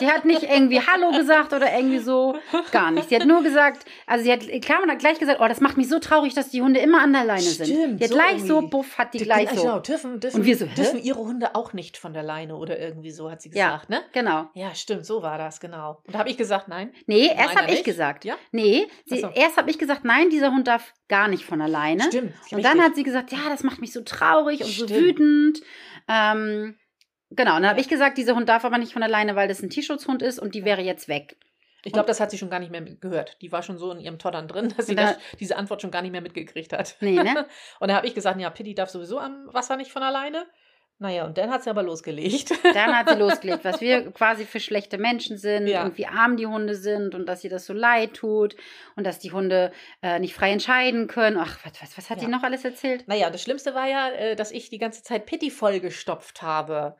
Die 0.00 0.06
hat 0.10 0.24
nicht 0.24 0.42
irgendwie 0.42 0.80
Hallo 0.80 1.10
gesagt 1.12 1.52
oder 1.52 1.72
irgendwie 1.74 1.98
so. 1.98 2.36
Gar 2.72 2.90
nicht. 2.90 3.08
Sie 3.08 3.16
hat 3.16 3.26
nur 3.26 3.42
gesagt, 3.42 3.84
also 4.06 4.24
sie 4.24 4.32
hat, 4.32 4.40
klar, 4.62 4.80
man 4.80 4.90
hat 4.90 4.98
gleich 4.98 5.18
gesagt, 5.18 5.40
oh, 5.40 5.48
das 5.48 5.60
macht 5.60 5.76
mich 5.76 5.88
so 5.88 5.98
traurig, 5.98 6.34
dass 6.34 6.50
die 6.50 6.62
Hunde 6.62 6.80
immer 6.80 7.02
an 7.02 7.12
der 7.12 7.24
Leine 7.24 7.40
sind. 7.40 7.66
Stimmt, 7.66 8.00
Die 8.00 8.04
hat 8.04 8.10
so 8.10 8.16
gleich 8.16 8.42
so, 8.42 8.54
irgendwie. 8.56 8.70
buff, 8.70 8.98
hat 8.98 9.14
die 9.14 9.18
Die- 9.18 9.24
gleich 9.24 9.48
genau, 9.50 9.74
so. 9.76 9.80
dürfen, 9.80 10.20
dürfen, 10.20 10.40
Und 10.40 10.46
wir 10.46 10.56
so, 10.56 10.66
hä? 10.66 10.74
dürfen 10.76 10.98
ihre 11.02 11.18
Hunde 11.18 11.54
auch 11.54 11.72
nicht 11.72 11.96
von 11.96 12.12
der 12.12 12.22
Leine 12.22 12.56
oder 12.56 12.78
irgendwie 12.78 13.10
so, 13.10 13.30
hat 13.30 13.40
sie 13.42 13.50
Ja. 13.52 13.66
gesagt, 13.72 13.90
ne? 13.90 14.02
Genau. 14.12 14.48
Ja, 14.54 14.74
stimmt, 14.74 15.06
so 15.06 15.22
war 15.22 15.38
das, 15.38 15.60
genau. 15.60 16.00
Und 16.06 16.14
da 16.14 16.18
habe 16.18 16.30
ich 16.30 16.36
gesagt, 16.36 16.68
nein. 16.68 16.92
Nee, 17.06 17.30
erst 17.36 17.56
habe 17.56 17.72
ich 17.72 17.84
gesagt. 17.84 18.24
Ja? 18.24 18.34
Nee, 18.52 18.86
sie, 19.06 19.20
so. 19.20 19.28
erst 19.34 19.56
habe 19.56 19.70
ich 19.70 19.78
gesagt, 19.78 20.04
nein, 20.04 20.30
dieser 20.30 20.50
Hund 20.52 20.66
darf 20.68 20.92
gar 21.08 21.28
nicht 21.28 21.44
von 21.44 21.60
alleine. 21.62 22.02
Stimmt. 22.04 22.32
Und 22.50 22.64
dann 22.64 22.80
hat 22.82 22.94
sie 22.96 23.02
gesagt, 23.02 23.32
ja, 23.32 23.38
das 23.48 23.62
macht 23.62 23.80
mich 23.80 23.92
so 23.92 24.00
traurig 24.02 24.60
und 24.60 24.66
so 24.70 24.84
Stimmt. 24.84 25.00
wütend. 25.00 25.60
Ähm, 26.08 26.76
genau, 27.30 27.56
und 27.56 27.62
dann 27.62 27.70
habe 27.70 27.80
ich 27.80 27.88
gesagt, 27.88 28.18
dieser 28.18 28.34
Hund 28.34 28.48
darf 28.48 28.64
aber 28.64 28.78
nicht 28.78 28.92
von 28.92 29.02
alleine, 29.02 29.36
weil 29.36 29.48
das 29.48 29.62
ein 29.62 29.70
Tierschutzhund 29.70 30.22
ist 30.22 30.38
und 30.38 30.54
die 30.54 30.64
wäre 30.64 30.82
jetzt 30.82 31.08
weg. 31.08 31.36
Ich 31.84 31.92
glaube, 31.92 32.08
das 32.08 32.18
hat 32.18 32.32
sie 32.32 32.38
schon 32.38 32.50
gar 32.50 32.58
nicht 32.58 32.72
mehr 32.72 32.80
gehört. 32.82 33.36
Die 33.42 33.52
war 33.52 33.62
schon 33.62 33.78
so 33.78 33.92
in 33.92 34.00
ihrem 34.00 34.18
Toddern 34.18 34.48
drin, 34.48 34.68
dass 34.76 34.86
sie 34.86 34.96
da- 34.96 35.12
das, 35.12 35.18
diese 35.38 35.56
Antwort 35.56 35.82
schon 35.82 35.92
gar 35.92 36.02
nicht 36.02 36.10
mehr 36.10 36.20
mitgekriegt 36.20 36.72
hat. 36.72 36.96
Nee, 37.00 37.14
ne? 37.14 37.46
Und 37.80 37.88
da 37.88 37.94
habe 37.96 38.06
ich 38.08 38.14
gesagt, 38.14 38.40
ja, 38.40 38.50
Pitti 38.50 38.74
darf 38.74 38.90
sowieso 38.90 39.20
am 39.20 39.48
Wasser 39.52 39.76
nicht 39.76 39.92
von 39.92 40.02
alleine. 40.02 40.46
Naja, 40.98 41.26
und 41.26 41.36
dann 41.36 41.50
hat 41.50 41.62
sie 41.62 41.68
aber 41.68 41.82
losgelegt. 41.82 42.50
Dann 42.74 42.96
hat 42.96 43.10
sie 43.10 43.14
losgelegt, 43.18 43.64
was 43.66 43.82
wir 43.82 44.10
quasi 44.12 44.46
für 44.46 44.60
schlechte 44.60 44.96
Menschen 44.96 45.36
sind 45.36 45.66
Ja. 45.66 45.84
und 45.84 45.98
wie 45.98 46.06
arm 46.06 46.38
die 46.38 46.46
Hunde 46.46 46.74
sind 46.74 47.14
und 47.14 47.26
dass 47.26 47.44
ihr 47.44 47.50
das 47.50 47.66
so 47.66 47.74
leid 47.74 48.14
tut 48.14 48.56
und 48.96 49.04
dass 49.06 49.18
die 49.18 49.30
Hunde 49.30 49.72
äh, 50.02 50.18
nicht 50.18 50.34
frei 50.34 50.52
entscheiden 50.52 51.06
können. 51.06 51.36
Ach, 51.38 51.58
was, 51.64 51.82
was, 51.82 51.98
was 51.98 52.08
hat 52.10 52.18
Ja. 52.22 52.24
die 52.24 52.30
noch 52.30 52.42
alles 52.42 52.64
erzählt? 52.64 53.06
Naja, 53.08 53.28
das 53.28 53.42
Schlimmste 53.42 53.74
war 53.74 53.86
ja, 53.86 54.08
äh, 54.10 54.36
dass 54.36 54.52
ich 54.52 54.70
die 54.70 54.78
ganze 54.78 55.02
Zeit 55.02 55.26
Pitti 55.26 55.50
vollgestopft 55.50 56.40
habe. 56.40 56.96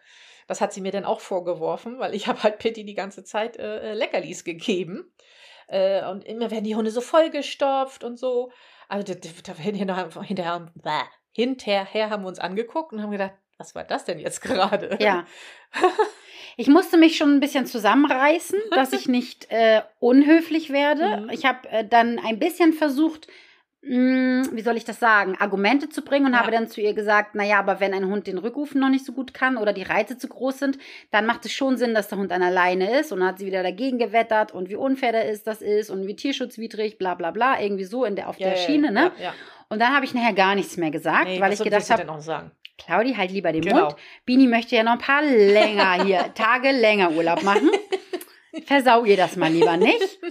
Das 0.47 0.61
hat 0.61 0.75
sie 0.75 0.83
mir 0.83 0.93
dann 0.93 1.07
auch 1.07 1.21
vorgeworfen, 1.21 1.99
weil 1.99 2.15
ich 2.15 2.27
habe 2.29 2.43
halt 2.43 2.59
Pitti 2.59 2.85
die 2.85 2.95
ganze 2.95 3.25
Zeit 3.25 3.57
äh, 3.57 3.93
äh, 3.93 3.95
Leckerlis 3.95 4.45
gegeben. 4.45 5.11
Äh, 5.69 6.07
und 6.07 6.23
immer 6.25 6.51
werden 6.51 6.65
die 6.65 6.77
Hunde 6.77 6.91
so 6.91 7.01
vollgestopft 7.01 8.05
und 8.05 8.19
so. 8.19 8.53
Also 8.89 9.15
da, 9.15 9.19
da, 9.43 9.55
hinterher, 9.55 10.71
hinterher 11.33 12.11
haben 12.11 12.23
wir 12.23 12.29
uns 12.29 12.39
angeguckt 12.39 12.93
und 12.93 13.03
haben 13.03 13.11
gedacht, 13.11 13.33
was 13.59 13.75
war 13.75 13.85
das 13.85 14.05
denn 14.05 14.19
jetzt 14.19 14.41
gerade? 14.43 14.97
Ja. 15.01 15.25
Ich 16.57 16.69
musste 16.69 16.97
mich 16.97 17.17
schon 17.17 17.35
ein 17.35 17.41
bisschen 17.41 17.67
zusammenreißen, 17.67 18.59
dass 18.71 18.93
ich 18.93 19.09
nicht 19.09 19.51
äh, 19.51 19.83
unhöflich 20.01 20.71
werde. 20.73 21.05
Mhm. 21.27 21.31
Ich 21.31 21.45
habe 21.45 21.69
äh, 21.69 21.85
dann 21.87 22.19
ein 22.19 22.39
bisschen 22.39 22.73
versucht, 22.73 23.27
mh, 23.83 24.49
wie 24.53 24.63
soll 24.63 24.77
ich 24.77 24.85
das 24.85 24.99
sagen, 24.99 25.37
Argumente 25.39 25.89
zu 25.89 26.03
bringen 26.03 26.27
und 26.27 26.33
Ja. 26.33 26.41
habe 26.41 26.51
dann 26.51 26.69
zu 26.69 26.81
ihr 26.81 26.95
gesagt, 26.95 27.35
naja, 27.35 27.59
aber 27.59 27.79
wenn 27.81 27.93
ein 27.95 28.07
Hund 28.07 28.27
den 28.27 28.39
Rückrufen 28.39 28.81
noch 28.81 28.89
nicht 28.89 29.05
so 29.05 29.13
gut 29.13 29.35
kann 29.35 29.57
oder 29.57 29.73
die 29.73 29.83
Reize 29.83 30.17
zu 30.19 30.29
groß 30.29 30.59
sind, 30.59 30.79
dann 31.11 31.27
macht 31.27 31.45
es 31.45 31.53
schon 31.53 31.77
Sinn, 31.77 31.95
dass 31.95 32.09
der 32.09 32.19
Hund 32.19 32.33
an 32.33 32.41
der 32.41 32.51
Leine 32.51 32.99
ist. 33.01 33.13
Und 33.13 33.21
dann 33.21 33.29
hat 33.29 33.39
sie 33.39 33.47
wieder 33.47 33.63
dagegen 33.63 33.99
gewettert 33.99 34.53
und 34.53 34.69
wie 34.69 34.77
unfair 34.77 35.13
der 35.13 35.29
ist, 35.31 35.47
das 35.47 35.61
ist 35.63 35.91
und 35.91 36.07
wie 36.07 36.17
tierschutzwidrig, 36.17 36.99
bla 36.99 37.15
bla 37.15 37.31
bla, 37.33 37.61
irgendwie 37.61 37.85
so 37.85 38.05
in 38.05 38.17
der, 38.17 38.29
auf 38.29 38.39
Ja, 38.39 38.49
der 38.51 38.57
Schiene, 38.57 38.91
ne? 38.93 39.13
Ja, 39.19 39.25
ja. 39.25 39.35
Und 39.69 39.81
dann 39.81 39.95
habe 39.95 40.05
ich 40.05 40.15
nachher 40.15 40.33
gar 40.35 40.55
nichts 40.55 40.77
mehr 40.77 40.91
gesagt, 40.91 41.25
Nee, 41.27 41.41
weil 41.41 41.51
was 41.53 41.59
ich 41.61 41.65
gedacht 41.65 41.91
habe? 41.91 42.07
Claudi, 42.79 43.15
halt 43.15 43.31
lieber 43.31 43.53
den 43.53 43.63
Genau. 43.63 43.85
Mund. 43.87 43.97
Bini 44.25 44.47
möchte 44.47 44.77
ja 44.77 44.83
noch 44.83 44.93
ein 44.93 44.99
paar 44.99 45.23
länger 45.23 46.05
hier, 46.05 46.33
Tage 46.35 46.71
länger 46.73 47.13
Urlaub 47.13 47.43
machen. 47.43 47.71
Versau 48.65 49.05
ihr 49.05 49.17
das 49.19 49.37
mal 49.37 49.51
lieber 49.51 49.77
nicht. 49.77 50.19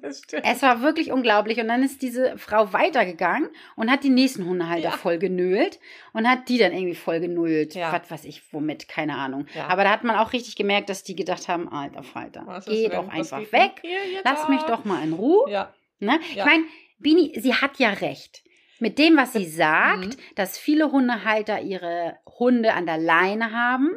Das. 0.00 0.22
Es 0.44 0.62
war 0.62 0.80
wirklich 0.80 1.10
unglaublich. 1.10 1.58
Und 1.58 1.66
dann 1.66 1.82
ist 1.82 2.02
diese 2.02 2.38
Frau 2.38 2.72
weitergegangen 2.72 3.48
und 3.74 3.90
hat 3.90 4.04
die 4.04 4.10
nächsten 4.10 4.46
Hundehalter 4.46 4.90
Ja. 4.90 4.90
voll 4.92 5.18
genölt 5.18 5.80
und 6.12 6.28
hat 6.28 6.48
die 6.48 6.56
dann 6.56 6.72
irgendwie 6.72 6.94
voll 6.94 7.18
genullt. 7.18 7.74
Ja. 7.74 7.92
Was 7.92 8.08
weiß 8.08 8.24
ich, 8.26 8.42
womit, 8.52 8.86
keine 8.86 9.16
Ahnung. 9.16 9.46
Ja. 9.56 9.66
Aber 9.66 9.82
da 9.82 9.90
hat 9.90 10.04
man 10.04 10.14
auch 10.14 10.32
richtig 10.32 10.54
gemerkt, 10.54 10.88
dass 10.88 11.02
die 11.02 11.16
gedacht 11.16 11.48
haben, 11.48 11.68
alter 11.68 12.04
Falter, 12.04 12.62
geh 12.66 12.88
doch 12.88 13.08
einfach 13.08 13.40
weg. 13.50 13.82
Lass 14.24 14.48
mich 14.48 14.62
doch 14.62 14.84
mal 14.84 15.02
in 15.02 15.14
Ruhe. 15.14 15.50
Ja, 15.50 15.74
Ne? 15.98 16.20
Ich 16.30 16.44
meine, 16.44 16.62
Bini, 17.00 17.32
sie 17.40 17.54
hat 17.54 17.78
ja 17.80 17.90
recht. 17.90 18.44
Mit 18.80 18.98
dem, 18.98 19.16
was 19.16 19.32
sie 19.32 19.46
sagt, 19.46 20.16
Mhm. 20.16 20.34
dass 20.36 20.58
viele 20.58 20.92
Hundehalter 20.92 21.60
ihre 21.60 22.16
Hunde 22.38 22.74
an 22.74 22.86
der 22.86 22.98
Leine 22.98 23.52
haben, 23.52 23.90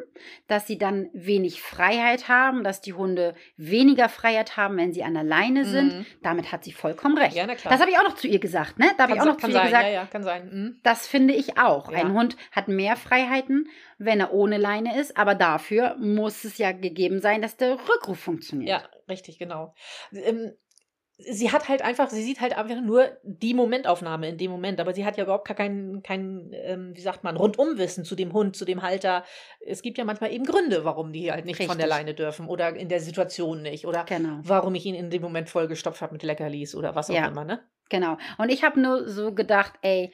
dass 0.48 0.66
sie 0.66 0.78
dann 0.78 1.10
wenig 1.14 1.62
Freiheit 1.62 2.28
haben, 2.28 2.64
dass 2.64 2.82
die 2.82 2.94
Hunde 2.94 3.36
weniger 3.58 4.10
Freiheit 4.10 4.58
haben, 4.58 4.78
wenn 4.78 4.94
sie 4.94 5.04
an 5.04 5.14
der 5.14 5.24
Leine 5.24 5.66
sind. 5.66 6.00
Mhm. 6.00 6.06
Damit 6.24 6.52
hat 6.52 6.64
sie 6.64 6.72
vollkommen 6.72 7.18
recht. 7.18 7.36
Ja, 7.36 7.46
na 7.46 7.56
klar. 7.56 7.72
Das 7.72 7.80
habe 7.82 7.92
ich 7.92 7.98
auch 8.00 8.04
noch 8.04 8.16
zu 8.16 8.28
ihr 8.28 8.40
gesagt, 8.40 8.80
ne? 8.80 8.88
Da 8.98 9.04
habe 9.04 9.14
ich 9.14 9.22
auch 9.22 9.26
noch 9.26 9.38
zu 9.38 9.48
ihr 9.48 9.54
sein, 9.54 9.66
gesagt, 9.66 9.84
ja, 9.86 9.92
ja, 9.92 10.06
kann 10.06 10.24
sein. 10.24 10.50
Mhm. 10.52 10.80
das 10.84 11.08
finde 11.08 11.34
ich 11.36 11.58
auch. 11.60 11.92
Ja. 11.92 12.00
Ein 12.00 12.14
Hund 12.14 12.36
hat 12.52 12.68
mehr 12.68 12.96
Freiheiten, 12.96 13.68
wenn 14.00 14.20
er 14.20 14.34
ohne 14.34 14.58
Leine 14.58 15.00
ist, 15.00 15.16
aber 15.18 15.36
dafür 15.36 15.96
muss 16.00 16.44
es 16.44 16.58
ja 16.58 16.72
gegeben 16.72 17.20
sein, 17.22 17.42
dass 17.44 17.58
der 17.58 17.74
Rückruf 17.74 18.20
funktioniert. 18.20 18.70
Ja, 18.70 18.90
richtig, 19.08 19.38
genau. 19.38 19.76
Sie 21.30 21.52
hat 21.52 21.70
halt 21.70 21.82
einfach, 21.82 22.10
sie 22.10 22.24
sieht 22.24 22.42
halt 22.42 22.58
einfach 22.58 22.82
nur 22.82 23.10
die 23.24 23.54
Momentaufnahme 23.54 24.30
in 24.30 24.38
dem 24.38 24.50
Moment, 24.52 24.80
aber 24.80 24.94
sie 24.94 25.06
hat 25.06 25.18
ja 25.18 25.24
überhaupt 25.24 25.48
gar 25.48 25.56
kein, 25.56 26.02
kein 26.04 26.52
ähm, 26.54 26.92
wie 26.96 27.02
sagt 27.02 27.24
man, 27.24 27.38
Rundumwissen 27.38 28.06
zu 28.06 28.16
dem 28.16 28.34
Hund, 28.34 28.56
zu 28.56 28.66
dem 28.66 28.82
Halter. 28.82 29.24
Es 29.60 29.82
gibt 29.82 29.98
ja 29.98 30.04
manchmal 30.04 30.32
eben 30.34 30.46
Gründe, 30.46 30.84
warum 30.86 31.12
die 31.14 31.32
halt 31.32 31.46
nicht 31.46 31.58
von 31.58 31.78
der 31.78 31.88
Richtig. 31.88 31.90
Leine 31.90 32.14
dürfen 32.14 32.48
oder 32.48 32.76
in 32.76 32.90
der 32.90 33.00
Situation 33.02 33.62
nicht 33.62 33.86
oder 33.86 34.04
Genau. 34.06 34.40
warum 34.44 34.74
ich 34.76 34.86
ihn 34.86 34.96
in 34.96 35.10
dem 35.10 35.22
Moment 35.22 35.50
vollgestopft 35.50 36.02
habe 36.02 36.14
mit 36.14 36.24
Leckerlis 36.24 36.76
oder 36.76 36.96
was 36.96 37.10
auch 37.10 37.16
Ja. 37.16 37.28
immer, 37.28 37.44
ne? 37.46 37.60
Genau. 37.90 38.18
Und 38.38 38.50
ich 38.50 38.64
habe 38.64 38.80
nur 38.80 39.08
so 39.10 39.34
gedacht, 39.34 39.74
ey, 39.82 40.12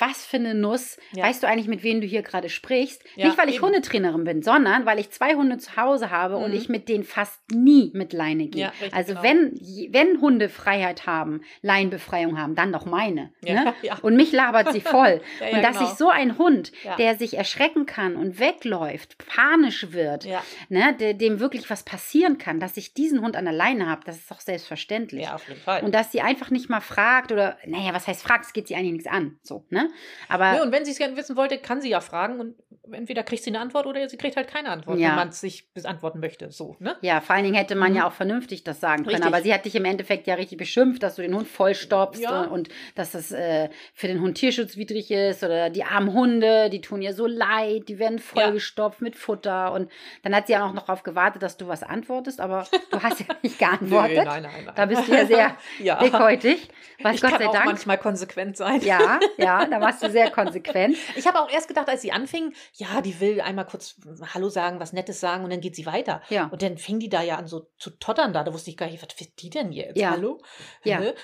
was 0.00 0.24
für 0.26 0.36
eine 0.38 0.54
Nuss. 0.54 0.98
Ja. 1.12 1.24
Weißt 1.24 1.42
du 1.42 1.46
eigentlich, 1.46 1.68
mit 1.68 1.82
wem 1.82 2.00
du 2.00 2.06
hier 2.06 2.22
gerade 2.22 2.48
sprichst? 2.48 3.02
Ja, 3.16 3.26
Nicht, 3.26 3.38
weil 3.38 3.48
ich 3.48 3.56
eben. 3.56 3.66
Hundetrainerin 3.66 4.24
bin, 4.24 4.42
sondern 4.42 4.86
weil 4.86 4.98
ich 4.98 5.10
zwei 5.10 5.34
Hunde 5.34 5.58
zu 5.58 5.76
Hause 5.76 6.10
habe 6.10 6.36
und 6.36 6.50
Mhm. 6.50 6.56
ich 6.56 6.68
mit 6.68 6.88
denen 6.88 7.04
fast 7.04 7.38
nie 7.52 7.90
mit 7.94 8.12
Leine 8.12 8.48
gehe. 8.48 8.62
Ja, 8.62 8.72
also 8.92 9.12
genau. 9.12 9.22
wenn, 9.22 9.52
wenn 9.92 10.20
Hunde 10.20 10.48
Freiheit 10.48 11.06
haben, 11.06 11.42
Leinbefreiung 11.62 12.38
haben, 12.40 12.54
dann 12.54 12.72
doch 12.72 12.86
meine. 12.86 13.32
Ne? 13.42 13.74
Und 14.02 14.16
mich 14.16 14.32
labert 14.32 14.72
sie 14.72 14.80
voll. 14.80 15.20
Und 15.52 15.62
dass 15.62 15.78
genau. 15.78 15.90
ich 15.90 15.96
so 15.96 16.08
ein 16.08 16.38
Hund, 16.38 16.72
der 16.98 17.16
sich 17.16 17.36
erschrecken 17.36 17.86
kann 17.86 18.16
und 18.16 18.38
wegläuft, 18.38 19.16
panisch 19.26 19.92
wird, 19.92 20.24
Ja, 20.24 20.42
ne, 20.68 20.94
der, 20.98 21.14
dem 21.14 21.40
wirklich 21.40 21.68
was 21.70 21.82
passieren 21.84 22.38
kann, 22.38 22.60
dass 22.60 22.76
ich 22.76 22.94
diesen 22.94 23.20
Hund 23.22 23.36
an 23.36 23.44
der 23.44 23.54
Leine 23.54 23.88
habe, 23.88 24.02
das 24.04 24.16
ist 24.16 24.30
doch 24.30 24.40
selbstverständlich. 24.40 25.24
ja, 25.24 25.34
auf 25.34 25.46
jeden 25.48 25.60
Fall. 25.60 25.82
Und 25.82 25.94
dass 25.94 26.12
sie 26.12 26.20
einfach 26.20 26.50
nicht 26.50 26.68
mal 26.70 26.80
fragt 26.80 27.32
oder, 27.32 27.58
naja, 27.66 27.92
was 27.92 28.06
heißt 28.06 28.22
fragt, 28.22 28.46
es 28.46 28.52
geht 28.52 28.68
sie 28.68 28.74
eigentlich 28.76 28.92
nichts 28.92 29.06
an. 29.06 29.38
So, 29.42 29.66
ne? 29.70 29.89
Aber 30.28 30.56
Ja, 30.56 30.62
und 30.62 30.72
wenn 30.72 30.84
sie 30.84 30.92
es 30.92 30.98
gerne 30.98 31.16
wissen 31.16 31.36
wollte, 31.36 31.58
kann 31.58 31.80
sie 31.80 31.88
ja 31.90 32.00
fragen 32.00 32.40
und 32.40 32.56
entweder 32.92 33.22
kriegt 33.22 33.42
sie 33.42 33.50
eine 33.50 33.60
Antwort 33.60 33.86
oder 33.86 34.08
sie 34.08 34.16
kriegt 34.16 34.36
halt 34.36 34.48
keine 34.48 34.68
Antwort, 34.70 34.98
Ja. 34.98 35.08
wenn 35.10 35.16
man 35.16 35.28
es 35.28 35.40
sich 35.40 35.72
beantworten 35.72 36.20
möchte. 36.20 36.50
So, 36.50 36.76
ne? 36.78 36.96
ja, 37.02 37.20
vor 37.20 37.34
allen 37.34 37.44
Dingen 37.44 37.56
hätte 37.56 37.74
man 37.74 37.90
Mhm. 37.92 37.96
ja 37.98 38.06
auch 38.08 38.12
vernünftig 38.12 38.64
das 38.64 38.80
sagen 38.80 39.04
können. 39.04 39.16
Richtig. 39.16 39.26
Aber 39.26 39.42
sie 39.42 39.52
hat 39.54 39.64
dich 39.64 39.74
im 39.74 39.84
Endeffekt 39.84 40.26
ja 40.26 40.34
richtig 40.34 40.58
beschimpft, 40.58 41.02
dass 41.02 41.16
du 41.16 41.22
den 41.22 41.34
Hund 41.34 41.48
vollstopfst 41.48 42.20
Ja. 42.22 42.42
und, 42.42 42.48
und 42.50 42.68
dass 42.94 43.12
das 43.12 43.32
äh, 43.32 43.68
für 43.94 44.06
den 44.08 44.20
Hund 44.20 44.36
tierschutzwidrig 44.38 45.10
ist 45.10 45.42
oder 45.42 45.70
die 45.70 45.84
armen 45.84 46.12
Hunde, 46.12 46.70
die 46.70 46.80
tun 46.80 47.02
ihr 47.02 47.14
so 47.14 47.26
leid, 47.26 47.88
die 47.88 47.98
werden 47.98 48.18
vollgestopft 48.18 49.00
mit 49.00 49.16
Futter. 49.16 49.72
Und 49.72 49.90
dann 50.22 50.34
hat 50.34 50.46
sie 50.46 50.54
ja 50.54 50.66
auch 50.66 50.72
noch 50.72 50.86
darauf 50.86 51.02
gewartet, 51.02 51.42
dass 51.42 51.56
du 51.56 51.68
was 51.68 51.82
antwortest, 51.82 52.40
aber 52.40 52.66
du 52.90 53.02
hast 53.02 53.20
ja 53.20 53.26
nicht 53.42 53.58
geantwortet. 53.58 54.18
Nö, 54.18 54.24
nein, 54.24 54.42
nein, 54.42 54.64
nein. 54.64 54.74
Da 54.74 54.86
bist 54.86 55.06
du 55.08 55.12
ja 55.12 55.26
sehr 55.26 55.56
ja. 55.80 55.96
dickhäutig. 55.98 56.68
Was 57.02 57.14
Ich 57.14 57.22
Gott 57.22 57.30
kann 57.30 57.38
sei 57.40 57.48
auch 57.48 57.52
Dank. 57.52 57.64
manchmal 57.66 57.98
konsequent 57.98 58.56
sein. 58.58 58.80
Ja, 58.82 59.18
ja, 59.38 59.64
da 59.64 59.80
warst 59.80 60.02
du 60.02 60.10
sehr 60.10 60.30
konsequent. 60.30 60.96
Ich 61.16 61.26
habe 61.26 61.40
auch 61.40 61.50
erst 61.50 61.68
gedacht, 61.68 61.88
als 61.88 62.02
sie 62.02 62.12
anfing, 62.12 62.52
ja, 62.80 63.02
die 63.02 63.20
will 63.20 63.40
einmal 63.42 63.66
kurz 63.66 63.96
Hallo 64.32 64.48
sagen, 64.48 64.80
was 64.80 64.94
Nettes 64.94 65.20
sagen 65.20 65.44
und 65.44 65.50
dann 65.50 65.60
geht 65.60 65.76
sie 65.76 65.84
weiter. 65.84 66.22
Ja. 66.30 66.46
Und 66.46 66.62
dann 66.62 66.78
fing 66.78 66.98
die 66.98 67.10
da 67.10 67.22
ja 67.22 67.36
an 67.36 67.46
so 67.46 67.68
zu 67.76 67.90
tottern 67.90 68.32
da. 68.32 68.42
Da 68.42 68.54
wusste 68.54 68.70
ich 68.70 68.76
gar 68.78 68.86
nicht, 68.86 69.02
was 69.02 69.20
will 69.20 69.28
die 69.36 69.50
denn 69.50 69.70
jetzt? 69.70 69.98
Ja. 69.98 70.10
Hallo? 70.10 70.40
Ja. 70.82 71.00
Ne? 71.00 71.14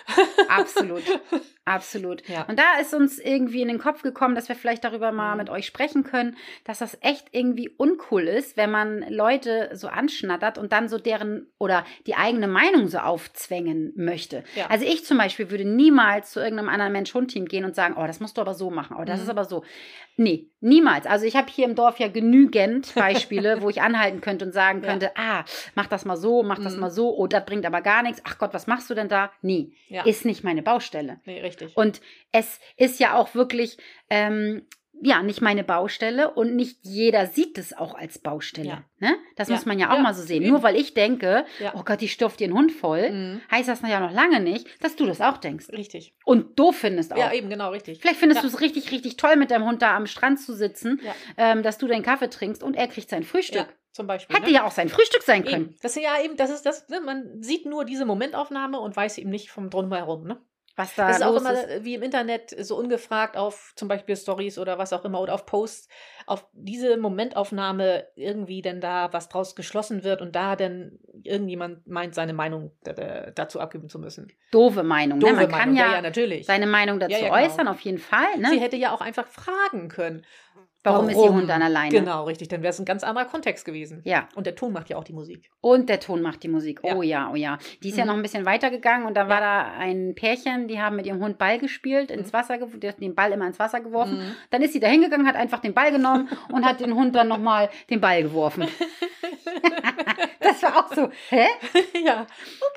Absolut. 0.49 1.03
Absolut. 1.67 2.27
Ja. 2.29 2.45
Und 2.49 2.59
da 2.59 2.81
ist 2.81 2.95
uns 2.95 3.19
irgendwie 3.19 3.61
in 3.61 3.69
den 3.69 3.79
Kopf 3.79 4.01
gekommen, 4.03 4.35
dass 4.35 4.49
wir 4.49 4.57
vielleicht 4.57 4.85
darüber 4.85 5.13
mal 5.13 5.33
Mhm. 5.33 5.39
mit 5.39 5.51
euch 5.51 5.67
sprechen 5.67 6.05
können, 6.05 6.37
dass 6.65 6.79
das 6.79 6.97
echt 7.03 7.27
irgendwie 7.33 7.69
uncool 7.77 8.23
ist, 8.23 8.57
wenn 8.57 8.71
man 8.71 9.05
Leute 9.11 9.71
so 9.75 9.89
anschnattert 9.89 10.59
und 10.59 10.73
dann 10.73 10.89
so 10.89 10.99
deren 10.99 11.49
oder 11.59 11.85
die 12.07 12.15
eigene 12.15 12.49
Meinung 12.49 12.87
so 12.89 12.99
aufzwängen 12.99 13.93
möchte. 13.97 14.45
Ja. 14.55 14.67
Also 14.69 14.87
ich 14.87 15.05
zum 15.05 15.19
Beispiel 15.19 15.51
würde 15.51 15.65
niemals 15.65 16.31
zu 16.31 16.41
irgendeinem 16.41 16.69
anderen 16.69 16.93
Mensch-Hund-Team 16.93 17.47
gehen 17.47 17.65
und 17.65 17.75
sagen, 17.75 17.97
oh, 17.99 18.07
das 18.07 18.21
musst 18.21 18.37
du 18.37 18.41
aber 18.41 18.55
so 18.55 18.71
machen, 18.71 18.97
oh, 18.99 19.05
das 19.05 19.19
Mhm. 19.19 19.23
ist 19.25 19.29
aber 19.31 19.45
so. 19.45 19.65
Nee, 20.19 20.49
niemals. 20.61 21.05
Also 21.05 21.27
ich 21.27 21.37
habe 21.37 21.49
hier 21.51 21.67
im 21.67 21.75
Dorf 21.75 21.99
ja 21.99 22.09
genügend 22.09 22.95
Beispiele, 22.95 23.61
wo 23.61 23.69
ich 23.69 23.83
anhalten 23.83 24.21
könnte 24.23 24.47
und 24.47 24.53
sagen 24.53 24.83
Ja. 24.83 24.89
könnte, 24.91 25.11
ah, 25.17 25.45
mach 25.75 25.89
das 25.89 26.05
mal 26.07 26.17
so, 26.17 26.43
mach 26.43 26.59
das 26.59 26.75
Mhm. 26.75 26.81
mal 26.81 26.91
so, 26.91 27.15
oh, 27.15 27.27
das 27.27 27.45
bringt 27.45 27.67
aber 27.67 27.83
gar 27.83 28.03
nichts. 28.03 28.23
Ach 28.25 28.39
Gott, 28.39 28.55
was 28.55 28.67
machst 28.67 28.89
du 28.89 28.95
denn 28.95 29.09
da? 29.09 29.31
Nee, 29.43 29.73
Ja. 29.89 30.05
ist 30.07 30.25
nicht 30.25 30.45
meine 30.45 30.63
Baustelle. 30.63 31.19
Nee, 31.27 31.41
richtig. 31.41 31.56
Und 31.75 32.01
es 32.33 32.61
ist 32.77 33.01
ja 33.01 33.15
auch 33.15 33.35
wirklich, 33.35 33.79
ähm, 34.11 34.67
ja, 35.03 35.23
nicht 35.23 35.43
meine 35.43 35.63
Baustelle 35.63 36.31
und 36.33 36.57
nicht 36.57 36.79
jeder 36.83 37.27
sieht 37.27 37.59
es 37.59 37.77
auch 37.77 37.95
als 37.95 38.19
Baustelle. 38.19 38.67
Ja. 38.69 38.85
Ne? 38.99 39.15
Das 39.37 39.49
Ja. 39.49 39.55
muss 39.55 39.67
man 39.67 39.79
ja 39.79 39.91
auch 39.91 39.97
Ja, 39.97 40.01
mal 40.03 40.15
so 40.15 40.23
sehen. 40.23 40.49
Nur 40.49 40.63
weil 40.63 40.75
ich 40.75 40.95
denke, 40.95 41.45
oh 41.75 41.83
Gott, 41.85 42.01
die 42.01 42.09
stopft 42.09 42.41
ihren 42.41 42.55
Hund 42.55 42.73
voll, 42.73 43.11
Mhm. 43.11 43.41
heißt 43.51 43.69
das 43.69 43.83
ja 43.83 44.01
noch 44.01 44.13
lange 44.13 44.41
nicht, 44.41 44.67
dass 44.83 44.97
du 44.97 45.05
das 45.05 45.21
auch 45.21 45.37
denkst. 45.37 45.69
Richtig. 45.71 46.15
Und 46.25 46.59
doof 46.59 46.77
findest 46.77 47.13
auch. 47.13 47.19
Ja, 47.19 47.31
eben, 47.35 47.51
genau, 47.51 47.73
richtig. 47.73 48.01
Vielleicht 48.01 48.19
findest 48.19 48.43
du 48.43 48.47
es 48.47 48.61
richtig, 48.63 48.91
richtig 48.91 49.19
toll, 49.19 49.37
mit 49.37 49.51
deinem 49.51 49.67
Hund 49.67 49.83
da 49.83 49.95
am 49.95 50.07
Strand 50.07 50.41
zu 50.41 50.55
sitzen, 50.55 50.99
ähm, 51.37 51.63
dass 51.63 51.77
du 51.77 51.87
deinen 51.87 52.03
Kaffee 52.03 52.31
trinkst 52.31 52.63
und 52.63 52.75
er 52.75 52.89
kriegt 52.89 53.11
sein 53.11 53.23
Frühstück. 53.23 53.67
Zum 53.93 54.07
Beispiel. 54.07 54.35
Hätte 54.37 54.47
ne? 54.49 54.53
ja 54.55 54.65
auch 54.67 54.73
sein 54.73 54.89
Frühstück 54.89 55.23
sein 55.23 55.45
können. 55.45 55.65
Eben. 55.67 55.77
Das 55.83 55.95
ist 55.97 56.03
ja 56.03 56.23
eben, 56.23 56.37
das 56.39 56.49
ist 56.51 56.63
das, 56.67 56.89
ne? 56.89 57.01
man 57.03 57.43
sieht 57.43 57.67
nur 57.67 57.85
diese 57.85 58.05
Momentaufnahme 58.07 58.79
und 58.81 58.97
weiß 58.97 59.19
eben 59.19 59.31
nicht 59.31 59.51
vom 59.51 59.69
drumherum, 59.71 60.27
ne? 60.27 60.39
Was 60.79 60.95
da 60.95 61.09
Das 61.09 61.17
ist 61.19 61.23
auch 61.23 61.35
immer 61.37 61.53
ist. 61.53 61.85
wie 61.85 61.95
im 61.95 62.03
Internet 62.03 62.55
so 62.65 62.77
ungefragt 62.77 63.37
auf 63.37 63.73
zum 63.77 63.89
Beispiel 63.89 64.15
Stories 64.15 64.59
oder 64.59 64.77
was 64.77 64.93
auch 64.93 65.05
immer 65.07 65.21
oder 65.23 65.33
auf 65.33 65.47
Posts, 65.47 65.89
auf 66.27 66.47
diese 66.53 66.99
Momentaufnahme 66.99 68.07
irgendwie 68.15 68.61
denn 68.61 68.81
da 68.83 69.11
was 69.13 69.29
draus 69.31 69.57
geschlossen 69.57 70.05
wird 70.05 70.21
und 70.21 70.37
da 70.37 70.55
dann 70.55 70.99
irgendjemand 71.23 71.87
meint, 71.87 72.15
seine 72.15 72.35
Meinung 72.35 72.73
da- 72.85 72.93
da- 72.93 73.31
dazu 73.31 73.59
abgeben 73.59 73.89
zu 73.89 73.99
müssen. 73.99 74.31
Doofe 74.51 74.83
Meinung. 74.83 75.19
Doofe 75.21 75.33
ne? 75.35 75.41
Man 75.43 75.51
Meinung, 75.51 75.61
kann 75.65 75.77
ja, 75.77 75.87
ja, 75.87 75.93
ja, 75.95 76.03
natürlich. 76.03 76.47
seine 76.47 76.67
Meinung 76.67 77.01
dazu 77.01 77.13
ja, 77.13 77.21
genau. 77.21 77.35
äußern, 77.35 77.69
auf 77.69 77.81
jeden 77.81 77.99
Fall. 77.99 78.37
Ne? 78.39 78.49
Sie 78.51 78.61
hätte 78.61 78.77
ja 78.77 78.93
auch 78.95 79.01
einfach 79.01 79.27
fragen 79.27 79.89
können. 79.89 80.27
Warum 80.95 81.09
ist 81.09 81.17
ihr 81.17 81.33
Hund 81.33 81.51
an 81.51 81.63
alleine? 81.63 81.91
Genau, 81.91 82.25
richtig. 82.25 82.49
Dann 82.49 82.63
wäre 82.63 82.71
es 82.71 82.79
ein 82.79 82.85
ganz 82.85 83.03
anderer 83.05 83.25
Kontext 83.27 83.65
gewesen. 83.65 84.01
Ja. 84.05 84.29
Und 84.35 84.47
der 84.47 84.55
Ton 84.55 84.73
macht 84.73 84.89
ja 84.89 84.97
auch 84.97 85.05
die 85.05 85.13
Musik. 85.13 85.51
Und 85.61 85.89
der 85.89 86.01
Ton 86.01 86.23
macht 86.23 86.43
die 86.43 86.49
Musik. 86.49 86.81
Ja. 86.85 86.95
Oh 86.97 87.03
ja, 87.03 87.31
oh 87.33 87.37
ja. 87.37 87.59
Die 87.83 87.89
ist 87.91 87.97
ja 87.99 88.05
Mhm. 88.05 88.09
noch 88.09 88.17
ein 88.17 88.23
bisschen 88.23 88.47
weitergegangen 88.47 89.07
und 89.07 89.15
da 89.15 89.29
war 89.29 89.41
Ja. 89.41 89.65
da 89.65 89.79
ein 89.79 90.15
Pärchen, 90.15 90.69
die 90.69 90.81
haben 90.81 90.97
mit 90.97 91.07
ihrem 91.07 91.21
Hund 91.21 91.39
Ball 91.39 91.59
gespielt, 91.59 92.11
ins 92.11 92.29
Mhm. 92.29 92.33
Wasser 92.33 92.59
geworfen, 92.59 92.81
die 92.81 92.89
hat 92.89 93.01
den 93.01 93.15
Ball 93.15 93.33
immer 93.33 93.47
ins 93.47 93.59
Wasser 93.59 93.81
geworfen. 93.81 94.19
Mhm. 94.19 94.35
Dann 94.51 94.63
ist 94.63 94.73
sie 94.73 94.81
da 94.81 94.89
hingegangen, 94.89 95.27
hat 95.27 95.37
einfach 95.37 95.59
den 95.61 95.75
Ball 95.75 95.91
genommen 95.93 96.29
und 96.53 96.65
hat 96.65 96.81
den 96.81 96.95
Hund 96.95 97.15
dann 97.15 97.29
nochmal 97.29 97.69
den 97.91 98.01
Ball 98.01 98.23
geworfen. 98.23 98.67
das 100.41 100.63
war 100.63 100.77
auch 100.87 100.95
so, 100.95 101.11
hä? 101.31 101.47
ja, 102.05 102.23
okay. 102.23 102.29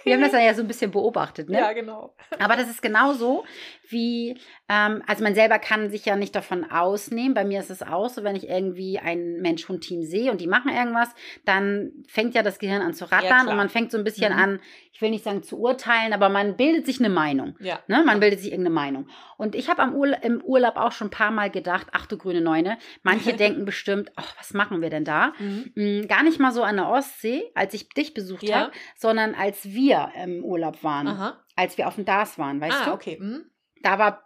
Wir 0.03 0.13
haben 0.15 0.21
das 0.21 0.31
dann 0.31 0.43
ja 0.43 0.53
so 0.53 0.61
ein 0.61 0.67
bisschen 0.67 0.91
beobachtet, 0.91 1.49
ne? 1.49 1.59
Ja, 1.59 1.73
genau. 1.73 2.13
Aber 2.39 2.55
das 2.55 2.69
ist 2.69 2.81
genauso 2.81 3.43
wie, 3.89 4.37
ähm, 4.69 5.01
also 5.07 5.23
man 5.23 5.35
selber 5.35 5.59
kann 5.59 5.89
sich 5.89 6.05
ja 6.05 6.15
nicht 6.15 6.35
davon 6.35 6.69
ausnehmen. 6.69 7.33
Bei 7.33 7.43
mir 7.43 7.59
ist 7.59 7.69
es 7.69 7.81
auch 7.83 8.09
so, 8.09 8.23
wenn 8.23 8.35
ich 8.35 8.47
irgendwie 8.47 8.99
ein 8.99 9.41
Mensch-Hund-Team 9.41 10.03
sehe 10.03 10.31
und 10.31 10.41
die 10.41 10.47
machen 10.47 10.71
irgendwas, 10.71 11.09
dann 11.45 11.91
fängt 12.07 12.35
ja 12.35 12.43
das 12.43 12.59
Gehirn 12.59 12.81
an 12.81 12.93
zu 12.93 13.05
rattern 13.05 13.27
klar. 13.41 13.49
und 13.49 13.57
man 13.57 13.69
fängt 13.69 13.91
so 13.91 13.97
ein 13.97 14.03
bisschen 14.03 14.33
Mhm. 14.33 14.39
an, 14.39 14.59
ich 14.91 15.01
will 15.01 15.09
nicht 15.11 15.23
sagen 15.23 15.43
zu 15.43 15.57
urteilen, 15.59 16.13
aber 16.13 16.29
man 16.29 16.57
bildet 16.57 16.85
sich 16.85 16.99
eine 16.99 17.09
Meinung. 17.09 17.55
Ja. 17.59 17.79
Ne? 17.87 18.03
Man 18.05 18.19
bildet 18.19 18.39
sich 18.41 18.51
irgendeine 18.51 18.75
Meinung. 18.75 19.07
Und 19.37 19.55
ich 19.55 19.69
habe 19.69 19.93
Urla 19.95 20.17
im 20.17 20.41
Urlaub 20.43 20.75
auch 20.75 20.91
schon 20.91 21.07
ein 21.07 21.11
paar 21.11 21.31
Mal 21.31 21.49
gedacht, 21.49 21.87
ach 21.93 22.05
du 22.05 22.17
grüne 22.17 22.41
Neune, 22.41 22.77
manche 23.03 23.33
denken 23.33 23.65
bestimmt, 23.65 24.11
ach, 24.17 24.35
was 24.37 24.53
machen 24.53 24.81
wir 24.81 24.89
denn 24.89 25.05
da? 25.05 25.33
Mhm. 25.39 25.71
Mm, 25.75 26.07
Gar 26.07 26.23
nicht 26.23 26.39
mal 26.39 26.51
so 26.51 26.63
an 26.63 26.75
der 26.75 26.89
Ostsee, 26.89 27.43
als 27.55 27.73
ich 27.73 27.89
dich 27.89 28.13
besucht 28.13 28.43
Ja. 28.43 28.59
habe, 28.59 28.71
sondern 28.97 29.35
als 29.35 29.65
wir 29.65 30.11
im 30.21 30.43
Urlaub 30.43 30.83
waren, 30.83 31.07
Aha. 31.07 31.37
als 31.55 31.77
wir 31.77 31.87
auf 31.87 31.95
dem 31.95 32.05
DAS 32.05 32.37
waren, 32.37 32.59
weißt 32.59 32.81
ah, 32.81 32.85
du? 32.85 32.91
okay. 32.91 33.17
Mhm. 33.21 33.45
Da 33.81 33.97
war 33.99 34.23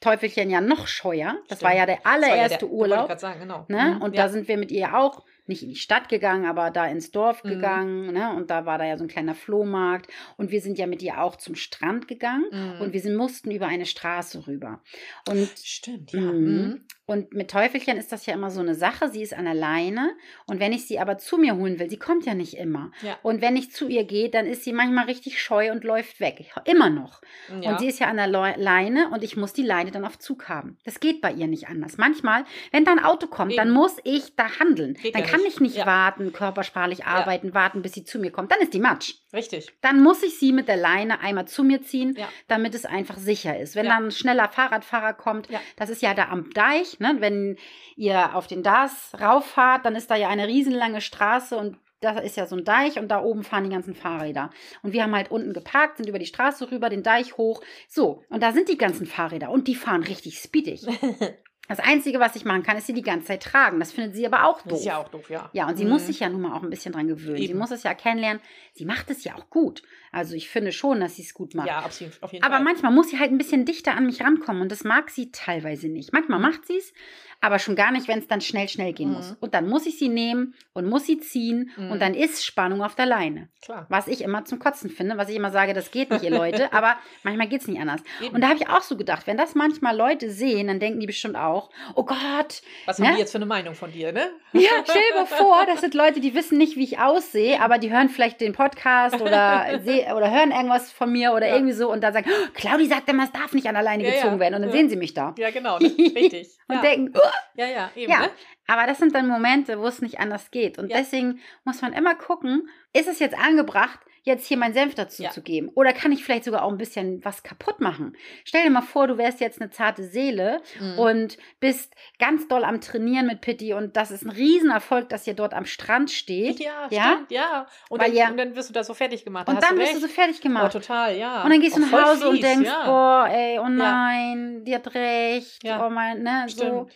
Teufelchen 0.00 0.48
ja 0.50 0.60
noch 0.60 0.86
scheuer. 0.86 1.36
Das 1.48 1.58
Stimmt. 1.58 1.62
war 1.70 1.76
ja 1.76 1.86
der 1.86 1.96
Das 1.96 2.04
war 2.04 2.18
ja 2.18 2.26
allererste 2.34 2.58
der- 2.60 2.68
Urlaub. 2.70 3.18
sagen, 3.20 3.40
genau. 3.40 3.66
Ne? 3.68 3.96
Mhm. 3.96 4.02
Und 4.02 4.16
ja. 4.16 4.22
da 4.24 4.28
sind 4.30 4.48
wir 4.48 4.56
mit 4.56 4.70
ihr 4.70 4.96
auch 4.96 5.22
nicht 5.50 5.62
in 5.62 5.68
die 5.68 5.76
Stadt 5.76 6.08
gegangen, 6.08 6.46
aber 6.46 6.70
da 6.70 6.86
ins 6.86 7.10
Dorf 7.10 7.44
Mhm. 7.44 7.48
gegangen. 7.50 8.12
Ne? 8.14 8.34
Und 8.34 8.50
da 8.50 8.64
war 8.64 8.78
da 8.78 8.86
ja 8.86 8.96
so 8.96 9.04
ein 9.04 9.08
kleiner 9.08 9.34
Flohmarkt. 9.34 10.10
Und 10.38 10.50
wir 10.50 10.62
sind 10.62 10.78
ja 10.78 10.86
mit 10.86 11.02
ihr 11.02 11.20
auch 11.20 11.36
zum 11.36 11.54
Strand 11.54 12.08
gegangen. 12.08 12.46
Mhm. 12.50 12.80
Und 12.80 12.92
wir 12.94 13.00
sind, 13.00 13.16
mussten 13.16 13.50
über 13.50 13.66
eine 13.66 13.84
Straße 13.86 14.46
rüber. 14.46 14.80
Und 15.28 15.50
Stimmt, 15.62 16.12
ja. 16.12 16.20
Mhm. 16.20 16.30
Mhm. 16.40 16.80
und 17.06 17.34
mit 17.34 17.50
Teufelchen 17.50 17.96
ist 17.98 18.12
das 18.12 18.24
ja 18.26 18.34
immer 18.34 18.50
so 18.50 18.60
eine 18.60 18.74
Sache. 18.74 19.08
Sie 19.10 19.20
ist 19.22 19.34
an 19.34 19.44
der 19.44 19.54
Leine. 19.54 20.12
Und 20.46 20.60
wenn 20.60 20.72
ich 20.72 20.86
sie 20.86 20.98
aber 20.98 21.18
zu 21.18 21.36
mir 21.38 21.56
holen 21.56 21.78
will, 21.78 21.90
sie 21.90 21.98
kommt 21.98 22.24
ja 22.24 22.34
nicht 22.34 22.54
immer. 22.56 22.92
Ja. 23.02 23.18
Und 23.22 23.42
wenn 23.42 23.56
ich 23.56 23.72
zu 23.72 23.88
ihr 23.88 24.04
gehe, 24.04 24.30
dann 24.30 24.46
ist 24.46 24.64
sie 24.64 24.72
manchmal 24.72 25.06
richtig 25.06 25.42
scheu 25.42 25.72
und 25.72 25.84
läuft 25.84 26.20
weg. 26.20 26.36
Ich, 26.38 26.52
immer 26.72 26.88
noch. 26.88 27.20
ja. 27.60 27.72
Und 27.72 27.80
sie 27.80 27.88
ist 27.88 27.98
ja 27.98 28.06
an 28.06 28.16
der 28.16 28.28
Leine 28.28 29.10
und 29.10 29.24
ich 29.24 29.36
muss 29.36 29.52
die 29.52 29.62
Leine 29.64 29.90
dann 29.90 30.04
auf 30.04 30.18
Zug 30.18 30.48
haben. 30.48 30.78
Das 30.84 31.00
geht 31.00 31.20
bei 31.20 31.32
ihr 31.32 31.48
nicht 31.48 31.68
anders. 31.68 31.98
Manchmal, 31.98 32.44
wenn 32.70 32.84
da 32.84 32.92
ein 32.92 33.02
Auto 33.04 33.26
kommt, 33.26 33.56
dann 33.58 33.68
Eben. 33.68 33.76
muss 33.76 33.96
ich 34.04 34.36
da 34.36 34.58
handeln. 34.60 34.94
Geht 34.94 35.14
dann 35.14 35.22
ja 35.22 35.28
kann 35.40 35.44
nicht. 35.44 35.54
ich 35.56 35.60
nicht 35.60 35.76
Ja. 35.76 35.86
warten, 35.86 36.32
körpersprachlich 36.32 37.04
arbeiten, 37.06 37.54
warten, 37.54 37.82
bis 37.82 37.92
sie 37.92 38.04
zu 38.04 38.18
mir 38.18 38.30
kommt. 38.30 38.52
Dann 38.52 38.60
ist 38.60 38.74
die 38.74 38.80
Matsch. 38.80 39.14
Richtig. 39.32 39.68
Dann 39.80 40.02
muss 40.02 40.22
ich 40.22 40.38
sie 40.38 40.52
mit 40.52 40.68
der 40.68 40.76
Leine 40.76 41.20
einmal 41.20 41.46
zu 41.48 41.62
mir 41.64 41.82
ziehen, 41.82 42.14
Ja. 42.16 42.28
damit 42.48 42.74
es 42.74 42.84
einfach 42.86 43.16
sicher 43.18 43.58
ist. 43.58 43.76
Wenn 43.76 43.86
Ja. 43.86 43.94
dann 43.94 44.06
ein 44.06 44.10
schneller 44.12 44.48
Fahrradfahrer 44.48 45.14
kommt, 45.14 45.48
Ja. 45.50 45.60
das 45.76 45.90
ist 45.90 46.02
ja 46.02 46.14
da 46.14 46.28
am 46.28 46.50
Deich, 46.50 46.98
ne? 47.00 47.16
wenn 47.20 47.56
ihr 47.96 48.34
auf 48.34 48.46
den 48.46 48.62
Das 48.62 49.12
rauffahrt, 49.20 49.84
dann 49.84 49.96
ist 49.96 50.10
da 50.10 50.16
ja 50.16 50.28
eine 50.28 50.46
riesenlange 50.46 51.00
Straße 51.00 51.56
und 51.56 51.76
da 52.02 52.18
ist 52.18 52.38
ja 52.38 52.46
so 52.46 52.56
ein 52.56 52.64
Deich 52.64 52.98
und 52.98 53.08
da 53.08 53.22
oben 53.22 53.44
fahren 53.44 53.64
die 53.64 53.70
ganzen 53.70 53.94
Fahrräder. 53.94 54.50
Und 54.82 54.94
wir 54.94 55.02
haben 55.02 55.14
halt 55.14 55.30
unten 55.30 55.52
geparkt, 55.52 55.98
sind 55.98 56.08
über 56.08 56.18
die 56.18 56.24
Straße 56.24 56.70
rüber, 56.70 56.88
den 56.88 57.02
Deich 57.02 57.36
hoch. 57.36 57.62
So, 57.88 58.24
und 58.30 58.42
da 58.42 58.52
sind 58.52 58.70
die 58.70 58.78
ganzen 58.78 59.04
Fahrräder 59.06 59.50
und 59.50 59.68
die 59.68 59.74
fahren 59.74 60.02
richtig 60.02 60.38
speedig. 60.38 60.80
Das 61.70 61.78
Einzige, 61.78 62.18
was 62.18 62.34
ich 62.34 62.44
machen 62.44 62.64
kann, 62.64 62.76
ist 62.76 62.88
sie 62.88 62.92
die 62.92 63.00
ganze 63.02 63.28
Zeit 63.28 63.44
tragen. 63.44 63.78
Das 63.78 63.92
findet 63.92 64.16
sie 64.16 64.26
aber 64.26 64.44
auch 64.44 64.60
doof. 64.62 64.70
Das 64.70 64.80
ist 64.80 64.86
ja 64.86 64.96
auch 64.98 65.08
doof, 65.08 65.30
ja. 65.30 65.48
Ja, 65.52 65.68
und 65.68 65.76
sie 65.76 65.84
Mhm. 65.84 65.90
muss 65.90 66.06
sich 66.06 66.18
ja 66.18 66.28
nun 66.28 66.40
mal 66.40 66.52
auch 66.56 66.64
ein 66.64 66.68
bisschen 66.70 66.92
dran 66.92 67.06
gewöhnen. 67.06 67.36
Sie 67.36 67.44
Eben. 67.48 67.58
muss 67.60 67.70
es 67.70 67.84
ja 67.84 67.94
kennenlernen. 67.94 68.42
Sie 68.74 68.84
macht 68.84 69.08
es 69.08 69.22
ja 69.22 69.36
auch 69.36 69.48
gut. 69.50 69.82
Also 70.12 70.34
ich 70.34 70.48
finde 70.48 70.72
schon, 70.72 71.00
dass 71.00 71.16
sie 71.16 71.22
es 71.22 71.34
gut 71.34 71.54
macht. 71.54 71.68
Ja, 71.68 71.78
absolut, 71.80 72.20
auf 72.22 72.32
jeden 72.32 72.44
Aber 72.44 72.56
Fall. 72.56 72.64
manchmal 72.64 72.92
muss 72.92 73.08
sie 73.10 73.18
halt 73.18 73.30
ein 73.30 73.38
bisschen 73.38 73.64
dichter 73.64 73.94
an 73.96 74.06
mich 74.06 74.22
rankommen 74.22 74.60
und 74.62 74.72
das 74.72 74.82
mag 74.84 75.10
sie 75.10 75.30
teilweise 75.30 75.88
nicht. 75.88 76.12
Manchmal 76.12 76.40
macht 76.40 76.66
sie 76.66 76.76
es, 76.78 76.92
aber 77.40 77.58
schon 77.58 77.74
gar 77.76 77.90
nicht, 77.92 78.06
wenn 78.08 78.18
es 78.18 78.26
dann 78.26 78.40
schnell, 78.40 78.68
schnell 78.68 78.92
gehen 78.92 79.10
Mhm. 79.10 79.14
muss. 79.14 79.36
Und 79.40 79.54
dann 79.54 79.68
muss 79.68 79.86
ich 79.86 79.98
sie 79.98 80.08
nehmen 80.08 80.54
und 80.74 80.86
muss 80.88 81.06
sie 81.06 81.18
ziehen 81.20 81.70
Mhm. 81.76 81.90
und 81.92 82.02
dann 82.02 82.14
ist 82.14 82.44
Spannung 82.44 82.82
auf 82.82 82.94
der 82.96 83.06
Leine. 83.06 83.48
Klar. 83.62 83.86
Was 83.88 84.08
ich 84.08 84.22
immer 84.22 84.44
zum 84.44 84.58
Kotzen 84.58 84.90
finde, 84.90 85.16
was 85.16 85.28
ich 85.30 85.36
immer 85.36 85.50
sage, 85.50 85.72
das 85.74 85.90
geht 85.90 86.10
nicht, 86.10 86.24
ihr 86.24 86.30
Leute, 86.30 86.72
aber 86.72 86.96
manchmal 87.22 87.48
geht 87.48 87.62
es 87.62 87.68
nicht 87.68 87.80
anders. 87.80 88.02
Eben. 88.20 88.34
Und 88.34 88.40
da 88.42 88.48
habe 88.48 88.58
ich 88.58 88.68
auch 88.68 88.82
so 88.82 88.96
gedacht, 88.96 89.26
wenn 89.26 89.36
das 89.36 89.54
manchmal 89.54 89.96
Leute 89.96 90.30
sehen, 90.30 90.66
dann 90.66 90.80
denken 90.80 91.00
die 91.00 91.06
bestimmt 91.06 91.36
auch, 91.36 91.70
oh 91.94 92.04
Gott, 92.04 92.62
Was 92.86 92.98
ne? 92.98 93.06
haben 93.06 93.14
die 93.14 93.20
jetzt 93.20 93.30
für 93.32 93.38
eine 93.38 93.46
Meinung 93.46 93.74
von 93.74 93.90
dir, 93.92 94.12
ne? 94.12 94.30
ja, 94.52 94.68
stell 94.84 95.00
dir 95.14 95.26
vor, 95.26 95.64
das 95.66 95.80
sind 95.80 95.94
Leute, 95.94 96.20
die 96.20 96.34
wissen 96.34 96.58
nicht, 96.58 96.76
wie 96.76 96.84
ich 96.84 96.98
aussehe, 96.98 97.60
aber 97.62 97.78
die 97.78 97.90
hören 97.92 98.08
vielleicht 98.08 98.40
den 98.40 98.52
Podcast 98.52 99.20
oder, 99.20 99.80
seh, 99.84 99.99
oder 100.14 100.30
hören 100.30 100.50
irgendwas 100.50 100.90
von 100.92 101.10
mir 101.12 101.32
oder 101.32 101.48
Ja. 101.48 101.54
irgendwie 101.54 101.72
so 101.72 101.90
und 101.90 102.02
dann 102.02 102.12
sagen, 102.12 102.30
oh, 102.30 102.48
Claudi 102.54 102.86
sagt 102.86 103.08
immer, 103.08 103.24
es 103.24 103.32
darf 103.32 103.52
nicht 103.52 103.66
an 103.66 103.76
alleine 103.76 104.04
Ja, 104.04 104.10
gezogen 104.10 104.34
ja. 104.34 104.40
werden. 104.40 104.54
Und 104.54 104.62
dann 104.62 104.72
sehen 104.72 104.88
sie 104.88 104.96
mich 104.96 105.14
da. 105.14 105.34
Ja, 105.38 105.50
genau, 105.50 105.76
richtig. 105.80 106.48
Und 106.68 106.82
denken, 106.82 107.12
oh, 107.16 107.20
ja, 107.54 107.66
ja, 107.66 107.90
eben, 107.96 108.10
ja. 108.12 108.20
ne? 108.20 108.30
Aber 108.66 108.86
das 108.86 108.98
sind 108.98 109.14
dann 109.14 109.26
Momente, 109.26 109.80
wo 109.80 109.86
es 109.86 110.00
nicht 110.02 110.20
anders 110.20 110.50
geht. 110.50 110.78
Und 110.78 110.90
deswegen 110.92 111.40
muss 111.64 111.82
man 111.82 111.92
immer 111.92 112.14
gucken, 112.14 112.68
ist 112.92 113.08
es 113.08 113.18
jetzt 113.18 113.36
angebracht, 113.36 113.98
jetzt 114.22 114.46
hier 114.46 114.56
meinen 114.58 114.74
Senf 114.74 114.94
dazu 114.94 115.22
Ja. 115.22 115.30
zu 115.30 115.42
geben? 115.42 115.70
Oder 115.74 115.92
kann 115.92 116.12
ich 116.12 116.24
vielleicht 116.24 116.44
sogar 116.44 116.62
auch 116.64 116.70
ein 116.70 116.78
bisschen 116.78 117.24
was 117.24 117.42
kaputt 117.42 117.80
machen? 117.80 118.16
Stell 118.44 118.62
dir 118.64 118.70
mal 118.70 118.82
vor, 118.82 119.06
du 119.06 119.16
wärst 119.18 119.40
jetzt 119.40 119.60
eine 119.60 119.70
zarte 119.70 120.04
Seele 120.04 120.60
Mhm. 120.78 120.98
und 120.98 121.38
bist 121.60 121.94
ganz 122.18 122.46
doll 122.48 122.64
am 122.64 122.80
Trainieren 122.80 123.26
mit 123.26 123.40
Pitti 123.40 123.72
und 123.74 123.96
das 123.96 124.10
ist 124.10 124.24
ein 124.24 124.30
Riesenerfolg, 124.30 125.08
dass 125.08 125.26
ihr 125.26 125.34
dort 125.34 125.54
am 125.54 125.64
Strand 125.64 126.10
steht. 126.10 126.60
ja, 126.60 126.86
ja? 126.90 127.12
stimmt, 127.14 127.30
ja. 127.32 127.66
Und, 127.88 128.00
Weil 128.00 128.08
dann, 128.08 128.16
ja- 128.16 128.28
und 128.30 128.36
dann 128.36 128.54
wirst 128.56 128.68
du 128.68 128.72
da 128.74 128.84
so 128.84 128.94
fertig 128.94 129.24
gemacht. 129.24 129.48
Und 129.48 129.62
dann 129.62 129.74
du 129.76 129.80
bist 129.80 129.94
du 129.94 130.00
so 130.00 130.08
fertig 130.08 130.36
Oh, 130.40 130.42
gemacht. 130.42 130.72
total, 130.72 131.16
ja. 131.16 131.42
Und 131.42 131.50
dann 131.50 131.60
gehst 131.60 131.76
du 131.76 131.82
Auch 131.84 131.90
nach 131.90 132.10
Hause 132.10 132.28
und 132.28 132.36
fies, 132.36 132.44
denkst, 132.44 132.68
ja. 132.68 132.84
boah, 132.86 133.28
ey, 133.30 133.58
oh 133.58 133.68
nein, 133.68 134.64
die 134.64 134.74
hat 134.74 134.94
recht. 134.94 135.62
Ja. 135.64 135.86
Oh 135.86 135.90
mein, 135.90 136.22
ne, 136.22 136.44
so. 136.48 136.88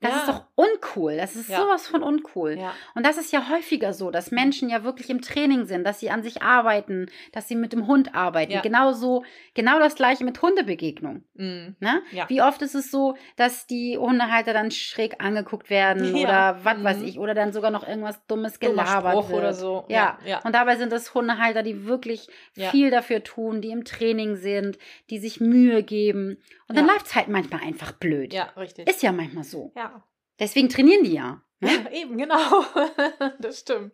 Das 0.00 0.12
Ja. 0.12 0.16
ist 0.20 0.28
doch 0.28 0.44
uncool. 0.54 1.16
Das 1.18 1.36
ist 1.36 1.48
Ja. 1.50 1.58
sowas 1.58 1.86
von 1.86 2.02
uncool. 2.02 2.56
Ja. 2.58 2.72
Und 2.94 3.04
das 3.04 3.18
ist 3.18 3.32
ja 3.32 3.50
häufiger 3.50 3.92
so, 3.92 4.10
dass 4.10 4.30
Menschen 4.30 4.70
ja 4.70 4.82
wirklich 4.82 5.10
im 5.10 5.20
Training 5.20 5.66
sind, 5.66 5.84
dass 5.84 6.00
sie 6.00 6.10
an 6.10 6.22
sich 6.22 6.42
arbeiten, 6.42 7.06
dass 7.32 7.48
sie 7.48 7.54
mit 7.54 7.72
dem 7.74 7.86
Hund 7.86 8.14
arbeiten. 8.14 8.52
Ja. 8.52 8.60
Genauso, 8.62 9.24
genau 9.54 9.78
das 9.78 9.94
gleiche 9.96 10.24
mit 10.24 10.40
Hundebegegnung. 10.40 11.24
Mhm. 11.34 11.76
Ne? 11.80 12.02
Wie 12.28 12.40
oft 12.40 12.62
ist 12.62 12.74
es 12.74 12.90
so, 12.90 13.14
dass 13.36 13.66
die 13.66 13.98
Hundehalter 13.98 14.52
dann 14.54 14.70
schräg 14.70 15.22
angeguckt 15.22 15.68
werden 15.68 16.14
oder 16.14 16.58
was 16.64 16.82
weiß 16.82 16.98
Mhm. 17.00 17.04
ich, 17.04 17.18
oder 17.18 17.34
dann 17.34 17.52
sogar 17.52 17.70
noch 17.70 17.86
irgendwas 17.86 18.24
Dummes 18.26 18.58
Dummer 18.58 18.72
gelabert 18.84 19.12
Spruch 19.12 19.28
wird. 19.28 19.38
oder 19.38 19.52
so. 19.52 19.84
Ja. 19.88 20.18
Und 20.44 20.54
dabei 20.54 20.76
sind 20.76 20.92
es 20.94 21.12
Hundehalter, 21.14 21.62
die 21.62 21.84
wirklich 21.84 22.28
viel 22.54 22.90
dafür 22.90 23.22
tun, 23.22 23.60
die 23.60 23.70
im 23.70 23.84
Training 23.84 24.36
sind, 24.36 24.78
die 25.10 25.18
sich 25.18 25.40
Mühe 25.40 25.82
geben. 25.82 26.38
Und 26.68 26.78
dann 26.78 26.86
läuft 26.86 27.06
es 27.06 27.14
halt 27.16 27.28
manchmal 27.28 27.60
einfach 27.62 27.92
blöd. 27.92 28.32
ja 28.32 28.44
richtig. 28.56 28.88
Ist 28.88 29.02
ja 29.02 29.12
manchmal 29.12 29.44
so. 29.44 29.72
ja. 29.76 29.89
Deswegen 30.40 30.68
trainieren 30.68 31.04
die 31.04 31.12
ja. 31.14 31.40
Ne? 31.60 31.70
Ja, 31.84 31.90
eben, 31.92 32.16
genau. 32.18 32.64
das 33.38 33.60
stimmt. 33.60 33.92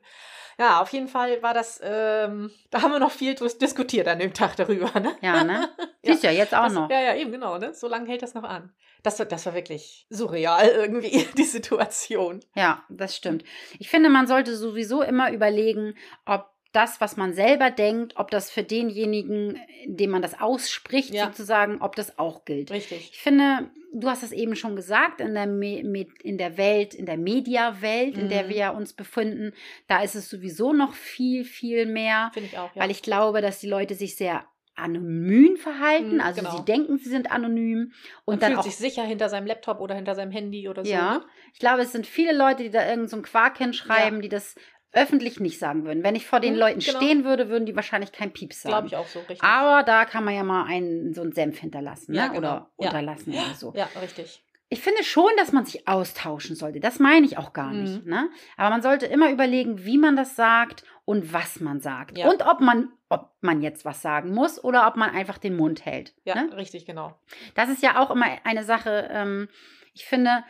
Ja, 0.59 0.81
auf 0.81 0.91
jeden 0.95 1.09
Fall 1.09 1.43
war 1.43 1.53
das, 1.53 1.81
ähm, 1.83 2.51
da 2.71 2.81
haben 2.81 2.93
wir 2.93 2.99
noch 2.99 3.11
viel 3.11 3.35
dis- 3.35 3.59
diskutiert 3.59 4.09
an 4.09 4.19
dem 4.21 4.33
Tag 4.33 4.57
darüber, 4.57 4.99
ne? 5.01 5.15
Ja, 5.21 5.45
ne? 5.45 5.69
Ja. 6.03 6.13
Siehst 6.13 6.23
ja 6.23 6.31
jetzt 6.31 6.55
auch 6.55 6.65
Das, 6.65 6.73
noch. 6.73 6.89
Ja, 6.89 7.01
ja, 7.01 7.17
eben, 7.17 7.33
genau, 7.33 7.59
ne? 7.59 7.75
So 7.75 7.89
lange 7.89 8.09
hält 8.09 8.23
das 8.23 8.33
noch 8.35 8.45
an. 8.45 8.73
Das, 9.03 9.19
war- 9.19 9.27
das 9.27 9.45
war 9.45 9.55
wirklich 9.55 10.07
surreal 10.09 10.69
irgendwie, 10.69 11.27
die 11.37 11.43
Situation. 11.45 12.41
Ja, 12.55 12.85
das 12.89 13.17
stimmt. 13.17 13.43
Ich 13.81 13.89
finde, 13.91 14.09
man 14.09 14.29
sollte 14.29 14.57
sowieso 14.57 15.03
immer 15.03 15.33
überlegen, 15.33 15.95
ob 16.25 16.47
das, 16.73 17.01
was 17.01 17.17
man 17.17 17.33
selber 17.35 17.71
denkt, 17.71 18.15
ob 18.17 18.31
das 18.31 18.51
für 18.51 18.63
denjenigen, 18.63 19.59
dem 19.87 20.11
man 20.11 20.23
das 20.23 20.41
ausspricht, 20.41 21.13
Ja. 21.13 21.27
sozusagen, 21.27 21.81
ob 21.83 21.97
das 21.97 22.19
auch 22.19 22.45
gilt. 22.45 22.71
Richtig. 22.71 23.11
Ich 23.13 23.19
finde, 23.21 23.69
du 24.01 24.09
hast 24.09 24.23
es 24.23 24.33
eben 24.33 24.57
schon 24.57 24.77
gesagt, 24.77 25.21
in 25.21 25.35
der, 25.35 25.47
Me 25.47 26.07
in 26.23 26.39
der 26.39 26.57
Welt, 26.57 26.95
in 26.95 27.07
der 27.07 27.17
Mediawelt, 27.17 28.17
in 28.19 28.29
der 28.29 28.45
Mhm. 28.45 28.49
wir 28.49 28.75
uns 28.75 28.93
befinden, 28.93 29.53
da 29.89 30.03
ist 30.03 30.15
es 30.15 30.29
sowieso 30.29 30.73
noch 30.73 30.95
viel, 30.95 31.45
viel 31.45 31.87
mehr, 31.87 32.31
Finde 32.35 32.49
ich 32.51 32.59
auch, 32.59 32.75
ja. 32.75 32.83
weil 32.83 32.91
ich 32.91 33.03
glaube, 33.03 33.41
dass 33.41 33.59
die 33.61 33.69
Leute 33.69 33.95
sich 33.95 34.17
sehr 34.17 34.45
anonym 34.79 35.57
verhalten. 35.57 36.17
Mhm, 36.17 36.21
also 36.21 36.43
genau. 36.43 36.57
sie 36.59 36.65
denken, 36.65 36.99
sie 36.99 37.09
sind 37.09 37.31
anonym 37.33 37.93
und 38.27 38.35
Man 38.35 38.39
dann 38.41 38.49
fühlt 38.51 38.59
auch 38.61 38.65
sich 38.65 38.77
sicher 38.77 39.03
hinter 39.05 39.29
seinem 39.31 39.47
Laptop 39.47 39.81
oder 39.81 39.95
hinter 39.95 40.15
seinem 40.15 40.31
Handy 40.33 40.69
oder 40.69 40.85
so. 40.85 40.91
Ja, 40.91 41.15
Ne? 41.15 41.25
ich 41.55 41.59
glaube, 41.59 41.81
es 41.83 41.93
sind 41.93 42.07
viele 42.07 42.37
Leute, 42.37 42.63
die 42.63 42.71
da 42.71 42.87
irgend 42.89 43.09
so 43.09 43.21
Quark 43.23 43.57
hinschreiben, 43.59 44.21
die 44.21 44.29
das 44.29 44.55
öffentlich 44.97 45.39
nicht 45.39 45.59
sagen 45.59 45.85
würden. 45.85 46.03
Wenn 46.03 46.17
ich 46.17 46.27
vor 46.27 46.41
den 46.41 46.55
Mhm, 46.55 46.59
Leuten 46.61 46.81
genau. 46.81 46.97
stehen 46.99 47.25
würde, 47.25 47.49
würden 47.49 47.67
die 47.67 47.77
wahrscheinlich 47.77 48.11
kein 48.13 48.33
Pieps 48.33 48.63
sagen. 48.63 48.73
Glaube 48.73 48.87
ich 48.89 48.97
auch 48.97 49.07
so, 49.07 49.21
richtig. 49.21 49.43
Aber 49.45 49.83
da 49.85 50.05
kann 50.07 50.25
man 50.25 50.35
ja 50.35 50.43
mal 50.43 50.65
einen, 50.65 51.15
so 51.15 51.23
einen 51.23 51.33
Senf 51.33 51.59
hinterlassen 51.59 52.15
Ja, 52.15 52.29
ne? 52.29 52.35
genau. 52.35 52.39
oder 52.39 52.71
Ja. 52.79 52.87
unterlassen 52.89 53.33
oder 53.35 53.55
so. 53.55 53.73
ja, 53.77 53.89
richtig. 54.01 54.43
Ich 54.69 54.81
finde 54.81 55.05
schon, 55.05 55.31
dass 55.37 55.53
man 55.53 55.65
sich 55.65 55.87
austauschen 55.87 56.57
sollte. 56.57 56.81
Das 56.81 56.99
meine 56.99 57.25
ich 57.25 57.39
auch 57.39 57.53
gar 57.53 57.73
nicht. 57.73 58.05
Mhm. 58.05 58.11
Ne? 58.11 58.29
Aber 58.57 58.71
man 58.71 58.83
sollte 58.83 59.07
immer 59.07 59.31
überlegen, 59.31 59.85
wie 59.85 59.97
man 59.97 60.17
das 60.17 60.35
sagt 60.35 60.83
und 61.05 61.33
was 61.33 61.61
man 61.61 61.79
sagt. 61.81 62.19
Ja. 62.19 62.29
Und 62.29 62.45
ob 62.45 62.61
man, 62.61 62.89
ob 63.09 63.31
man 63.43 63.63
jetzt 63.63 63.85
was 63.85 64.03
sagen 64.03 64.35
muss 64.35 64.63
oder 64.65 64.89
ob 64.89 64.97
man 64.97 65.11
einfach 65.11 65.39
den 65.39 65.55
Mund 65.57 65.85
hält. 65.87 66.15
Ja, 66.25 66.35
Ne? 66.35 66.57
richtig, 66.57 66.85
genau. 66.85 67.15
Das 67.55 67.69
ist 67.69 67.81
ja 67.81 68.01
auch 68.03 68.11
immer 68.11 68.27
eine 68.43 68.65
Sache, 68.65 69.09
ähm, 69.13 69.49
ich 69.95 70.05
finde, 70.05 70.43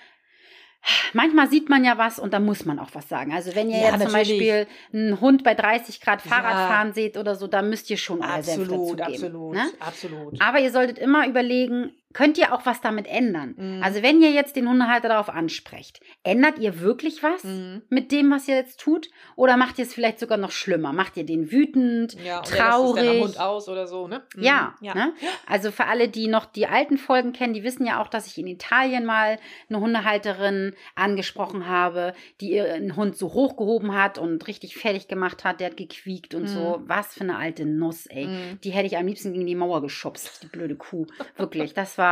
manchmal 1.12 1.49
sieht 1.49 1.68
man 1.68 1.84
ja 1.84 1.99
was 1.99 2.18
und 2.18 2.32
da 2.32 2.41
muss 2.41 2.64
man 2.64 2.78
auch 2.78 2.91
was 2.93 3.09
sagen. 3.09 3.32
Also 3.32 3.55
wenn 3.55 3.70
ihr 3.70 3.78
Ja, 3.78 3.82
jetzt 3.91 4.03
zum 4.03 4.12
natürlich. 4.12 4.39
Beispiel 4.39 4.66
einen 4.93 5.20
Hund 5.20 5.45
bei 5.45 5.55
30 5.55 6.01
Grad 6.01 6.24
Ja. 6.24 6.30
Fahrrad 6.30 6.68
fahren 6.70 6.93
seht 6.93 7.16
oder 7.16 7.34
so, 7.34 7.47
da 7.47 7.62
müsst 7.62 7.91
ihr 7.91 7.97
schon 7.97 8.22
Absolut, 8.22 8.99
dazugeben. 9.01 9.03
absolut, 9.03 9.55
Ne? 9.55 9.64
absolut. 9.80 10.41
Aber 10.43 10.59
ihr 10.61 10.70
solltet 10.70 10.99
immer 10.99 11.26
überlegen, 11.26 11.93
könnt 12.17 12.39
ihr 12.39 12.55
auch 12.55 12.64
was 12.64 12.81
damit 12.81 13.07
ändern? 13.07 13.55
Mhm. 13.59 13.83
Also 13.83 14.03
wenn 14.03 14.23
ihr 14.23 14.31
jetzt 14.31 14.57
den 14.57 14.67
Hundehalter 14.71 15.09
darauf 15.09 15.29
ansprecht, 15.29 16.01
ändert 16.23 16.59
ihr 16.59 16.81
wirklich 16.81 17.23
was 17.23 17.45
Mhm. 17.45 17.83
mit 17.91 18.11
dem, 18.11 18.31
was 18.31 18.49
ihr 18.49 18.57
jetzt 18.57 18.81
tut? 18.81 19.11
Oder 19.37 19.59
macht 19.59 19.79
ihr 19.79 19.85
es 19.85 19.93
vielleicht 19.93 20.19
sogar 20.19 20.39
noch 20.39 20.51
schlimmer? 20.51 20.95
Macht 20.95 21.19
ihr 21.19 21.27
den 21.27 21.53
wütend, 21.53 22.17
Ja, 22.25 22.41
traurig? 22.41 23.21
Hund 23.23 23.39
aus 23.39 23.69
oder 23.69 23.87
so, 23.87 24.09
ne? 24.09 24.23
Mhm. 24.35 24.43
Ja, 24.43 24.75
ja. 24.81 24.95
Ne? 24.95 25.12
also 25.47 25.71
für 25.71 25.85
alle, 25.85 26.09
die 26.09 26.27
noch 26.27 26.47
die 26.47 26.67
alten 26.67 26.97
Folgen 26.97 27.35
kennen, 27.35 27.53
die 27.53 27.62
wissen 27.64 27.85
ja 27.87 28.01
auch, 28.01 28.09
dass 28.09 28.27
ich 28.27 28.39
in 28.39 28.47
Italien 28.47 29.05
mal 29.05 29.39
eine 29.69 29.81
Hundehalterin 29.81 30.75
angesprochen 30.95 31.67
habe, 31.69 32.14
die 32.41 32.53
ihren 32.53 32.97
Hund 32.97 33.17
so 33.19 33.35
hochgehoben 33.35 33.95
hat 33.95 34.17
und 34.17 34.47
richtig 34.49 34.77
fertig 34.77 35.07
gemacht 35.07 35.45
hat, 35.45 35.61
der 35.61 35.69
hat 35.69 35.77
gequiekt 35.77 36.35
und 36.35 36.47
so. 36.47 36.81
Was 36.87 37.12
für 37.14 37.21
eine 37.25 37.37
alte 37.37 37.67
Nuss, 37.67 38.07
ey. 38.07 38.27
Mhm. 38.27 38.61
Die 38.64 38.71
hätte 38.71 38.87
ich 38.87 38.97
am 38.97 39.07
liebsten 39.07 39.33
gegen 39.35 39.47
die 39.47 39.55
Mauer 39.55 39.83
geschubst, 39.83 40.43
die 40.43 40.47
blöde 40.47 40.77
Kuh. 40.77 41.07
Wirklich, 41.37 41.75
das 41.75 41.99
war, 41.99 42.06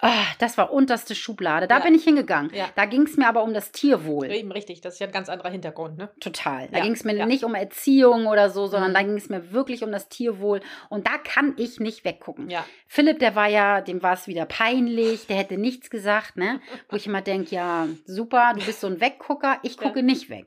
ah, 0.00 0.22
das 0.38 0.58
war 0.58 0.72
unterste 0.72 1.14
Schublade. 1.14 1.66
Da 1.66 1.78
Ja. 1.78 1.84
bin 1.84 1.94
ich 1.94 2.04
hingegangen. 2.04 2.50
Ja. 2.54 2.68
Da 2.74 2.84
ging 2.84 3.02
es 3.02 3.16
mir 3.16 3.26
aber 3.28 3.42
um 3.42 3.54
das 3.54 3.72
Tierwohl. 3.72 4.30
Eben 4.30 4.52
richtig, 4.52 4.80
das 4.82 4.94
ist 4.94 5.00
ja 5.00 5.06
ein 5.06 5.12
ganz 5.12 5.28
anderer 5.30 5.48
Hintergrund, 5.50 5.96
ne? 5.96 6.10
Total. 6.20 6.68
Da 6.68 6.78
Ja, 6.78 6.84
ging 6.84 6.92
es 6.92 7.04
mir 7.04 7.14
ja. 7.16 7.24
nicht 7.26 7.44
um 7.44 7.54
Erziehung 7.54 8.26
oder 8.26 8.50
so, 8.50 8.66
sondern 8.66 8.90
Mhm. 8.90 8.94
da 8.94 9.02
ging 9.02 9.16
es 9.16 9.28
mir 9.30 9.52
wirklich 9.52 9.82
um 9.82 9.90
das 9.92 10.08
Tierwohl. 10.08 10.60
Und 10.90 11.06
da 11.06 11.16
kann 11.18 11.54
ich 11.56 11.80
nicht 11.80 12.04
weggucken. 12.04 12.50
Ja. 12.50 12.64
Philipp, 12.86 13.18
der 13.18 13.34
war 13.34 13.48
ja, 13.48 13.80
dem 13.80 14.02
war 14.02 14.12
es 14.12 14.26
wieder 14.26 14.44
peinlich, 14.46 15.26
der 15.26 15.36
hätte 15.36 15.56
nichts 15.56 15.88
gesagt, 15.90 16.36
ne? 16.36 16.60
Wo 16.90 16.96
ich 16.96 17.06
immer 17.06 17.22
denke, 17.22 17.54
ja, 17.54 17.86
super, 18.04 18.52
du 18.58 18.64
bist 18.64 18.80
so 18.80 18.86
ein 18.88 19.00
Weggucker, 19.00 19.58
ich 19.62 19.76
Ja. 19.76 19.82
gucke 19.82 20.02
nicht 20.02 20.28
weg. 20.28 20.44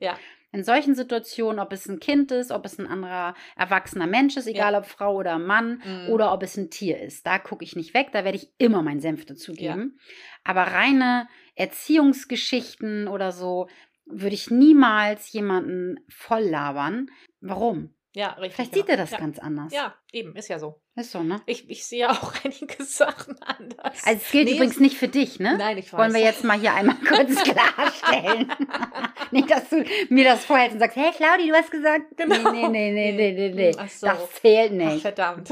Ja. 0.51 0.57
In 0.57 0.63
solchen 0.63 0.95
Situationen, 0.95 1.59
ob 1.59 1.73
es 1.73 1.87
ein 1.87 1.99
Kind 1.99 2.31
ist, 2.31 2.51
ob 2.51 2.65
es 2.65 2.79
ein 2.79 2.87
anderer 2.87 3.35
erwachsener 3.55 4.07
Mensch 4.07 4.37
ist, 4.37 4.47
egal 4.47 4.75
ob 4.75 4.85
Frau 4.85 5.15
oder 5.15 5.37
Mann, 5.39 5.81
Mhm. 5.85 6.09
oder 6.09 6.31
ob 6.33 6.41
es 6.43 6.57
ein 6.57 6.69
Tier 6.69 6.99
ist, 7.01 7.25
da 7.27 7.37
gucke 7.37 7.63
ich 7.63 7.75
nicht 7.75 7.93
weg, 7.93 8.09
da 8.11 8.23
werde 8.23 8.37
ich 8.37 8.51
immer 8.57 8.81
meinen 8.81 9.01
Senf 9.01 9.25
dazugeben. 9.25 9.99
Aber 10.43 10.63
reine 10.63 11.27
Erziehungsgeschichten 11.55 13.07
oder 13.07 13.31
so 13.31 13.67
würde 14.05 14.35
ich 14.35 14.49
niemals 14.49 15.31
jemanden 15.33 15.99
voll 16.07 16.43
labern. 16.43 17.09
Warum? 17.41 17.93
Ja, 18.13 18.29
richtig. 18.31 18.55
Vielleicht 18.55 18.71
genau. 18.73 18.83
sieht 18.85 18.89
er 18.89 18.97
das 18.97 19.11
ja. 19.11 19.17
ganz 19.19 19.39
anders. 19.39 19.73
Ja, 19.73 19.95
eben, 20.11 20.35
ist 20.35 20.47
ja 20.47 20.59
so. 20.59 20.81
Ist 20.97 21.11
so, 21.11 21.21
ne? 21.21 21.39
Ich, 21.45 21.69
ich 21.69 21.85
sehe 21.85 22.09
auch 22.11 22.33
einige 22.43 22.83
Sachen 22.83 23.39
anders. 23.43 24.03
Also 24.03 24.19
es 24.23 24.31
gilt 24.31 24.45
Nee, 24.47 24.55
übrigens 24.55 24.79
nicht 24.79 24.97
für 24.97 25.07
dich, 25.07 25.39
ne? 25.39 25.55
Nein, 25.57 25.77
ich 25.77 25.93
weiß. 25.93 25.99
Wollen 25.99 26.13
wir 26.13 26.21
jetzt 26.21 26.43
mal 26.43 26.59
hier 26.59 26.73
einmal 26.73 26.95
kurz 27.07 27.35
klarstellen. 27.43 28.51
nicht, 29.31 29.51
dass 29.51 29.69
du 29.69 29.85
mir 30.09 30.23
das 30.25 30.43
vorhältst 30.43 30.73
und 30.73 30.79
sagst, 30.79 30.97
hey 30.97 31.11
Claudi, 31.11 31.49
du 31.49 31.53
hast 31.55 31.69
gesagt. 31.69 32.17
Genau. 32.17 32.51
Nee, 32.51 32.67
nee, 32.67 32.91
nee, 32.91 33.11
nee, 33.11 33.31
nee, 33.31 33.49
nee. 33.53 33.75
Ach 33.77 33.87
so. 33.89 34.07
Das 34.07 34.31
zählt 34.41 34.71
Ach, 34.71 34.75
nicht. 34.75 35.01
verdammt. 35.03 35.49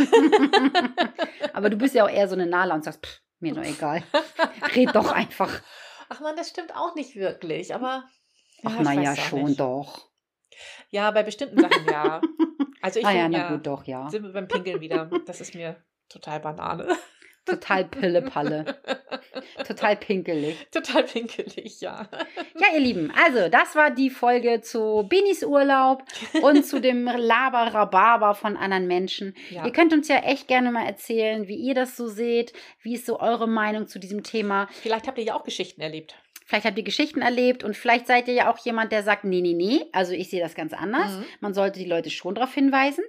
Aber 1.53 1.69
du 1.69 1.77
bist 1.77 1.93
ja 1.93 2.05
auch 2.05 2.09
eher 2.09 2.27
so 2.27 2.33
eine 2.33 2.47
Nala 2.47 2.73
und 2.73 2.83
sagst, 2.83 3.05
pff, 3.05 3.21
mir 3.39 3.53
doch 3.53 3.63
egal. 3.63 4.01
Red 4.75 4.95
doch 4.95 5.11
einfach. 5.11 5.61
Ach 6.09 6.21
man, 6.21 6.35
das 6.35 6.49
stimmt 6.49 6.75
auch 6.75 6.95
nicht 6.95 7.15
wirklich, 7.15 7.73
aber. 7.75 8.03
Ach, 8.63 8.75
ja, 8.77 8.81
naja, 8.81 9.15
schon 9.15 9.43
nicht. 9.43 9.59
doch. 9.59 10.09
Ja, 10.95 11.11
bei 11.11 11.23
bestimmten 11.23 11.59
Sachen 11.59 11.85
ja. 11.91 12.21
Also 12.81 12.99
ich 12.99 13.05
Ah 13.05 13.11
ja, 13.11 13.27
na 13.27 13.37
ja, 13.37 13.51
gut, 13.51 13.65
doch, 13.67 13.83
ja. 13.85 14.07
sind 14.09 14.23
wir 14.23 14.31
beim 14.31 14.47
Pinkeln 14.47 14.79
wieder. 14.79 15.09
Das 15.25 15.41
ist 15.41 15.55
mir 15.55 15.75
total 16.07 16.39
Banane. 16.39 16.87
Total 17.45 17.83
Pillepalle. 17.83 18.79
Total 19.67 19.95
pinkelig. 19.95 20.67
Total 20.71 21.03
pinkelig, 21.03 21.81
ja. 21.81 22.07
Ja, 22.57 22.67
ihr 22.73 22.79
Lieben, 22.79 23.11
also 23.11 23.49
das 23.49 23.75
war 23.75 23.91
die 23.91 24.09
Folge 24.09 24.61
zu 24.61 25.05
Binis 25.07 25.43
Urlaub 25.43 26.03
und 26.41 26.65
zu 26.65 26.79
dem 26.79 27.05
Laber-Rhabarber 27.05 28.33
von 28.33 28.55
anderen 28.55 28.87
Menschen. 28.87 29.35
Ja. 29.49 29.65
Ihr 29.65 29.71
könnt 29.71 29.93
uns 29.93 30.07
ja 30.07 30.17
echt 30.17 30.47
gerne 30.47 30.71
mal 30.71 30.85
erzählen, 30.85 31.47
wie 31.47 31.57
ihr 31.57 31.75
das 31.75 31.97
so 31.97 32.07
seht. 32.07 32.53
Wie 32.81 32.95
ist 32.95 33.05
so 33.05 33.19
eure 33.19 33.47
Meinung 33.47 33.87
zu 33.87 33.99
diesem 33.99 34.23
Thema? 34.23 34.67
Vielleicht 34.71 35.07
habt 35.07 35.17
ihr 35.17 35.25
ja 35.25 35.35
auch 35.35 35.43
Geschichten 35.43 35.81
erlebt. 35.81 36.15
Vielleicht 36.47 36.67
habt 36.67 36.77
ihr 36.77 36.83
Geschichten 36.83 37.23
erlebt 37.23 37.63
und 37.63 37.75
vielleicht 37.75 38.05
seid 38.05 38.27
ihr 38.27 38.35
ja 38.35 38.51
auch 38.51 38.59
jemand, 38.59 38.91
der 38.91 39.01
sagt, 39.01 39.23
nee, 39.23 39.41
nee, 39.41 39.53
nee, 39.53 39.81
also 39.93 40.13
ich 40.13 40.29
sehe 40.29 40.39
das 40.39 40.53
ganz 40.53 40.73
anders. 40.73 41.17
Mhm. 41.17 41.25
Man 41.39 41.53
sollte 41.55 41.79
die 41.79 41.89
Leute 41.89 42.11
schon 42.11 42.35
darauf 42.35 42.53
hinweisen. 42.53 43.03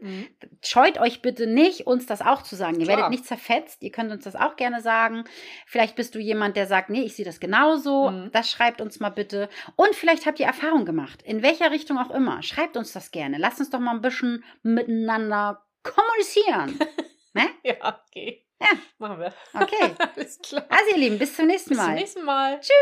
Scheut 0.62 0.98
euch 0.98 1.20
bitte 1.20 1.46
nicht, 1.46 1.86
uns 1.86 2.06
das 2.06 2.22
auch 2.22 2.42
zu 2.42 2.56
sagen. 2.56 2.80
Ihr 2.80 2.86
Klar. 2.86 2.96
werdet 2.96 3.10
nicht 3.10 3.26
zerfetzt. 3.26 3.82
Ihr 3.82 3.92
könnt 3.92 4.10
uns 4.10 4.24
das 4.24 4.36
auch 4.36 4.56
gerne 4.56 4.80
sagen. 4.80 5.24
Vielleicht 5.66 5.96
bist 5.96 6.14
du 6.14 6.18
jemand, 6.18 6.56
der 6.56 6.66
sagt, 6.66 6.88
nee, 6.88 7.02
ich 7.02 7.14
sehe 7.14 7.26
das 7.26 7.38
genauso. 7.38 8.10
Mhm. 8.10 8.30
Das 8.32 8.50
schreibt 8.50 8.80
uns 8.80 9.00
mal 9.00 9.10
bitte. 9.10 9.50
Und 9.76 9.94
vielleicht 9.94 10.24
habt 10.24 10.40
ihr 10.40 10.46
Erfahrung 10.46 10.86
gemacht. 10.86 11.22
In 11.22 11.42
welcher 11.42 11.70
Richtung 11.70 11.98
auch 11.98 12.10
immer. 12.10 12.42
Schreibt 12.42 12.78
uns 12.78 12.94
das 12.94 13.10
gerne. 13.10 13.36
Lasst 13.36 13.60
uns 13.60 13.68
doch 13.68 13.80
mal 13.80 13.94
ein 13.94 14.00
bisschen 14.00 14.44
miteinander 14.62 15.62
kommunizieren. 15.82 16.78
ne? 17.34 17.48
Ja, 17.62 18.00
okay. 18.10 18.45
Ja. 18.60 18.68
Machen 18.98 19.20
wir. 19.20 19.34
Okay. 19.54 19.94
Alles 20.16 20.38
klar. 20.38 20.64
Also 20.68 20.90
ihr 20.92 20.98
Lieben, 20.98 21.18
bis 21.18 21.36
zum 21.36 21.46
nächsten 21.46 21.70
Bis 21.70 21.78
Mal. 21.78 21.84
zum 21.86 21.94
nächsten 21.94 22.24
Mal. 22.24 22.60
Tschüss. 22.60 22.72